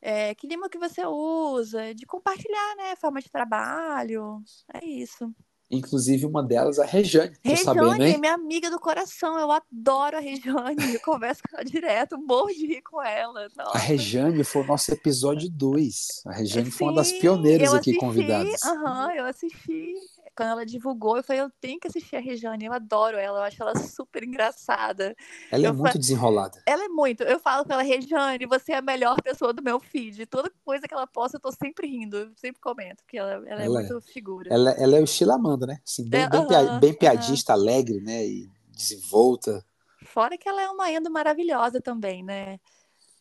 É, 0.00 0.34
que 0.34 0.46
lima 0.46 0.68
que 0.68 0.78
você 0.78 1.04
usa? 1.06 1.94
De 1.94 2.06
compartilhar, 2.06 2.76
né? 2.76 2.96
Forma 2.96 3.20
de 3.20 3.30
trabalho. 3.30 4.42
É 4.72 4.84
isso. 4.84 5.34
Inclusive, 5.72 6.26
uma 6.26 6.42
delas, 6.42 6.78
a 6.78 6.84
Rejane. 6.84 7.32
Rejane, 7.42 8.12
é 8.12 8.18
minha 8.18 8.34
amiga 8.34 8.70
do 8.70 8.78
coração. 8.78 9.38
Eu 9.38 9.50
adoro 9.50 10.18
a 10.18 10.20
Rejane. 10.20 10.94
Eu 10.94 11.00
converso 11.00 11.42
com 11.42 11.56
ela 11.56 11.64
direto, 11.68 12.18
morro 12.18 12.48
de 12.48 12.66
rir 12.66 12.82
com 12.82 13.02
ela. 13.02 13.48
Nossa. 13.56 13.76
A 13.76 13.78
Rejane 13.78 14.44
foi 14.44 14.62
o 14.62 14.66
nosso 14.66 14.92
episódio 14.92 15.48
2. 15.48 16.22
A 16.26 16.32
Rejane 16.32 16.66
Sim, 16.66 16.70
foi 16.72 16.88
uma 16.88 16.96
das 16.96 17.10
pioneiras 17.12 17.72
aqui 17.72 17.94
convidadas. 17.94 18.62
Aham, 18.62 19.06
uhum, 19.06 19.10
eu 19.12 19.24
assisti 19.24 19.94
quando 20.34 20.50
ela 20.50 20.66
divulgou, 20.66 21.16
eu 21.16 21.22
falei, 21.22 21.42
eu 21.42 21.50
tenho 21.60 21.78
que 21.78 21.88
assistir 21.88 22.16
a 22.16 22.20
Regiane, 22.20 22.64
eu 22.64 22.72
adoro 22.72 23.16
ela, 23.16 23.38
eu 23.38 23.42
acho 23.42 23.62
ela 23.62 23.76
super 23.76 24.22
engraçada. 24.24 25.14
Ela 25.50 25.64
é 25.64 25.66
eu 25.66 25.70
é 25.70 25.72
muito 25.72 25.98
desenrolada. 25.98 26.62
Ela 26.66 26.84
é 26.84 26.88
muito. 26.88 27.22
Eu 27.22 27.38
falo 27.38 27.64
com 27.64 27.72
ela, 27.72 27.82
Regiane, 27.82 28.46
você 28.46 28.72
é 28.72 28.78
a 28.78 28.82
melhor 28.82 29.20
pessoa 29.22 29.52
do 29.52 29.62
meu 29.62 29.78
feed. 29.78 30.26
Toda 30.26 30.50
coisa 30.64 30.88
que 30.88 30.94
ela 30.94 31.06
posta, 31.06 31.36
eu 31.36 31.40
tô 31.40 31.52
sempre 31.52 31.86
rindo, 31.86 32.16
eu 32.16 32.32
sempre 32.36 32.60
comento, 32.60 33.02
porque 33.04 33.18
ela, 33.18 33.32
ela, 33.32 33.46
é 33.46 33.52
ela 33.52 33.64
é 33.64 33.68
muito 33.68 34.00
figura. 34.00 34.52
Ela, 34.52 34.70
ela 34.72 34.96
é 34.96 35.00
o 35.00 35.04
estilo 35.04 35.32
Amanda, 35.32 35.66
né? 35.66 35.78
Assim, 35.86 36.08
bem, 36.08 36.28
bem, 36.28 36.80
bem 36.80 36.94
piadista, 36.94 37.52
alegre, 37.52 38.00
né? 38.00 38.26
E 38.26 38.50
desenvolta. 38.70 39.64
Fora 40.06 40.36
que 40.36 40.48
ela 40.48 40.62
é 40.62 40.68
uma 40.68 40.90
endo 40.90 41.10
maravilhosa 41.10 41.80
também, 41.80 42.22
né? 42.22 42.58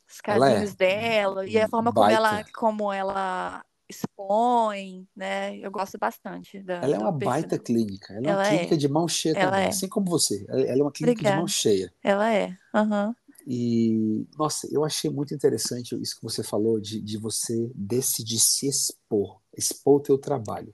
Os 0.09 0.19
casinhos 0.19 0.71
é. 0.71 0.75
dela 0.75 1.45
e 1.45 1.57
a 1.57 1.69
forma 1.69 1.93
como 1.93 2.09
ela, 2.09 2.43
como 2.53 2.91
ela 2.91 3.63
expõe, 3.91 5.07
né? 5.15 5.57
Eu 5.57 5.71
gosto 5.71 5.97
bastante 5.97 6.61
da. 6.63 6.75
Ela 6.75 6.95
é 6.95 6.99
uma 6.99 7.11
baita 7.11 7.59
clínica. 7.59 8.13
Ela, 8.13 8.27
é 8.27 8.35
uma 8.35 8.49
clínica 8.49 8.73
é. 8.73 8.77
de 8.77 8.87
mão 8.87 9.07
cheia 9.07 9.33
ela 9.37 9.51
também, 9.51 9.65
é. 9.65 9.69
assim 9.69 9.87
como 9.87 10.09
você. 10.09 10.45
Ela 10.49 10.61
é 10.61 10.81
uma 10.81 10.91
clínica 10.91 11.19
Obrigada. 11.19 11.35
de 11.35 11.39
mão 11.39 11.47
cheia. 11.47 11.93
Ela 12.03 12.33
é. 12.33 12.55
Uhum. 12.73 13.13
E, 13.47 14.25
nossa, 14.37 14.67
eu 14.71 14.85
achei 14.85 15.09
muito 15.09 15.33
interessante 15.33 15.99
isso 16.01 16.15
que 16.15 16.23
você 16.23 16.43
falou 16.43 16.79
de, 16.79 17.01
de 17.01 17.17
você 17.17 17.71
decidir 17.73 18.39
se 18.39 18.67
expor, 18.67 19.39
expor 19.57 19.97
o 19.97 19.99
teu 19.99 20.17
trabalho. 20.17 20.73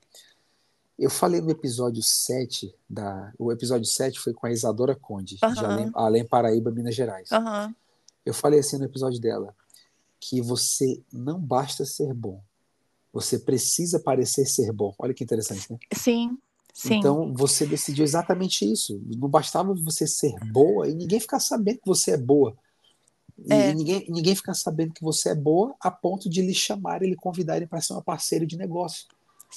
Eu 0.97 1.10
falei 1.10 1.39
no 1.39 1.51
episódio 1.51 2.01
7, 2.01 2.73
da, 2.89 3.32
o 3.38 3.51
episódio 3.51 3.86
7 3.86 4.19
foi 4.19 4.34
com 4.34 4.47
a 4.47 4.51
Isadora 4.51 4.95
Conde, 4.95 5.38
uhum. 5.43 5.53
de 5.53 5.65
Além, 5.65 5.91
Além 5.93 6.25
Paraíba, 6.25 6.71
Minas 6.71 6.95
Gerais. 6.95 7.30
Uhum. 7.32 7.73
Eu 8.25 8.34
falei 8.34 8.60
assim 8.60 8.77
no 8.77 8.86
episódio 8.86 9.21
dela, 9.21 9.56
que 10.19 10.41
você 10.41 11.01
não 11.13 11.39
basta 11.39 11.86
ser 11.86 12.13
bom, 12.13 12.41
você 13.17 13.39
precisa 13.39 13.99
parecer 13.99 14.45
ser 14.45 14.71
bom. 14.71 14.93
Olha 14.99 15.12
que 15.12 15.23
interessante, 15.23 15.71
né? 15.71 15.80
Sim, 15.91 16.38
sim. 16.71 16.95
Então 16.95 17.34
você 17.34 17.65
decidiu 17.65 18.03
exatamente 18.03 18.71
isso. 18.71 19.01
Não 19.17 19.27
bastava 19.27 19.73
você 19.73 20.06
ser 20.06 20.36
boa 20.51 20.88
e 20.88 20.93
ninguém 20.93 21.19
ficar 21.19 21.39
sabendo 21.39 21.80
que 21.80 21.88
você 21.88 22.12
é 22.12 22.17
boa. 22.17 22.56
E 23.36 23.51
é. 23.51 23.73
ninguém, 23.73 24.06
ninguém 24.08 24.36
ficar 24.36 24.53
sabendo 24.53 24.93
que 24.93 25.03
você 25.03 25.30
é 25.30 25.36
boa 25.36 25.75
a 25.80 25.89
ponto 25.89 26.30
de 26.30 26.43
lhe 26.43 26.53
chamar 26.53 27.01
e 27.01 27.10
lhe 27.10 27.15
convidar 27.15 27.65
para 27.67 27.82
ser 27.82 27.93
uma 27.93 28.03
parceira 28.03 28.45
de 28.45 28.56
negócio. 28.56 29.08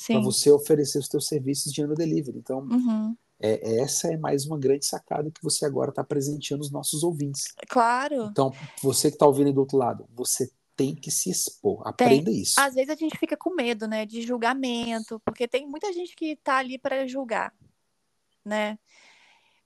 Para 0.07 0.21
você 0.21 0.51
oferecer 0.51 0.99
os 0.99 1.07
seus 1.07 1.27
serviços 1.27 1.71
de 1.71 1.83
ano 1.83 1.95
delivery. 1.95 2.39
Então, 2.39 2.61
uhum. 2.61 3.15
é, 3.39 3.81
essa 3.81 4.09
é 4.09 4.17
mais 4.17 4.47
uma 4.47 4.59
grande 4.59 4.87
sacada 4.87 5.31
que 5.31 5.43
você 5.43 5.67
agora 5.67 5.91
está 5.91 6.03
presenteando 6.03 6.63
os 6.63 6.71
nossos 6.71 7.03
ouvintes. 7.03 7.53
Claro. 7.69 8.29
Então, 8.31 8.53
você 8.83 9.11
que 9.11 9.17
está 9.17 9.27
ouvindo 9.27 9.53
do 9.53 9.61
outro 9.61 9.77
lado, 9.77 10.07
você 10.15 10.51
tem 10.81 10.95
que 10.95 11.11
se 11.11 11.29
expor. 11.29 11.87
Aprenda 11.87 12.31
tem. 12.31 12.41
isso. 12.41 12.59
Às 12.59 12.75
vezes 12.75 12.89
a 12.89 12.95
gente 12.95 13.19
fica 13.19 13.37
com 13.37 13.55
medo, 13.55 13.87
né, 13.87 14.07
de 14.07 14.23
julgamento, 14.23 15.21
porque 15.21 15.47
tem 15.47 15.69
muita 15.69 15.93
gente 15.93 16.17
que 16.17 16.37
tá 16.37 16.57
ali 16.57 16.79
para 16.79 17.07
julgar, 17.07 17.55
né? 18.43 18.79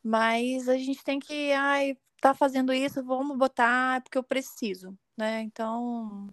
Mas 0.02 0.68
a 0.68 0.76
gente 0.76 1.04
tem 1.04 1.20
que, 1.20 1.52
ai, 1.52 1.96
tá 2.20 2.34
fazendo 2.34 2.72
isso, 2.72 3.04
vamos 3.04 3.38
botar 3.38 4.02
porque 4.02 4.18
eu 4.18 4.24
preciso, 4.24 4.98
né? 5.16 5.42
Então, 5.42 6.28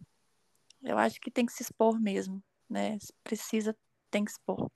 eu 0.81 0.97
acho 0.97 1.21
que 1.21 1.29
tem 1.29 1.45
que 1.45 1.53
se 1.53 1.61
expor 1.61 2.01
mesmo, 2.01 2.41
né? 2.67 2.97
Se 2.99 3.13
precisa, 3.23 3.77
tem 4.09 4.25
que 4.25 4.31
expor. 4.31 4.67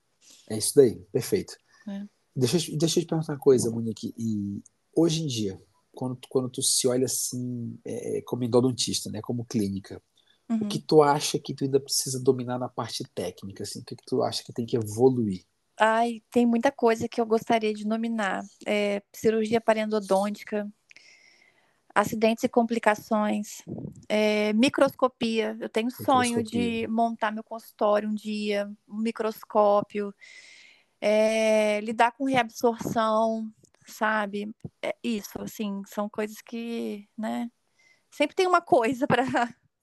É 0.48 0.56
isso 0.56 0.76
daí, 0.76 1.00
perfeito. 1.12 1.58
É. 1.88 2.06
Deixa, 2.36 2.58
deixa 2.78 3.00
eu 3.00 3.04
te 3.04 3.08
perguntar 3.08 3.34
uma 3.34 3.39
coisa, 3.39 3.72
Monique. 3.72 4.13
E 4.15 4.62
hoje 4.96 5.24
em 5.24 5.28
dia, 5.28 5.60
quando, 5.96 6.20
quando 6.30 6.50
tu 6.50 6.62
se 6.62 6.88
olha 6.88 7.06
assim, 7.06 7.80
é, 7.86 8.22
como 8.26 8.44
endodontista, 8.44 9.10
né, 9.10 9.22
como 9.22 9.46
clínica, 9.46 10.02
uhum. 10.50 10.58
o 10.58 10.68
que 10.68 10.80
tu 10.80 11.02
acha 11.02 11.40
que 11.40 11.54
tu 11.54 11.64
ainda 11.64 11.80
precisa 11.80 12.22
dominar 12.22 12.60
na 12.60 12.70
parte 12.70 13.04
técnica, 13.16 13.64
assim, 13.64 13.80
o 13.80 13.84
que, 13.86 13.96
que 13.96 14.06
tu 14.06 14.22
acha 14.22 14.44
que 14.44 14.54
tem 14.54 14.66
que 14.66 14.78
evoluir? 14.78 15.44
Ai, 15.80 16.22
tem 16.32 16.46
muita 16.46 16.72
coisa 16.72 17.08
que 17.08 17.20
eu 17.20 17.26
gostaria 17.26 17.74
de 17.74 17.84
dominar. 17.84 18.44
É, 18.66 19.02
cirurgia 19.14 19.60
parendodôntica, 19.60 20.70
acidentes 21.94 22.44
e 22.44 22.50
complicações, 22.50 23.62
é, 24.08 24.54
microscopia. 24.54 25.58
Eu 25.60 25.70
tenho 25.70 25.90
sonho 25.92 26.44
de 26.44 26.88
montar 26.88 27.32
meu 27.32 27.44
consultório 27.44 28.10
um 28.10 28.14
dia, 28.14 28.70
um 28.88 28.98
microscópio, 28.98 30.14
é, 31.00 31.80
lidar 31.82 32.12
com 32.12 32.26
reabsorção, 32.26 33.50
sabe? 33.86 34.54
É 34.82 34.95
isso, 35.04 35.41
assim, 35.41 35.82
são 35.88 36.10
coisas 36.10 36.38
que, 36.41 37.08
né? 37.17 37.50
Sempre 38.12 38.36
tem 38.36 38.48
uma 38.48 38.62
coisa 38.62 39.08
para 39.08 39.26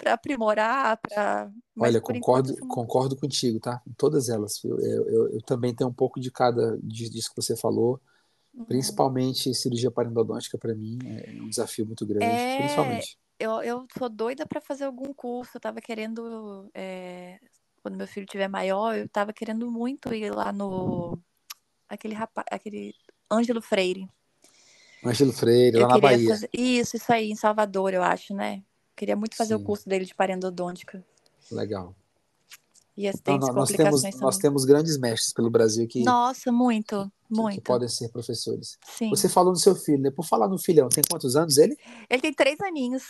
para 0.02 0.14
aprimorar, 0.14 0.98
para. 1.00 1.50
Olha, 1.78 2.00
concordo, 2.00 2.50
enquanto... 2.52 2.68
concordo 2.68 3.16
contigo, 3.16 3.60
tá? 3.60 3.80
Todas 3.96 4.28
elas. 4.28 4.62
Eu, 4.64 4.78
eu, 4.80 5.28
eu, 5.34 5.42
também 5.42 5.72
tenho 5.72 5.88
um 5.88 5.92
pouco 5.94 6.18
de 6.18 6.30
cada 6.30 6.76
disso 6.82 7.30
que 7.30 7.40
você 7.40 7.56
falou. 7.56 8.00
Uhum. 8.52 8.64
Principalmente 8.64 9.54
cirurgia 9.54 9.90
parendodôntica 9.90 10.58
para 10.58 10.74
mim 10.74 10.98
é 11.06 11.30
um 11.40 11.48
desafio 11.48 11.86
muito 11.86 12.04
grande, 12.04 12.24
é... 12.24 12.58
principalmente. 12.58 13.16
Eu, 13.38 13.62
eu 13.62 13.86
sou 13.96 14.08
doida 14.08 14.44
para 14.44 14.60
fazer 14.60 14.84
algum 14.84 15.14
curso. 15.14 15.52
Eu 15.54 15.58
estava 15.60 15.80
querendo, 15.80 16.68
é... 16.74 17.38
quando 17.80 17.96
meu 17.96 18.08
filho 18.08 18.26
tiver 18.26 18.48
maior, 18.48 18.96
eu 18.96 19.04
estava 19.04 19.32
querendo 19.32 19.70
muito 19.70 20.12
ir 20.12 20.34
lá 20.34 20.52
no 20.52 21.18
aquele 21.88 22.14
rapaz, 22.14 22.46
aquele 22.50 22.94
Ângelo 23.32 23.62
Freire. 23.62 24.08
Ângelo 25.04 25.32
Freire, 25.32 25.78
lá 25.78 25.88
na 25.88 25.98
Bahia. 25.98 26.30
Fazer... 26.30 26.50
Isso, 26.52 26.96
isso 26.96 27.12
aí, 27.12 27.30
em 27.30 27.36
Salvador, 27.36 27.92
eu 27.94 28.02
acho, 28.02 28.34
né? 28.34 28.62
Queria 28.94 29.16
muito 29.16 29.36
fazer 29.36 29.56
Sim. 29.56 29.62
o 29.62 29.64
curso 29.64 29.88
dele 29.88 30.04
de 30.04 30.14
parendodôntica. 30.14 31.04
Legal. 31.50 31.94
E 32.96 33.08
as 33.08 33.16
não, 33.26 33.38
nós, 33.38 33.70
temos, 33.70 34.02
nós 34.20 34.36
temos 34.36 34.64
grandes 34.66 34.98
mestres 34.98 35.32
pelo 35.32 35.48
Brasil 35.48 35.88
que. 35.88 36.02
Nossa, 36.04 36.52
muito, 36.52 37.10
que, 37.26 37.34
muito. 37.34 37.54
Que 37.54 37.60
podem 37.62 37.88
ser 37.88 38.10
professores. 38.10 38.78
Sim. 38.86 39.08
Você 39.08 39.30
falou 39.30 39.52
do 39.52 39.58
seu 39.58 39.74
filho, 39.74 40.02
né? 40.02 40.10
Por 40.10 40.26
falar 40.26 40.46
no 40.46 40.58
filhão, 40.58 40.90
tem 40.90 41.02
quantos 41.10 41.34
anos 41.34 41.56
ele? 41.56 41.76
Ele 42.08 42.20
tem 42.20 42.34
três 42.34 42.60
aninhos. 42.60 43.02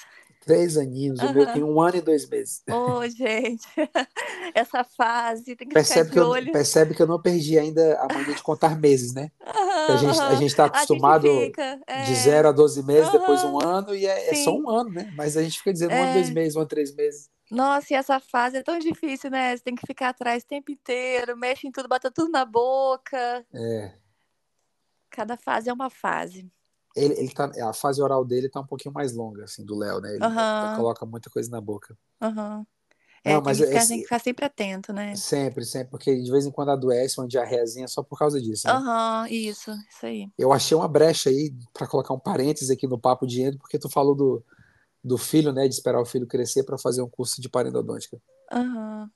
Três 0.45 0.77
aninhos, 0.77 1.21
uhum. 1.21 1.31
o 1.31 1.35
meu 1.35 1.53
tem 1.53 1.63
um 1.63 1.81
ano 1.81 1.97
e 1.99 2.01
dois 2.01 2.29
meses. 2.29 2.63
Ô, 2.69 2.99
oh, 2.99 3.09
gente, 3.09 3.65
essa 4.53 4.83
fase 4.83 5.55
tem 5.55 5.69
que 5.69 5.75
percebe 5.75 6.09
ficar 6.09 6.21
de 6.21 6.27
que 6.27 6.33
olho. 6.33 6.49
Eu, 6.49 6.53
percebe 6.53 6.95
que 6.97 7.03
eu 7.03 7.07
não 7.07 7.23
perdi 7.23 7.57
ainda 7.57 7.97
a 8.01 8.13
mania 8.13 8.35
de 8.35 8.43
contar 8.43 8.77
meses, 8.77 9.15
né? 9.15 9.31
Uhum, 9.41 9.95
a 9.95 9.97
gente 9.97 10.21
a 10.21 10.35
gente 10.35 10.51
está 10.51 10.65
acostumado 10.65 11.29
fica, 11.29 11.81
é... 11.87 12.03
de 12.03 12.15
zero 12.17 12.49
a 12.49 12.53
12 12.53 12.83
meses, 12.83 13.07
uhum. 13.07 13.21
depois 13.21 13.45
um 13.45 13.61
ano, 13.65 13.95
e 13.95 14.05
é, 14.05 14.31
é, 14.31 14.35
só 14.43 14.53
um 14.53 14.69
ano, 14.69 14.91
né? 14.91 15.13
Mas 15.17 15.37
a 15.37 15.43
gente 15.45 15.59
fica 15.59 15.73
dizendo 15.73 15.93
é... 15.93 16.01
um 16.01 16.03
ano, 16.03 16.13
dois 16.15 16.31
meses, 16.31 16.57
um 16.57 16.59
ano, 16.59 16.69
três 16.69 16.93
meses. 16.93 17.31
Nossa, 17.49 17.93
e 17.93 17.97
essa 17.97 18.19
fase 18.19 18.57
é 18.57 18.63
tão 18.65 18.81
difícil, 18.81 19.31
né? 19.31 19.57
Você 19.57 19.63
tem 19.63 19.77
que 19.77 19.87
ficar 19.87 20.09
atrás 20.09 20.43
o 20.43 20.47
tempo 20.47 20.73
inteiro, 20.73 21.37
mexe 21.37 21.69
em 21.69 21.71
tudo, 21.71 21.89
bota 21.89 22.11
tudo 22.11 22.31
na 22.33 22.45
boca. 22.45 23.47
É. 23.55 23.93
Cada 25.09 25.37
fase 25.37 25.69
é 25.71 25.73
uma 25.73 25.91
fase. 25.91 26.51
Ele, 26.95 27.15
ele 27.15 27.31
tá, 27.33 27.51
a 27.69 27.73
fase 27.73 28.03
oral 28.03 28.25
dele 28.25 28.49
tá 28.49 28.61
um 28.61 28.67
pouquinho 28.67 28.93
mais 28.95 29.13
longa, 29.13 29.45
assim, 29.45 29.65
do 29.65 29.77
Léo, 29.77 30.01
né? 30.01 30.15
Ele, 30.15 30.25
ele 30.25 30.77
coloca 30.77 31.07
muita 31.07 31.31
coisa 31.31 31.51
na 31.51 31.61
boca. 31.61 31.97
Aham. 32.21 32.67
É, 33.25 33.35
Não, 33.35 33.43
tem 33.43 33.45
mas 33.45 33.59
que, 33.59 33.67
ficar, 33.67 33.79
esse- 33.79 33.89
tem 33.89 33.99
que 33.99 34.05
ficar 34.05 34.19
sempre 34.19 34.45
atento, 34.45 34.93
né? 34.93 35.15
Sempre, 35.15 35.65
sempre, 35.65 35.91
porque 35.91 36.21
de 36.21 36.31
vez 36.31 36.45
em 36.45 36.51
quando 36.51 36.71
adoece 36.73 37.21
uma 37.21 37.29
diarreazinha 37.29 37.87
só 37.87 38.03
por 38.03 38.19
causa 38.19 38.41
disso, 38.41 38.67
né? 38.67 38.75
Aham, 38.75 39.29
isso, 39.31 39.71
isso 39.89 40.07
aí. 40.07 40.29
Eu 40.37 40.53
achei 40.53 40.77
uma 40.77 40.89
brecha 40.89 41.31
aí 41.31 41.55
para 41.73 41.87
colocar 41.87 42.13
um 42.15 42.19
parênteses 42.19 42.69
aqui 42.71 42.87
no 42.87 42.99
papo 42.99 43.27
de 43.27 43.43
Endo, 43.43 43.59
porque 43.59 43.79
tu 43.79 43.89
falou 43.89 44.15
do, 44.15 44.45
do 45.05 45.17
filho, 45.17 45.53
né, 45.53 45.69
de 45.69 45.75
esperar 45.75 46.01
o 46.01 46.05
filho 46.07 46.27
crescer 46.27 46.65
para 46.65 46.77
fazer 46.79 47.01
um 47.01 47.09
curso 47.09 47.41
de 47.41 47.49
parendodôntica. 47.49 48.21
Aham. 48.51 49.09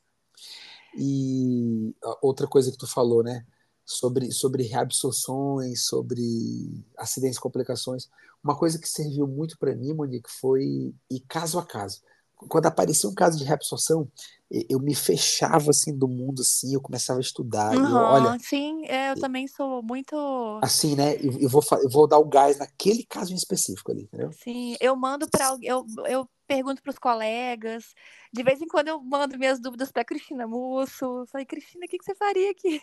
E 0.97 1.95
a 2.03 2.18
outra 2.22 2.47
coisa 2.47 2.70
que 2.70 2.79
tu 2.79 2.87
falou, 2.87 3.22
né, 3.22 3.45
sobre, 3.87 4.32
sobre 4.32 4.64
reabsorções, 4.64 5.87
sobre 5.87 6.84
acidentes 6.99 7.39
e 7.39 7.41
complicações. 7.41 8.11
Uma 8.43 8.57
coisa 8.57 8.78
que 8.78 8.89
serviu 8.89 9.26
muito 9.26 9.57
para 9.57 9.74
mim, 9.74 9.95
Monique, 9.95 10.28
foi 10.28 10.93
ir 11.09 11.20
caso 11.28 11.59
a 11.59 11.64
caso. 11.64 12.03
Quando 12.37 12.66
aparecia 12.66 13.09
um 13.09 13.14
caso 13.14 13.39
de 13.39 13.45
reabsorção, 13.45 14.11
eu 14.51 14.78
me 14.78 14.95
fechava 14.95 15.70
assim 15.70 15.97
do 15.97 16.07
mundo 16.07 16.43
assim, 16.43 16.74
eu 16.74 16.80
começava 16.80 17.18
a 17.18 17.22
estudar. 17.22 17.74
E 17.74 17.78
eu, 17.78 17.97
olha, 17.97 18.39
sim, 18.39 18.84
é, 18.87 19.12
eu 19.12 19.20
também 19.20 19.49
sou 19.49 19.82
muito. 19.82 20.14
assim, 20.62 20.95
né, 20.95 21.16
eu, 21.16 21.41
eu 21.41 21.49
vou, 21.49 21.62
eu 21.82 21.89
vou 21.89 22.07
dar 22.07 22.18
o 22.18 22.26
gás 22.26 22.59
naquele 22.59 23.05
caso 23.05 23.32
em 23.32 23.37
específico 23.37 23.91
ali, 23.91 24.03
entendeu? 24.03 24.30
Sim, 24.32 24.76
eu 24.80 24.95
mando 24.95 25.26
para 25.30 25.47
alguém, 25.49 25.70
eu, 25.70 25.87
eu 26.07 26.28
pergunto 26.47 26.82
para 26.82 26.90
os 26.90 26.99
colegas. 26.99 27.94
De 28.32 28.42
vez 28.42 28.61
em 28.61 28.66
quando 28.66 28.88
eu 28.88 29.01
mando 29.03 29.38
minhas 29.38 29.61
dúvidas 29.61 29.90
para 29.90 30.05
Cristina 30.05 30.47
Musso. 30.47 31.05
Eu 31.05 31.26
Falei, 31.26 31.47
Cristina, 31.47 31.86
o 31.86 31.88
que, 31.88 31.99
que 31.99 32.05
você 32.05 32.14
faria 32.14 32.51
aqui? 32.51 32.80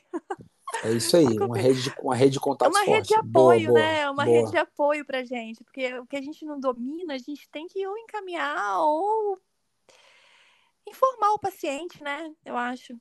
É 0.84 0.92
isso 0.92 1.16
aí, 1.16 1.26
uma 1.40 1.58
rede 1.58 1.84
de, 1.84 1.94
uma 2.02 2.16
rede 2.16 2.32
de 2.34 2.40
É 2.40 2.42
contatos 2.42 2.78
uma 2.78 2.86
rede 2.86 3.08
de 3.08 3.14
apoio, 3.16 3.68
boa, 3.68 3.80
né? 3.80 4.00
É 4.02 4.10
uma 4.10 4.26
boa. 4.26 4.38
rede 4.38 4.52
de 4.52 4.58
apoio 4.58 5.06
pra 5.06 5.24
gente, 5.24 5.64
porque 5.64 5.94
o 6.00 6.06
que 6.06 6.18
a 6.18 6.22
gente 6.22 6.46
não 6.46 6.60
domina, 6.60 7.14
a 7.14 7.18
gente 7.18 7.50
tem 7.50 7.68
que 7.68 7.86
ou 7.88 7.98
encaminhar 7.98 8.80
ou 8.82 9.40
informar 10.88 11.34
o 11.34 11.40
paciente, 11.40 12.02
né? 12.04 12.32
Eu 12.46 12.58
acho. 12.58 13.00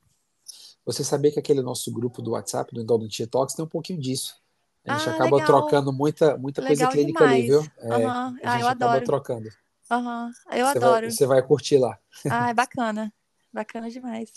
Você 0.85 1.05
sabia 1.05 1.31
que 1.31 1.39
aquele 1.39 1.63
nosso 1.63 1.93
grupo 1.93 2.21
do 2.21 2.33
WhatsApp, 2.33 2.75
do 2.75 2.81
Endodontia 2.81 3.27
Talks, 3.27 3.55
tem 3.55 3.65
um 3.65 3.69
pouquinho 3.69 4.01
disso. 4.01 4.41
A 4.85 4.93
gente 4.93 5.09
Ah, 5.09 5.13
acaba 5.13 5.37
legal. 5.37 5.47
trocando 5.47 5.93
muita, 5.93 6.37
muita 6.37 6.61
coisa 6.61 6.89
clínica 6.89 7.25
ali, 7.25 7.43
demais. 7.43 7.47
viu? 7.47 7.61
É, 7.79 8.07
a 8.07 8.11
Ah, 8.11 8.33
gente 8.33 8.45
eu 8.45 8.69
acaba 8.69 8.69
adoro. 8.69 9.05
trocando. 9.07 9.49
Aham. 9.93 10.31
Eu 10.51 10.67
Você 10.67 10.79
adoro. 10.79 11.01
vai, 11.03 11.11
você 11.11 11.27
vai 11.27 11.43
curtir 11.47 11.79
lá. 11.79 11.99
Ah, 12.31 12.49
é 12.51 12.55
bacana. 12.55 13.13
Bacana 13.53 13.91
demais. 13.91 14.31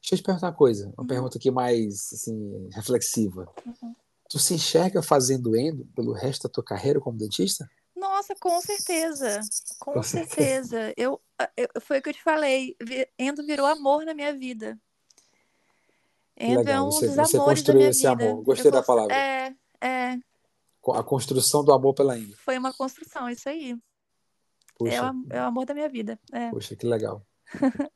Deixa 0.00 0.14
eu 0.14 0.18
te 0.18 0.22
perguntar 0.22 0.48
uma 0.48 0.52
coisa, 0.54 0.86
uma 0.88 1.02
Uhum. 1.02 1.06
pergunta 1.06 1.38
aqui 1.38 1.50
mais 1.50 2.12
assim, 2.12 2.68
reflexiva. 2.72 3.48
Uhum. 3.64 3.94
Tu 4.28 4.38
se 4.40 4.54
enxerga 4.54 5.02
fazendo 5.02 5.56
endo 5.56 5.84
pelo 5.94 6.12
resto 6.12 6.48
da 6.48 6.52
tua 6.52 6.64
carreira 6.64 7.00
como 7.00 7.16
dentista? 7.16 7.68
Nossa, 7.94 8.34
com 8.34 8.60
certeza. 8.60 9.40
Com, 9.78 9.92
Com 9.94 10.02
certeza. 10.02 10.68
certeza. 10.78 10.94
Eu, 10.96 11.20
eu, 11.56 11.68
foi 11.80 11.98
o 11.98 12.02
que 12.02 12.08
eu 12.08 12.14
te 12.14 12.22
falei. 12.22 12.76
Endo 13.18 13.44
virou 13.46 13.66
amor 13.66 14.04
na 14.04 14.14
minha 14.14 14.36
vida. 14.36 14.78
Endo 16.36 16.54
é 16.54 16.56
legal, 16.58 16.86
um 16.86 16.90
você- 16.90 17.06
dos 17.06 17.16
você 17.16 17.36
amores 17.36 17.62
da 17.62 17.72
minha 17.72 17.88
esse 17.88 18.00
vida. 18.08 18.10
amor. 18.12 18.42
Gostei 18.42 18.68
Eu 18.68 18.72
da 18.72 18.82
palavra. 18.82 19.14
É, 19.14 19.54
é. 19.80 20.18
A 20.94 21.02
construção 21.02 21.64
do 21.64 21.72
amor 21.72 21.94
pela 21.94 22.18
endo. 22.18 22.36
Foi 22.36 22.58
uma 22.58 22.72
construção, 22.72 23.28
isso 23.30 23.48
aí. 23.48 23.76
É 24.76 24.78
Poxa, 24.78 25.02
o, 25.02 25.06
am- 25.06 25.26
é 25.30 25.40
o 25.40 25.44
amor 25.44 25.64
da 25.66 25.74
minha 25.74 25.88
vida. 25.88 26.18
É. 26.32 26.50
poxa, 26.50 26.76
que 26.76 26.86
legal. 26.86 27.24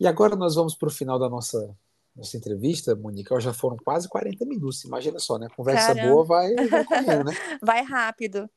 E 0.00 0.06
agora 0.06 0.36
nós 0.36 0.54
vamos 0.54 0.76
para 0.76 0.86
o 0.86 0.92
final 0.92 1.18
da 1.18 1.28
nossa, 1.28 1.76
nossa 2.14 2.36
entrevista, 2.36 2.94
Monique. 2.94 3.32
Ó, 3.34 3.40
Já 3.40 3.52
foram 3.52 3.76
quase 3.76 4.08
40 4.08 4.44
minutos. 4.44 4.84
Imagina 4.84 5.18
só, 5.18 5.38
né? 5.38 5.48
Conversa 5.56 5.92
Caramba. 5.92 6.12
boa 6.14 6.24
vai, 6.24 6.54
vai 6.54 6.84
correndo, 6.86 7.24
né? 7.24 7.32
Vai 7.60 7.82
rápido. 7.82 8.48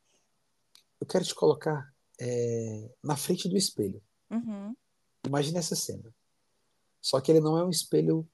Eu 1.00 1.08
quero 1.08 1.26
te 1.26 1.34
colocar 1.34 1.92
é, 2.20 2.92
na 3.04 3.16
frente 3.16 3.50
do 3.50 3.58
espelho. 3.58 4.00
Uhum. 4.30 4.76
Imagina 5.26 5.58
essa 5.58 5.76
cena. 5.76 6.14
Só 7.02 7.20
que 7.20 7.32
ele 7.32 7.40
não 7.40 7.58
é 7.58 7.66
um 7.66 7.72
espelho 7.72 8.28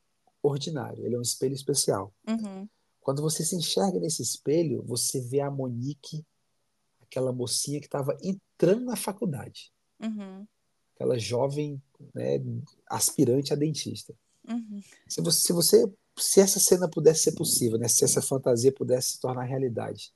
ordinário, 0.44 1.06
ele 1.06 1.16
é 1.16 1.18
um 1.18 1.22
espelho 1.22 1.54
especial. 1.56 2.14
Uhum. 2.28 2.68
Quando 3.00 3.22
você 3.22 3.46
se 3.46 3.56
enxerga 3.56 4.00
nesse 4.00 4.22
espelho, 4.22 4.84
você 4.86 5.22
vê 5.22 5.40
a 5.40 5.50
Monique, 5.50 6.26
aquela 7.10 7.32
mocinha 7.32 7.80
que 7.80 7.88
estava 7.88 8.18
entrando 8.22 8.86
na 8.86 8.96
faculdade, 8.96 9.72
Uhum. 10.00 10.46
aquela 10.96 11.18
jovem 11.18 11.82
né, 12.14 12.40
aspirante 12.90 13.52
a 13.54 13.56
dentista. 13.56 14.14
Uhum. 14.48 14.82
Se 15.08 15.22
você, 15.22 15.40
se 15.42 15.54
você, 15.54 15.94
se 16.18 16.40
essa 16.42 16.60
cena 16.60 16.90
pudesse 16.90 17.24
ser 17.24 17.32
possível, 17.36 17.78
né, 17.78 17.88
se 17.88 18.04
essa 18.04 18.22
fantasia 18.22 18.72
pudesse 18.72 19.12
se 19.12 19.20
tornar 19.20 19.44
realidade, 19.44 20.14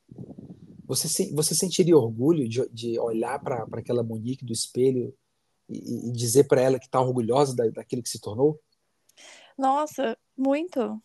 você, 0.86 1.08
se- 1.08 1.34
você 1.34 1.56
sentiria 1.56 1.98
orgulho 1.98 2.48
de, 2.48 2.68
de 2.70 3.00
olhar 3.00 3.40
para 3.42 3.66
aquela 3.74 4.04
Monique 4.04 4.46
do 4.46 4.52
espelho 4.54 5.14
e, 5.70 6.10
e 6.10 6.12
dizer 6.12 6.46
para 6.48 6.62
ela 6.62 6.80
que 6.80 6.86
está 6.86 7.00
orgulhosa 7.02 7.56
da, 7.56 7.68
daquilo 7.70 8.04
que 8.04 8.10
se 8.10 8.20
tornou? 8.20 8.60
Nossa, 9.58 10.18
muito. 10.38 11.02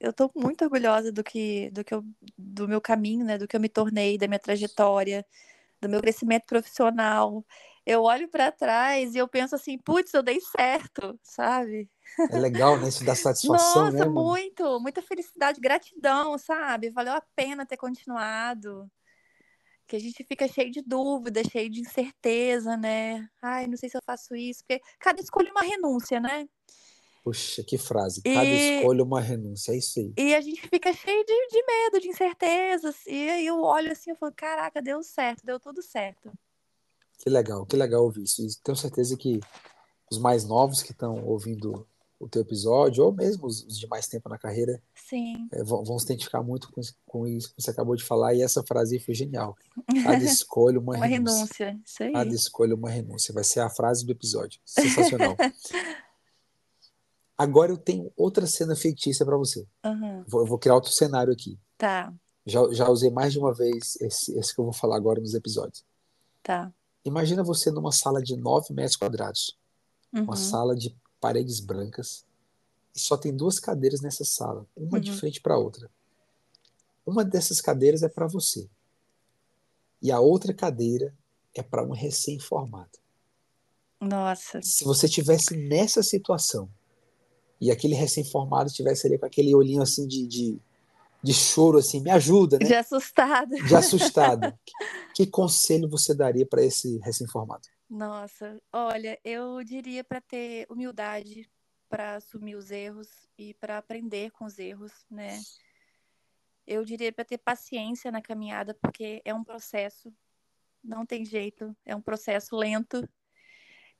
Eu 0.00 0.12
tô 0.14 0.30
muito 0.34 0.64
orgulhosa 0.64 1.12
do 1.12 1.22
que, 1.22 1.70
do 1.70 1.84
que 1.84 1.94
eu, 1.94 2.02
do 2.36 2.66
meu 2.66 2.80
caminho, 2.80 3.24
né? 3.24 3.36
Do 3.36 3.46
que 3.46 3.54
eu 3.54 3.60
me 3.60 3.68
tornei, 3.68 4.16
da 4.16 4.26
minha 4.26 4.38
trajetória, 4.38 5.26
do 5.80 5.88
meu 5.88 6.00
crescimento 6.00 6.46
profissional. 6.46 7.44
Eu 7.84 8.02
olho 8.02 8.28
para 8.28 8.50
trás 8.50 9.14
e 9.14 9.18
eu 9.18 9.28
penso 9.28 9.54
assim, 9.54 9.78
putz, 9.78 10.14
eu 10.14 10.22
dei 10.22 10.40
certo, 10.40 11.18
sabe? 11.22 11.90
É 12.30 12.38
legal, 12.38 12.78
né? 12.78 12.88
Isso 12.88 13.04
dá 13.04 13.14
satisfação, 13.14 13.84
Nossa, 13.84 13.92
né? 13.92 14.04
mano? 14.04 14.12
muito, 14.12 14.80
muita 14.80 15.02
felicidade, 15.02 15.60
gratidão, 15.60 16.38
sabe? 16.38 16.90
Valeu 16.90 17.14
a 17.14 17.22
pena 17.34 17.66
ter 17.66 17.76
continuado. 17.76 18.90
Que 19.86 19.96
a 19.96 19.98
gente 19.98 20.22
fica 20.24 20.46
cheio 20.46 20.70
de 20.70 20.82
dúvida, 20.82 21.42
cheio 21.42 21.68
de 21.68 21.80
incerteza, 21.80 22.76
né? 22.76 23.28
Ai, 23.42 23.66
não 23.66 23.76
sei 23.76 23.88
se 23.88 23.96
eu 23.96 24.02
faço 24.04 24.36
isso, 24.36 24.62
porque 24.62 24.80
cada 24.98 25.20
escolha 25.20 25.48
é 25.48 25.50
uma 25.50 25.62
renúncia, 25.62 26.20
né? 26.20 26.48
Puxa, 27.22 27.62
que 27.62 27.76
frase. 27.76 28.22
Cada 28.22 28.44
E- 28.44 28.78
escolha 28.78 29.00
é 29.00 29.04
uma 29.04 29.20
renúncia. 29.20 29.72
É 29.72 29.76
isso 29.76 30.00
aí. 30.00 30.12
E 30.16 30.34
a 30.34 30.40
gente 30.40 30.60
fica 30.68 30.92
cheio 30.92 31.24
de, 31.24 31.48
de 31.48 31.62
medo, 31.66 32.00
de 32.00 32.08
incertezas. 32.08 32.96
E 33.06 33.28
aí 33.30 33.46
eu 33.46 33.60
olho 33.62 33.92
assim 33.92 34.12
e 34.12 34.16
falo, 34.16 34.32
caraca, 34.34 34.80
deu 34.80 35.02
certo, 35.02 35.44
deu 35.44 35.60
tudo 35.60 35.82
certo. 35.82 36.32
Que 37.18 37.28
legal, 37.28 37.66
que 37.66 37.76
legal 37.76 38.02
ouvir 38.04 38.22
isso. 38.22 38.40
E 38.42 38.48
tenho 38.64 38.76
certeza 38.76 39.16
que 39.16 39.38
os 40.10 40.16
mais 40.18 40.44
novos 40.46 40.82
que 40.82 40.92
estão 40.92 41.22
ouvindo 41.26 41.86
o 42.18 42.28
teu 42.28 42.42
episódio, 42.42 43.04
ou 43.04 43.12
mesmo 43.12 43.46
os, 43.46 43.66
de 43.66 43.86
mais 43.86 44.06
tempo 44.06 44.28
na 44.28 44.36
carreira, 44.38 44.82
Sim. 44.94 45.48
é, 45.52 45.62
vão, 45.62 45.82
vão 45.84 45.98
se 45.98 46.04
identificar 46.06 46.42
muito 46.42 46.70
com, 46.70 46.80
isso- 46.80 46.94
com 47.06 47.26
isso 47.26 47.48
que 47.54 47.62
você 47.62 47.70
acabou 47.70 47.96
de 47.96 48.04
falar. 48.04 48.34
E 48.34 48.42
essa 48.42 48.62
frase 48.62 48.98
foi 48.98 49.14
genial. 49.14 49.56
Cada 50.04 50.24
escolha 50.24 50.78
uma, 50.80 50.96
Uma 50.96 51.06
renúncia. 51.06 51.66
renúncia. 51.68 51.80
Isso 51.84 52.02
aí. 52.02 52.12
Cada 52.12 52.34
escolha 52.34 52.74
uma 52.74 52.90
renúncia. 52.90 53.32
Vai 53.34 53.44
ser 53.44 53.60
a 53.60 53.68
frase 53.70 54.04
do 54.06 54.12
episódio. 54.12 54.58
Sensacional. 54.64 55.36
Agora 57.42 57.72
eu 57.72 57.78
tenho 57.78 58.12
outra 58.18 58.46
cena 58.46 58.76
fictícia 58.76 59.24
para 59.24 59.34
você. 59.34 59.66
Aham. 59.82 60.22
Vou, 60.28 60.44
vou 60.44 60.58
criar 60.58 60.74
outro 60.74 60.90
cenário 60.92 61.32
aqui. 61.32 61.58
Tá, 61.78 62.12
Já, 62.44 62.60
já 62.70 62.86
usei 62.90 63.10
mais 63.10 63.32
de 63.32 63.38
uma 63.38 63.54
vez 63.54 63.96
esse, 63.98 64.38
esse 64.38 64.54
que 64.54 64.60
eu 64.60 64.64
vou 64.66 64.74
falar 64.74 64.96
agora 64.96 65.18
nos 65.20 65.32
episódios. 65.32 65.82
tá. 66.42 66.70
Imagina 67.02 67.42
você 67.42 67.70
numa 67.70 67.92
sala 67.92 68.20
de 68.20 68.36
9 68.36 68.74
metros 68.74 68.94
quadrados, 68.96 69.56
uma 70.12 70.32
Uhum. 70.32 70.36
sala 70.36 70.76
de 70.76 70.94
paredes 71.18 71.58
brancas, 71.60 72.26
e 72.94 73.00
só 73.00 73.16
tem 73.16 73.34
duas 73.34 73.58
cadeiras 73.58 74.02
nessa 74.02 74.22
sala, 74.22 74.66
uma 74.76 75.00
de 75.00 75.10
Uhum. 75.10 75.16
frente 75.16 75.40
para 75.40 75.54
a 75.54 75.58
outra. 75.58 75.90
Uma 77.06 77.24
dessas 77.24 77.58
cadeiras 77.62 78.02
é 78.02 78.08
para 78.10 78.26
você, 78.26 78.68
e 80.02 80.12
a 80.12 80.20
outra 80.20 80.52
cadeira 80.52 81.16
é 81.54 81.62
para 81.62 81.82
um 81.82 81.92
recém-formado. 81.92 82.98
Nossa. 83.98 84.60
Se 84.60 84.84
você 84.84 85.08
tivesse 85.08 85.56
nessa 85.56 86.02
situação 86.02 86.68
e 87.60 87.70
aquele 87.70 87.94
recém-formado 87.94 88.68
estivesse 88.68 89.06
ali 89.06 89.18
com 89.18 89.26
aquele 89.26 89.54
olhinho 89.54 89.82
assim 89.82 90.06
de, 90.06 90.26
de, 90.26 90.58
de 91.22 91.34
choro, 91.34 91.78
assim, 91.78 92.00
me 92.00 92.10
ajuda, 92.10 92.58
né? 92.58 92.64
De 92.64 92.74
assustada. 92.74 93.56
De 93.56 93.76
assustado. 93.76 94.52
que, 94.64 95.24
que 95.24 95.26
conselho 95.26 95.88
você 95.88 96.14
daria 96.14 96.46
para 96.46 96.64
esse 96.64 96.98
recém-formado? 96.98 97.68
Nossa, 97.88 98.60
olha, 98.72 99.18
eu 99.24 99.62
diria 99.64 100.02
para 100.04 100.20
ter 100.20 100.66
humildade 100.70 101.50
para 101.88 102.14
assumir 102.14 102.54
os 102.54 102.70
erros 102.70 103.08
e 103.36 103.52
para 103.54 103.76
aprender 103.76 104.30
com 104.30 104.44
os 104.44 104.58
erros, 104.58 104.92
né? 105.10 105.40
Eu 106.64 106.84
diria 106.84 107.12
para 107.12 107.24
ter 107.24 107.38
paciência 107.38 108.12
na 108.12 108.22
caminhada, 108.22 108.72
porque 108.80 109.20
é 109.24 109.34
um 109.34 109.42
processo, 109.42 110.14
não 110.84 111.04
tem 111.04 111.24
jeito, 111.24 111.76
é 111.84 111.96
um 111.96 112.00
processo 112.00 112.56
lento. 112.56 113.06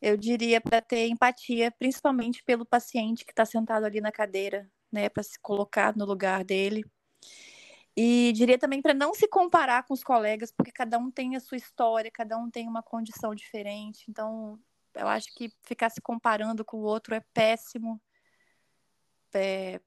Eu 0.00 0.16
diria 0.16 0.60
para 0.60 0.80
ter 0.80 1.08
empatia, 1.08 1.70
principalmente 1.70 2.42
pelo 2.42 2.64
paciente 2.64 3.24
que 3.24 3.32
está 3.32 3.44
sentado 3.44 3.84
ali 3.84 4.00
na 4.00 4.10
cadeira, 4.10 4.70
né, 4.90 5.08
para 5.08 5.22
se 5.22 5.38
colocar 5.40 5.94
no 5.96 6.04
lugar 6.04 6.42
dele. 6.44 6.84
E 7.96 8.32
diria 8.34 8.58
também 8.58 8.80
para 8.80 8.94
não 8.94 9.12
se 9.12 9.28
comparar 9.28 9.84
com 9.84 9.92
os 9.92 10.02
colegas, 10.02 10.50
porque 10.50 10.72
cada 10.72 10.98
um 10.98 11.10
tem 11.10 11.36
a 11.36 11.40
sua 11.40 11.58
história, 11.58 12.10
cada 12.10 12.38
um 12.38 12.50
tem 12.50 12.66
uma 12.66 12.82
condição 12.82 13.34
diferente. 13.34 14.04
Então, 14.08 14.58
Eu 14.94 15.06
acho 15.06 15.32
que 15.34 15.52
ficar 15.62 15.88
se 15.90 16.00
comparando 16.00 16.64
com 16.64 16.78
o 16.78 16.82
outro 16.82 17.14
é 17.14 17.20
péssimo 17.32 18.00
é, 19.32 19.80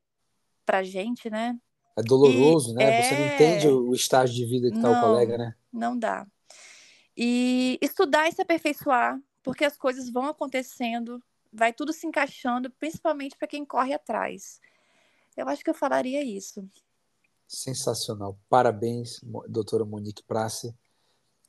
pra 0.65 0.83
gente, 0.83 1.29
né? 1.29 1.57
É 1.97 2.01
doloroso, 2.01 2.71
e 2.71 2.75
né? 2.75 2.83
É... 2.83 3.01
Você 3.01 3.15
não 3.15 3.27
entende 3.27 3.67
o 3.67 3.93
estágio 3.93 4.35
de 4.35 4.45
vida 4.45 4.69
que 4.69 4.77
está 4.77 4.89
o 4.89 5.01
colega, 5.01 5.37
né? 5.37 5.55
Não 5.71 5.97
dá. 5.97 6.25
E 7.15 7.77
estudar 7.81 8.27
e 8.27 8.31
se 8.31 8.41
aperfeiçoar, 8.41 9.19
porque 9.43 9.65
as 9.65 9.77
coisas 9.77 10.09
vão 10.09 10.25
acontecendo, 10.25 11.21
vai 11.51 11.73
tudo 11.73 11.93
se 11.93 12.07
encaixando, 12.07 12.71
principalmente 12.71 13.37
para 13.37 13.47
quem 13.47 13.65
corre 13.65 13.93
atrás. 13.93 14.59
Eu 15.35 15.47
acho 15.47 15.63
que 15.63 15.69
eu 15.69 15.75
falaria 15.75 16.23
isso. 16.23 16.67
Sensacional. 17.47 18.39
Parabéns, 18.49 19.19
doutora 19.47 19.85
Monique 19.85 20.23
Prace. 20.23 20.73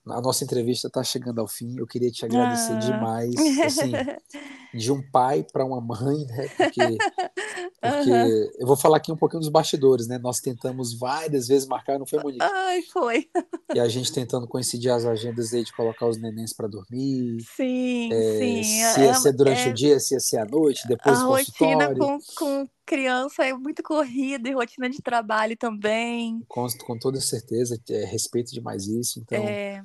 A 0.06 0.20
nossa 0.20 0.44
entrevista 0.44 0.88
está 0.88 1.02
chegando 1.02 1.40
ao 1.40 1.48
fim. 1.48 1.78
Eu 1.78 1.86
queria 1.86 2.10
te 2.10 2.24
agradecer 2.26 2.72
ah. 2.72 2.78
demais. 2.78 3.34
Assim, 3.64 3.92
de 4.76 4.92
um 4.92 5.02
pai 5.10 5.44
para 5.50 5.64
uma 5.64 5.80
mãe, 5.80 6.26
né? 6.26 6.48
Porque, 6.48 6.80
porque 7.90 8.10
uhum. 8.10 8.50
eu 8.58 8.66
vou 8.66 8.76
falar 8.76 8.96
aqui 8.96 9.12
um 9.12 9.16
pouquinho 9.16 9.40
dos 9.40 9.48
bastidores, 9.48 10.06
né? 10.06 10.18
Nós 10.18 10.40
tentamos 10.40 10.98
várias 10.98 11.48
vezes 11.48 11.66
marcar, 11.68 11.98
não 11.98 12.06
foi, 12.06 12.22
Monique? 12.22 12.42
Ai, 12.42 12.82
foi. 12.82 13.28
E 13.74 13.80
a 13.80 13.88
gente 13.88 14.12
tentando 14.12 14.46
coincidir 14.46 14.90
as 14.90 15.04
agendas 15.04 15.52
aí 15.52 15.64
de 15.64 15.72
colocar 15.72 16.06
os 16.06 16.16
nenéns 16.16 16.52
para 16.52 16.68
dormir. 16.68 17.42
Sim, 17.56 18.12
é, 18.12 18.38
sim. 18.38 18.62
Se 18.62 19.00
ia 19.00 19.14
ser 19.14 19.32
durante 19.32 19.68
é... 19.68 19.70
o 19.70 19.74
dia, 19.74 20.00
se 20.00 20.14
ia 20.14 20.20
ser 20.20 20.38
à 20.38 20.44
noite, 20.44 20.86
depois 20.88 21.18
a 21.18 21.24
rotina 21.24 21.94
com, 21.94 22.18
com 22.36 22.68
criança 22.86 23.44
é 23.44 23.52
muito 23.52 23.82
corrida 23.82 24.48
e 24.48 24.52
rotina 24.52 24.88
de 24.88 25.02
trabalho 25.02 25.56
também. 25.56 26.42
Com, 26.48 26.66
com 26.84 26.98
toda 26.98 27.20
certeza, 27.20 27.80
é, 27.90 28.04
respeito 28.04 28.52
demais 28.52 28.86
isso. 28.86 29.20
Então, 29.20 29.42
é... 29.42 29.82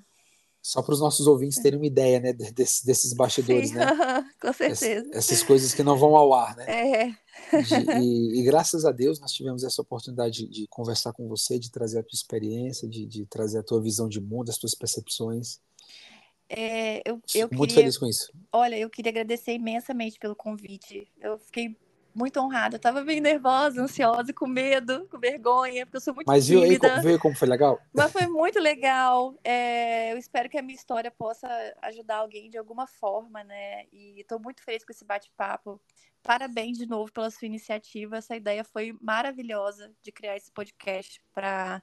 Só 0.69 0.83
para 0.83 0.93
os 0.93 0.99
nossos 0.99 1.25
ouvintes 1.25 1.57
terem 1.57 1.79
uma 1.79 1.87
ideia, 1.87 2.19
né, 2.19 2.31
desses, 2.31 2.83
desses 2.83 3.11
bastidores, 3.11 3.69
Sim, 3.69 3.77
né? 3.77 3.87
Com 4.39 4.53
certeza. 4.53 5.09
Ess, 5.09 5.15
essas 5.15 5.41
coisas 5.41 5.73
que 5.73 5.81
não 5.81 5.97
vão 5.97 6.15
ao 6.15 6.31
ar, 6.31 6.55
né? 6.55 6.65
É. 6.69 7.05
De, 7.59 7.91
e, 8.05 8.39
e, 8.39 8.43
graças 8.43 8.85
a 8.85 8.91
Deus 8.91 9.19
nós 9.19 9.31
tivemos 9.31 9.63
essa 9.63 9.81
oportunidade 9.81 10.45
de, 10.45 10.47
de, 10.47 10.67
conversar 10.67 11.11
com 11.11 11.27
você, 11.27 11.57
de 11.57 11.71
trazer 11.71 11.97
a 11.97 12.03
tua 12.03 12.13
experiência, 12.13 12.87
de, 12.87 13.07
de 13.07 13.25
trazer 13.25 13.57
a 13.57 13.63
tua 13.63 13.81
visão 13.81 14.07
de 14.07 14.21
mundo, 14.21 14.51
as 14.51 14.59
tuas 14.59 14.75
percepções. 14.75 15.59
É, 16.47 17.01
eu, 17.03 17.19
eu 17.33 17.49
Muito 17.51 17.69
queria, 17.69 17.75
feliz 17.75 17.97
com 17.97 18.05
isso. 18.05 18.31
Olha, 18.53 18.77
eu 18.77 18.91
queria 18.91 19.09
agradecer 19.09 19.53
imensamente 19.53 20.19
pelo 20.19 20.35
convite. 20.35 21.11
Eu 21.19 21.39
fiquei 21.39 21.75
muito 22.19 22.37
honrada. 22.41 22.75
Eu 22.75 22.79
tava 22.79 23.01
bem 23.01 23.21
nervosa, 23.21 23.81
ansiosa, 23.81 24.33
com 24.33 24.45
medo, 24.45 25.07
com 25.09 25.17
vergonha, 25.17 25.85
porque 25.85 25.97
eu 25.97 26.01
sou 26.01 26.13
muito 26.13 26.27
Mas 26.27 26.49
viu 26.49 26.61
aí, 26.61 26.77
viu 27.01 27.19
como 27.19 27.35
foi 27.35 27.47
legal? 27.47 27.79
Mas 27.93 28.11
foi 28.11 28.27
muito 28.27 28.59
legal. 28.59 29.33
É, 29.41 30.11
eu 30.11 30.17
espero 30.17 30.49
que 30.49 30.57
a 30.57 30.61
minha 30.61 30.75
história 30.75 31.09
possa 31.09 31.47
ajudar 31.83 32.17
alguém 32.17 32.49
de 32.49 32.57
alguma 32.57 32.85
forma, 32.85 33.41
né? 33.45 33.85
E 33.93 34.19
estou 34.19 34.37
muito 34.37 34.61
feliz 34.61 34.83
com 34.83 34.91
esse 34.91 35.05
bate-papo. 35.05 35.79
Parabéns 36.21 36.77
de 36.77 36.85
novo 36.85 37.09
pela 37.11 37.31
sua 37.31 37.45
iniciativa. 37.45 38.17
Essa 38.17 38.35
ideia 38.35 38.65
foi 38.65 38.93
maravilhosa 39.01 39.89
de 40.03 40.11
criar 40.11 40.35
esse 40.35 40.51
podcast 40.51 41.21
para 41.33 41.81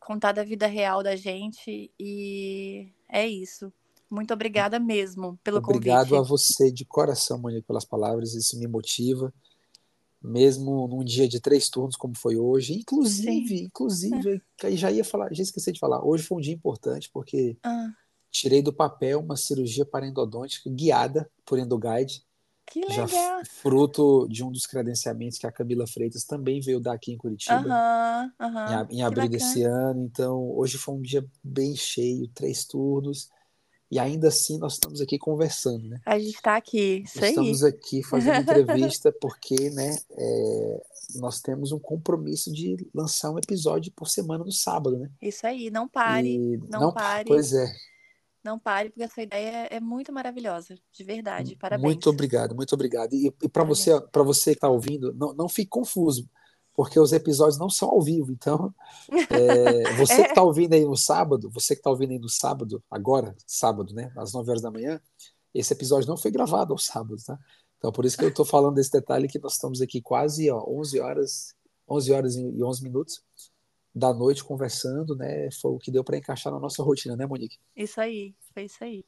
contar 0.00 0.32
da 0.32 0.42
vida 0.42 0.66
real 0.66 1.04
da 1.04 1.14
gente. 1.14 1.92
E 1.98 2.92
é 3.08 3.24
isso. 3.24 3.72
Muito 4.10 4.34
obrigada 4.34 4.80
mesmo 4.80 5.38
pelo 5.44 5.58
Obrigado 5.58 5.74
convite. 5.74 5.90
Obrigado 5.90 6.16
a 6.16 6.22
você 6.22 6.72
de 6.72 6.84
coração, 6.84 7.38
Monique, 7.38 7.66
pelas 7.66 7.84
palavras. 7.84 8.34
Isso 8.34 8.58
me 8.58 8.66
motiva 8.66 9.32
mesmo 10.26 10.88
num 10.88 11.04
dia 11.04 11.28
de 11.28 11.40
três 11.40 11.68
turnos 11.68 11.96
como 11.96 12.16
foi 12.16 12.36
hoje. 12.36 12.74
Inclusive, 12.74 13.58
Sim. 13.58 13.64
inclusive, 13.64 14.42
é. 14.62 14.76
já 14.76 14.90
ia 14.90 15.04
falar, 15.04 15.32
já 15.32 15.42
esqueci 15.42 15.72
de 15.72 15.78
falar, 15.78 16.04
hoje 16.04 16.24
foi 16.24 16.38
um 16.38 16.40
dia 16.40 16.54
importante 16.54 17.08
porque 17.12 17.56
ah. 17.62 17.90
tirei 18.30 18.60
do 18.60 18.72
papel 18.72 19.20
uma 19.20 19.36
cirurgia 19.36 19.86
parendodôntica 19.86 20.68
guiada 20.68 21.30
por 21.44 21.58
Endoguide. 21.58 22.24
Que 22.68 22.80
legal. 22.80 23.06
Já 23.06 23.42
fruto 23.44 24.26
de 24.28 24.42
um 24.42 24.50
dos 24.50 24.66
credenciamentos 24.66 25.38
que 25.38 25.46
a 25.46 25.52
Camila 25.52 25.86
Freitas 25.86 26.24
também 26.24 26.60
veio 26.60 26.80
dar 26.80 26.94
aqui 26.94 27.12
em 27.12 27.16
Curitiba, 27.16 27.62
em 28.90 29.02
abril 29.04 29.28
desse 29.28 29.62
ano. 29.62 30.02
Então, 30.04 30.50
hoje 30.50 30.76
foi 30.76 30.96
um 30.96 31.00
dia 31.00 31.24
bem 31.44 31.76
cheio, 31.76 32.26
três 32.34 32.64
turnos. 32.64 33.30
E 33.90 33.98
ainda 33.98 34.28
assim 34.28 34.58
nós 34.58 34.74
estamos 34.74 35.00
aqui 35.00 35.18
conversando, 35.18 35.88
né? 35.88 36.00
A 36.04 36.18
gente 36.18 36.34
está 36.34 36.56
aqui, 36.56 37.04
isso 37.04 37.24
Estamos 37.24 37.62
aí. 37.62 37.70
aqui 37.70 38.02
fazendo 38.02 38.40
entrevista 38.40 39.12
porque, 39.20 39.70
né, 39.70 39.96
é, 40.10 40.82
nós 41.16 41.40
temos 41.40 41.70
um 41.70 41.78
compromisso 41.78 42.52
de 42.52 42.88
lançar 42.92 43.30
um 43.30 43.38
episódio 43.38 43.92
por 43.92 44.08
semana 44.08 44.44
no 44.44 44.52
sábado, 44.52 44.98
né? 44.98 45.08
Isso 45.22 45.46
aí, 45.46 45.70
não 45.70 45.86
pare, 45.86 46.58
não, 46.68 46.80
não, 46.80 46.92
pare. 46.92 47.28
Pois 47.28 47.52
é. 47.52 47.66
Não 48.42 48.58
pare, 48.58 48.90
porque 48.90 49.02
a 49.02 49.08
sua 49.08 49.24
ideia 49.24 49.68
é 49.70 49.80
muito 49.80 50.12
maravilhosa, 50.12 50.76
de 50.92 51.04
verdade. 51.04 51.56
Parabéns. 51.56 51.84
Muito 51.84 52.10
obrigado, 52.10 52.54
muito 52.54 52.72
obrigado. 52.74 53.12
E, 53.12 53.32
e 53.42 53.48
para 53.48 53.64
você, 53.64 54.00
para 54.12 54.22
você 54.22 54.50
que 54.50 54.58
está 54.58 54.68
ouvindo, 54.68 55.12
não, 55.14 55.32
não 55.32 55.48
fique 55.48 55.68
confuso 55.68 56.28
porque 56.76 57.00
os 57.00 57.12
episódios 57.12 57.58
não 57.58 57.70
são 57.70 57.88
ao 57.88 58.02
vivo. 58.02 58.30
Então, 58.30 58.72
é, 59.30 59.92
você 59.96 60.22
que 60.22 60.28
está 60.28 60.42
ouvindo 60.42 60.74
aí 60.74 60.84
no 60.84 60.96
sábado, 60.96 61.50
você 61.50 61.74
que 61.74 61.80
está 61.80 61.90
ouvindo 61.90 62.10
aí 62.10 62.18
no 62.18 62.28
sábado, 62.28 62.84
agora, 62.90 63.34
sábado, 63.46 63.94
né, 63.94 64.12
às 64.16 64.34
9 64.34 64.50
horas 64.50 64.62
da 64.62 64.70
manhã, 64.70 65.00
esse 65.54 65.72
episódio 65.72 66.06
não 66.06 66.18
foi 66.18 66.30
gravado 66.30 66.74
ao 66.74 66.78
sábado, 66.78 67.16
tá? 67.24 67.38
Então, 67.78 67.90
por 67.90 68.04
isso 68.04 68.16
que 68.16 68.24
eu 68.24 68.28
estou 68.28 68.44
falando 68.44 68.74
desse 68.74 68.92
detalhe 68.92 69.26
que 69.26 69.38
nós 69.38 69.54
estamos 69.54 69.80
aqui 69.80 70.02
quase 70.02 70.50
ó, 70.50 70.62
11 70.68 71.00
horas, 71.00 71.54
11 71.88 72.12
horas 72.12 72.36
e 72.36 72.62
11 72.62 72.82
minutos 72.82 73.22
da 73.94 74.12
noite 74.12 74.44
conversando, 74.44 75.16
né? 75.16 75.50
Foi 75.52 75.72
o 75.72 75.78
que 75.78 75.90
deu 75.90 76.04
para 76.04 76.18
encaixar 76.18 76.52
na 76.52 76.60
nossa 76.60 76.82
rotina, 76.82 77.16
né, 77.16 77.24
Monique? 77.24 77.56
Isso 77.74 77.98
aí, 77.98 78.34
foi 78.52 78.64
isso 78.64 78.84
aí. 78.84 79.04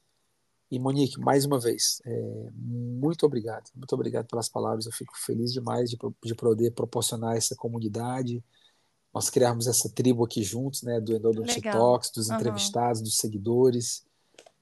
E 0.71 0.77
Monique, 0.77 1.19
mais 1.19 1.45
uma 1.45 1.59
vez, 1.59 1.99
é, 2.05 2.49
muito 2.53 3.25
obrigado, 3.25 3.69
muito 3.75 3.91
obrigado 3.93 4.27
pelas 4.27 4.47
palavras. 4.47 4.85
Eu 4.85 4.91
fico 4.91 5.13
feliz 5.17 5.51
demais 5.51 5.89
de, 5.89 5.97
de 6.23 6.35
poder 6.35 6.71
proporcionar 6.71 7.35
essa 7.35 7.55
comunidade, 7.55 8.43
nós 9.11 9.29
criarmos 9.29 9.65
essa 9.65 9.89
tribo 9.89 10.23
aqui 10.23 10.43
juntos, 10.43 10.83
né, 10.83 11.01
do 11.01 11.15
Endodontic 11.15 11.63
Talks, 11.63 12.11
dos 12.11 12.29
entrevistados, 12.29 12.99
uhum. 12.99 13.05
dos 13.05 13.17
seguidores. 13.17 14.05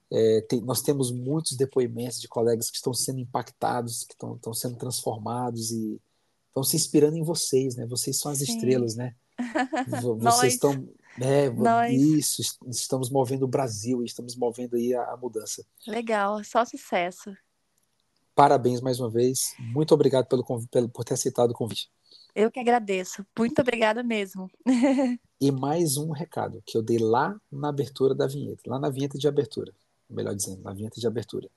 É, 0.10 0.42
tem, 0.48 0.62
nós 0.62 0.82
temos 0.82 1.12
muitos 1.12 1.58
depoimentos 1.58 2.22
de 2.22 2.30
colegas 2.30 2.70
que 2.70 2.78
estão 2.78 2.94
sendo 2.94 3.20
impactados, 3.20 4.06
que 4.06 4.14
estão, 4.14 4.36
estão 4.36 4.54
sendo 4.54 4.78
transformados 4.78 5.72
e 5.72 6.00
estão 6.48 6.64
se 6.64 6.78
inspirando 6.78 7.18
em 7.18 7.24
vocês, 7.24 7.76
né? 7.76 7.86
Vocês 7.86 8.18
são 8.18 8.32
as 8.32 8.38
Sim. 8.38 8.56
estrelas, 8.56 8.96
né? 8.96 9.14
Vocês 10.20 10.54
estão 10.54 10.88
é, 11.20 11.50
Nós... 11.50 11.94
isso, 11.94 12.42
estamos 12.68 13.10
movendo 13.10 13.44
o 13.44 13.48
Brasil, 13.48 14.04
estamos 14.04 14.36
movendo 14.36 14.76
aí 14.76 14.94
a, 14.94 15.04
a, 15.12 15.18
mudança. 15.18 15.66
Legal, 15.86 16.44
só 16.44 16.64
sucesso. 16.64 17.36
Parabéns 18.36 18.82
mais 18.82 19.00
uma 19.00 19.10
vez. 19.10 19.56
Muito 19.60 19.94
obrigado 19.94 20.28
pelo, 20.28 20.44
pelo 20.68 20.90
por 20.90 21.04
ter 21.04 21.16
aceitado 21.16 21.52
o 21.52 21.56
convite. 21.56 21.90
Eu 22.36 22.52
que 22.52 22.60
agradeço. 22.60 23.26
Muito 23.38 23.60
obrigada 23.60 24.04
mesmo. 24.04 24.48
e 25.42 25.52
mais 25.52 25.98
um 25.98 26.12
recado 26.12 26.62
que 26.64 26.78
eu 26.78 26.84
dei 26.84 27.00
lá 27.00 27.36
na 27.52 27.70
abertura 27.70 28.14
da 28.14 28.28
vinheta, 28.28 28.62
lá 28.68 28.78
na 28.78 28.92
vinheta 28.92 29.18
de 29.18 29.28
abertura, 29.28 29.74
melhor 30.08 30.36
dizendo, 30.36 30.62
na 30.62 30.72
vinheta 30.72 31.00
de 31.00 31.08
abertura. 31.08 31.50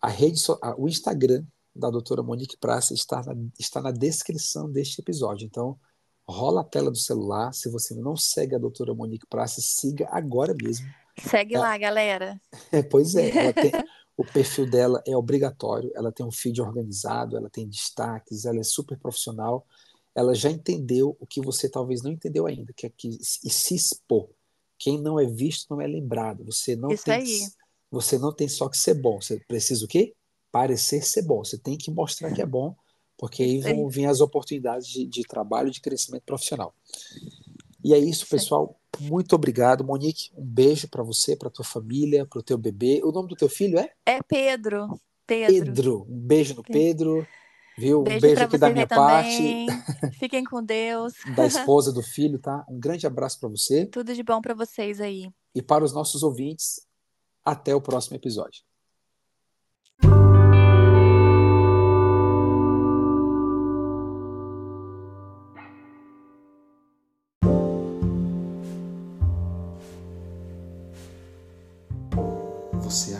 A 0.00 0.08
rede, 0.08 0.38
so, 0.38 0.56
a, 0.62 0.80
o 0.80 0.88
Instagram 0.88 1.44
da 1.74 1.90
doutora 1.90 2.22
Monique 2.22 2.56
Praça 2.56 2.94
está 2.94 3.22
na, 3.24 3.34
está 3.58 3.80
na 3.80 3.90
descrição 3.90 4.70
deste 4.70 5.00
episódio. 5.00 5.44
Então, 5.44 5.76
rola 6.28 6.60
a 6.60 6.64
tela 6.64 6.90
do 6.90 6.98
celular. 6.98 7.52
Se 7.52 7.70
você 7.70 7.94
não 7.94 8.16
segue 8.16 8.54
a 8.54 8.58
doutora 8.58 8.94
Monique 8.94 9.26
Praça, 9.26 9.60
siga 9.60 10.08
agora 10.10 10.54
mesmo. 10.54 10.86
Segue 11.18 11.54
é, 11.54 11.58
lá, 11.58 11.76
galera. 11.78 12.40
É, 12.70 12.82
pois 12.82 13.14
é, 13.14 13.52
tem, 13.52 13.72
o 14.16 14.24
perfil 14.24 14.68
dela 14.68 15.02
é 15.06 15.16
obrigatório, 15.16 15.90
ela 15.94 16.12
tem 16.12 16.24
um 16.24 16.30
feed 16.30 16.60
organizado, 16.60 17.36
ela 17.36 17.48
tem 17.48 17.68
destaques, 17.68 18.44
ela 18.44 18.60
é 18.60 18.64
super 18.64 18.98
profissional. 18.98 19.66
Ela 20.14 20.34
já 20.34 20.50
entendeu 20.50 21.16
o 21.20 21.26
que 21.26 21.40
você 21.40 21.68
talvez 21.68 22.02
não 22.02 22.10
entendeu 22.10 22.46
ainda, 22.46 22.72
que 22.72 22.86
é 22.86 22.90
que 22.90 23.08
e 23.08 23.50
se 23.50 23.74
expor. 23.74 24.28
Quem 24.78 25.00
não 25.00 25.18
é 25.18 25.24
visto 25.24 25.66
não 25.70 25.80
é 25.80 25.86
lembrado. 25.86 26.44
Você 26.44 26.76
não 26.76 26.90
Isso 26.90 27.04
tem 27.04 27.14
aí. 27.14 27.40
você 27.90 28.18
não 28.18 28.32
tem 28.32 28.48
só 28.48 28.68
que 28.68 28.76
ser 28.76 28.94
bom, 28.94 29.20
você 29.20 29.40
precisa 29.46 29.84
o 29.84 29.88
quê? 29.88 30.14
Parecer 30.52 31.02
ser 31.04 31.22
bom. 31.22 31.44
Você 31.44 31.58
tem 31.58 31.76
que 31.76 31.90
mostrar 31.90 32.32
que 32.32 32.42
é 32.42 32.46
bom 32.46 32.76
porque 33.18 33.42
aí 33.42 33.60
vão 33.60 33.88
vir 33.88 34.06
as 34.06 34.20
oportunidades 34.20 34.86
de, 34.86 35.04
de 35.04 35.22
trabalho, 35.24 35.70
de 35.70 35.80
crescimento 35.80 36.22
profissional. 36.22 36.72
E 37.84 37.92
é 37.92 37.98
isso, 37.98 38.26
pessoal. 38.28 38.78
Muito 39.00 39.34
obrigado, 39.34 39.84
Monique. 39.84 40.30
Um 40.36 40.44
beijo 40.44 40.88
para 40.88 41.02
você, 41.02 41.36
para 41.36 41.50
tua 41.50 41.64
família, 41.64 42.24
para 42.24 42.38
o 42.38 42.42
teu 42.42 42.56
bebê. 42.56 43.00
O 43.04 43.10
nome 43.10 43.28
do 43.28 43.36
teu 43.36 43.48
filho 43.48 43.78
é? 43.78 43.90
É 44.06 44.22
Pedro. 44.22 45.00
Pedro. 45.26 45.64
Pedro. 45.64 46.06
Um 46.08 46.18
beijo 46.18 46.54
no 46.54 46.62
Pedro. 46.62 47.26
Viu? 47.76 48.02
Beijo 48.02 48.18
um 48.18 48.20
beijo 48.20 48.42
aqui 48.42 48.58
da 48.58 48.70
minha 48.70 48.86
parte. 48.86 49.66
Fiquem 50.18 50.44
com 50.44 50.62
Deus. 50.62 51.12
da 51.36 51.46
esposa 51.46 51.92
do 51.92 52.02
filho, 52.02 52.38
tá? 52.38 52.64
Um 52.68 52.78
grande 52.78 53.06
abraço 53.06 53.38
para 53.38 53.48
você. 53.48 53.86
Tudo 53.86 54.14
de 54.14 54.22
bom 54.22 54.40
para 54.40 54.54
vocês 54.54 55.00
aí. 55.00 55.30
E 55.54 55.62
para 55.62 55.84
os 55.84 55.92
nossos 55.92 56.22
ouvintes, 56.22 56.86
até 57.44 57.74
o 57.74 57.80
próximo 57.80 58.16
episódio. 58.16 58.62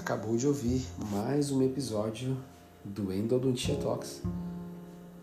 Acabou 0.09 0.39
de 0.39 0.47
ouvir 0.47 0.87
mais 1.11 1.51
um 1.51 1.61
episódio 1.61 2.35
do 2.83 3.13
Endodontia 3.13 3.77
Talks, 3.77 4.23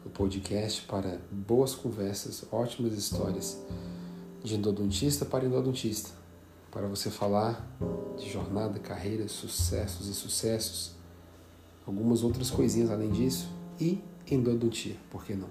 o 0.05 0.09
podcast 0.11 0.83
para 0.83 1.19
boas 1.31 1.73
conversas, 1.73 2.45
ótimas 2.51 2.93
histórias 2.93 3.59
de 4.43 4.53
endodontista 4.53 5.25
para 5.25 5.43
endodontista, 5.43 6.11
para 6.69 6.85
você 6.85 7.09
falar 7.09 7.67
de 8.15 8.29
jornada, 8.29 8.77
carreira, 8.77 9.27
sucessos 9.27 10.07
e 10.07 10.13
sucessos, 10.13 10.91
algumas 11.87 12.23
outras 12.23 12.51
coisinhas 12.51 12.91
além 12.91 13.09
disso 13.09 13.49
e 13.81 14.03
endodontia, 14.29 14.97
por 15.09 15.25
que 15.25 15.33
não? 15.33 15.49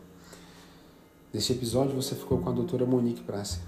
Neste 1.33 1.55
episódio 1.55 2.01
você 2.01 2.15
ficou 2.15 2.39
com 2.39 2.51
a 2.51 2.53
doutora 2.53 2.87
Monique 2.87 3.23
Praça. 3.23 3.59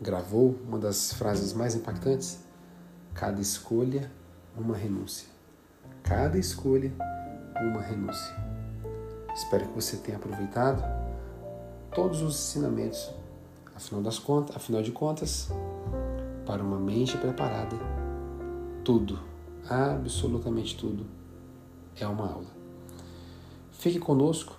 Gravou 0.00 0.56
uma 0.66 0.80
das 0.80 1.12
frases 1.12 1.52
mais 1.52 1.76
impactantes 1.76 2.44
Cada 3.16 3.40
escolha, 3.40 4.12
uma 4.54 4.76
renúncia. 4.76 5.26
Cada 6.02 6.36
escolha, 6.36 6.92
uma 7.58 7.80
renúncia. 7.80 8.36
Espero 9.34 9.66
que 9.68 9.74
você 9.74 9.96
tenha 9.96 10.18
aproveitado 10.18 10.82
todos 11.94 12.20
os 12.20 12.34
ensinamentos. 12.34 13.10
Afinal, 13.74 14.02
das 14.02 14.18
contas, 14.18 14.54
afinal 14.54 14.82
de 14.82 14.92
contas, 14.92 15.48
para 16.44 16.62
uma 16.62 16.78
mente 16.78 17.16
preparada, 17.16 17.74
tudo, 18.84 19.18
absolutamente 19.66 20.76
tudo, 20.76 21.06
é 21.98 22.06
uma 22.06 22.30
aula. 22.30 22.50
Fique 23.72 23.98
conosco, 23.98 24.58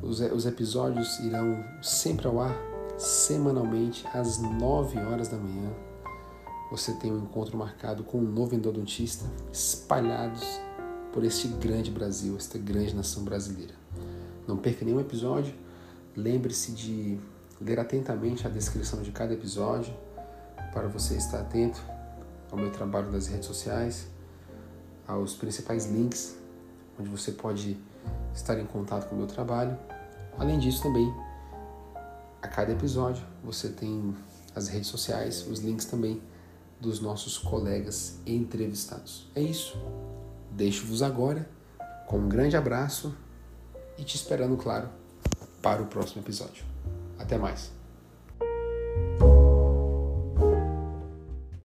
os, 0.00 0.20
os 0.20 0.46
episódios 0.46 1.18
irão 1.18 1.64
sempre 1.82 2.28
ao 2.28 2.38
ar, 2.38 2.56
semanalmente, 2.96 4.06
às 4.14 4.38
9 4.38 4.96
horas 5.00 5.26
da 5.26 5.36
manhã 5.36 5.85
você 6.70 6.92
tem 6.92 7.12
um 7.12 7.18
encontro 7.18 7.56
marcado 7.56 8.02
com 8.02 8.18
um 8.18 8.22
novo 8.22 8.54
endodontista 8.54 9.24
espalhados 9.52 10.44
por 11.12 11.24
este 11.24 11.48
grande 11.48 11.90
Brasil, 11.90 12.36
esta 12.36 12.58
grande 12.58 12.94
nação 12.94 13.24
brasileira. 13.24 13.74
Não 14.46 14.56
perca 14.56 14.84
nenhum 14.84 15.00
episódio. 15.00 15.54
Lembre-se 16.14 16.72
de 16.72 17.18
ler 17.60 17.78
atentamente 17.78 18.46
a 18.46 18.50
descrição 18.50 19.02
de 19.02 19.10
cada 19.12 19.32
episódio 19.32 19.94
para 20.72 20.88
você 20.88 21.14
estar 21.14 21.40
atento 21.40 21.80
ao 22.50 22.58
meu 22.58 22.70
trabalho 22.70 23.10
nas 23.10 23.26
redes 23.26 23.46
sociais, 23.46 24.06
aos 25.06 25.34
principais 25.34 25.86
links 25.86 26.36
onde 26.98 27.08
você 27.08 27.32
pode 27.32 27.76
estar 28.34 28.58
em 28.58 28.66
contato 28.66 29.08
com 29.08 29.14
o 29.14 29.18
meu 29.18 29.26
trabalho. 29.26 29.76
Além 30.38 30.58
disso, 30.58 30.82
também, 30.82 31.12
a 32.42 32.48
cada 32.48 32.72
episódio 32.72 33.24
você 33.42 33.68
tem 33.68 34.14
as 34.54 34.68
redes 34.68 34.88
sociais, 34.88 35.46
os 35.46 35.60
links 35.60 35.86
também 35.86 36.20
dos 36.80 37.00
nossos 37.00 37.38
colegas 37.38 38.18
entrevistados. 38.26 39.28
É 39.34 39.40
isso. 39.40 39.76
Deixo-vos 40.50 41.02
agora 41.02 41.48
com 42.06 42.18
um 42.18 42.28
grande 42.28 42.56
abraço 42.56 43.14
e 43.98 44.04
te 44.04 44.16
esperando, 44.16 44.56
claro, 44.56 44.88
para 45.62 45.82
o 45.82 45.86
próximo 45.86 46.22
episódio. 46.22 46.64
Até 47.18 47.36
mais. 47.36 47.72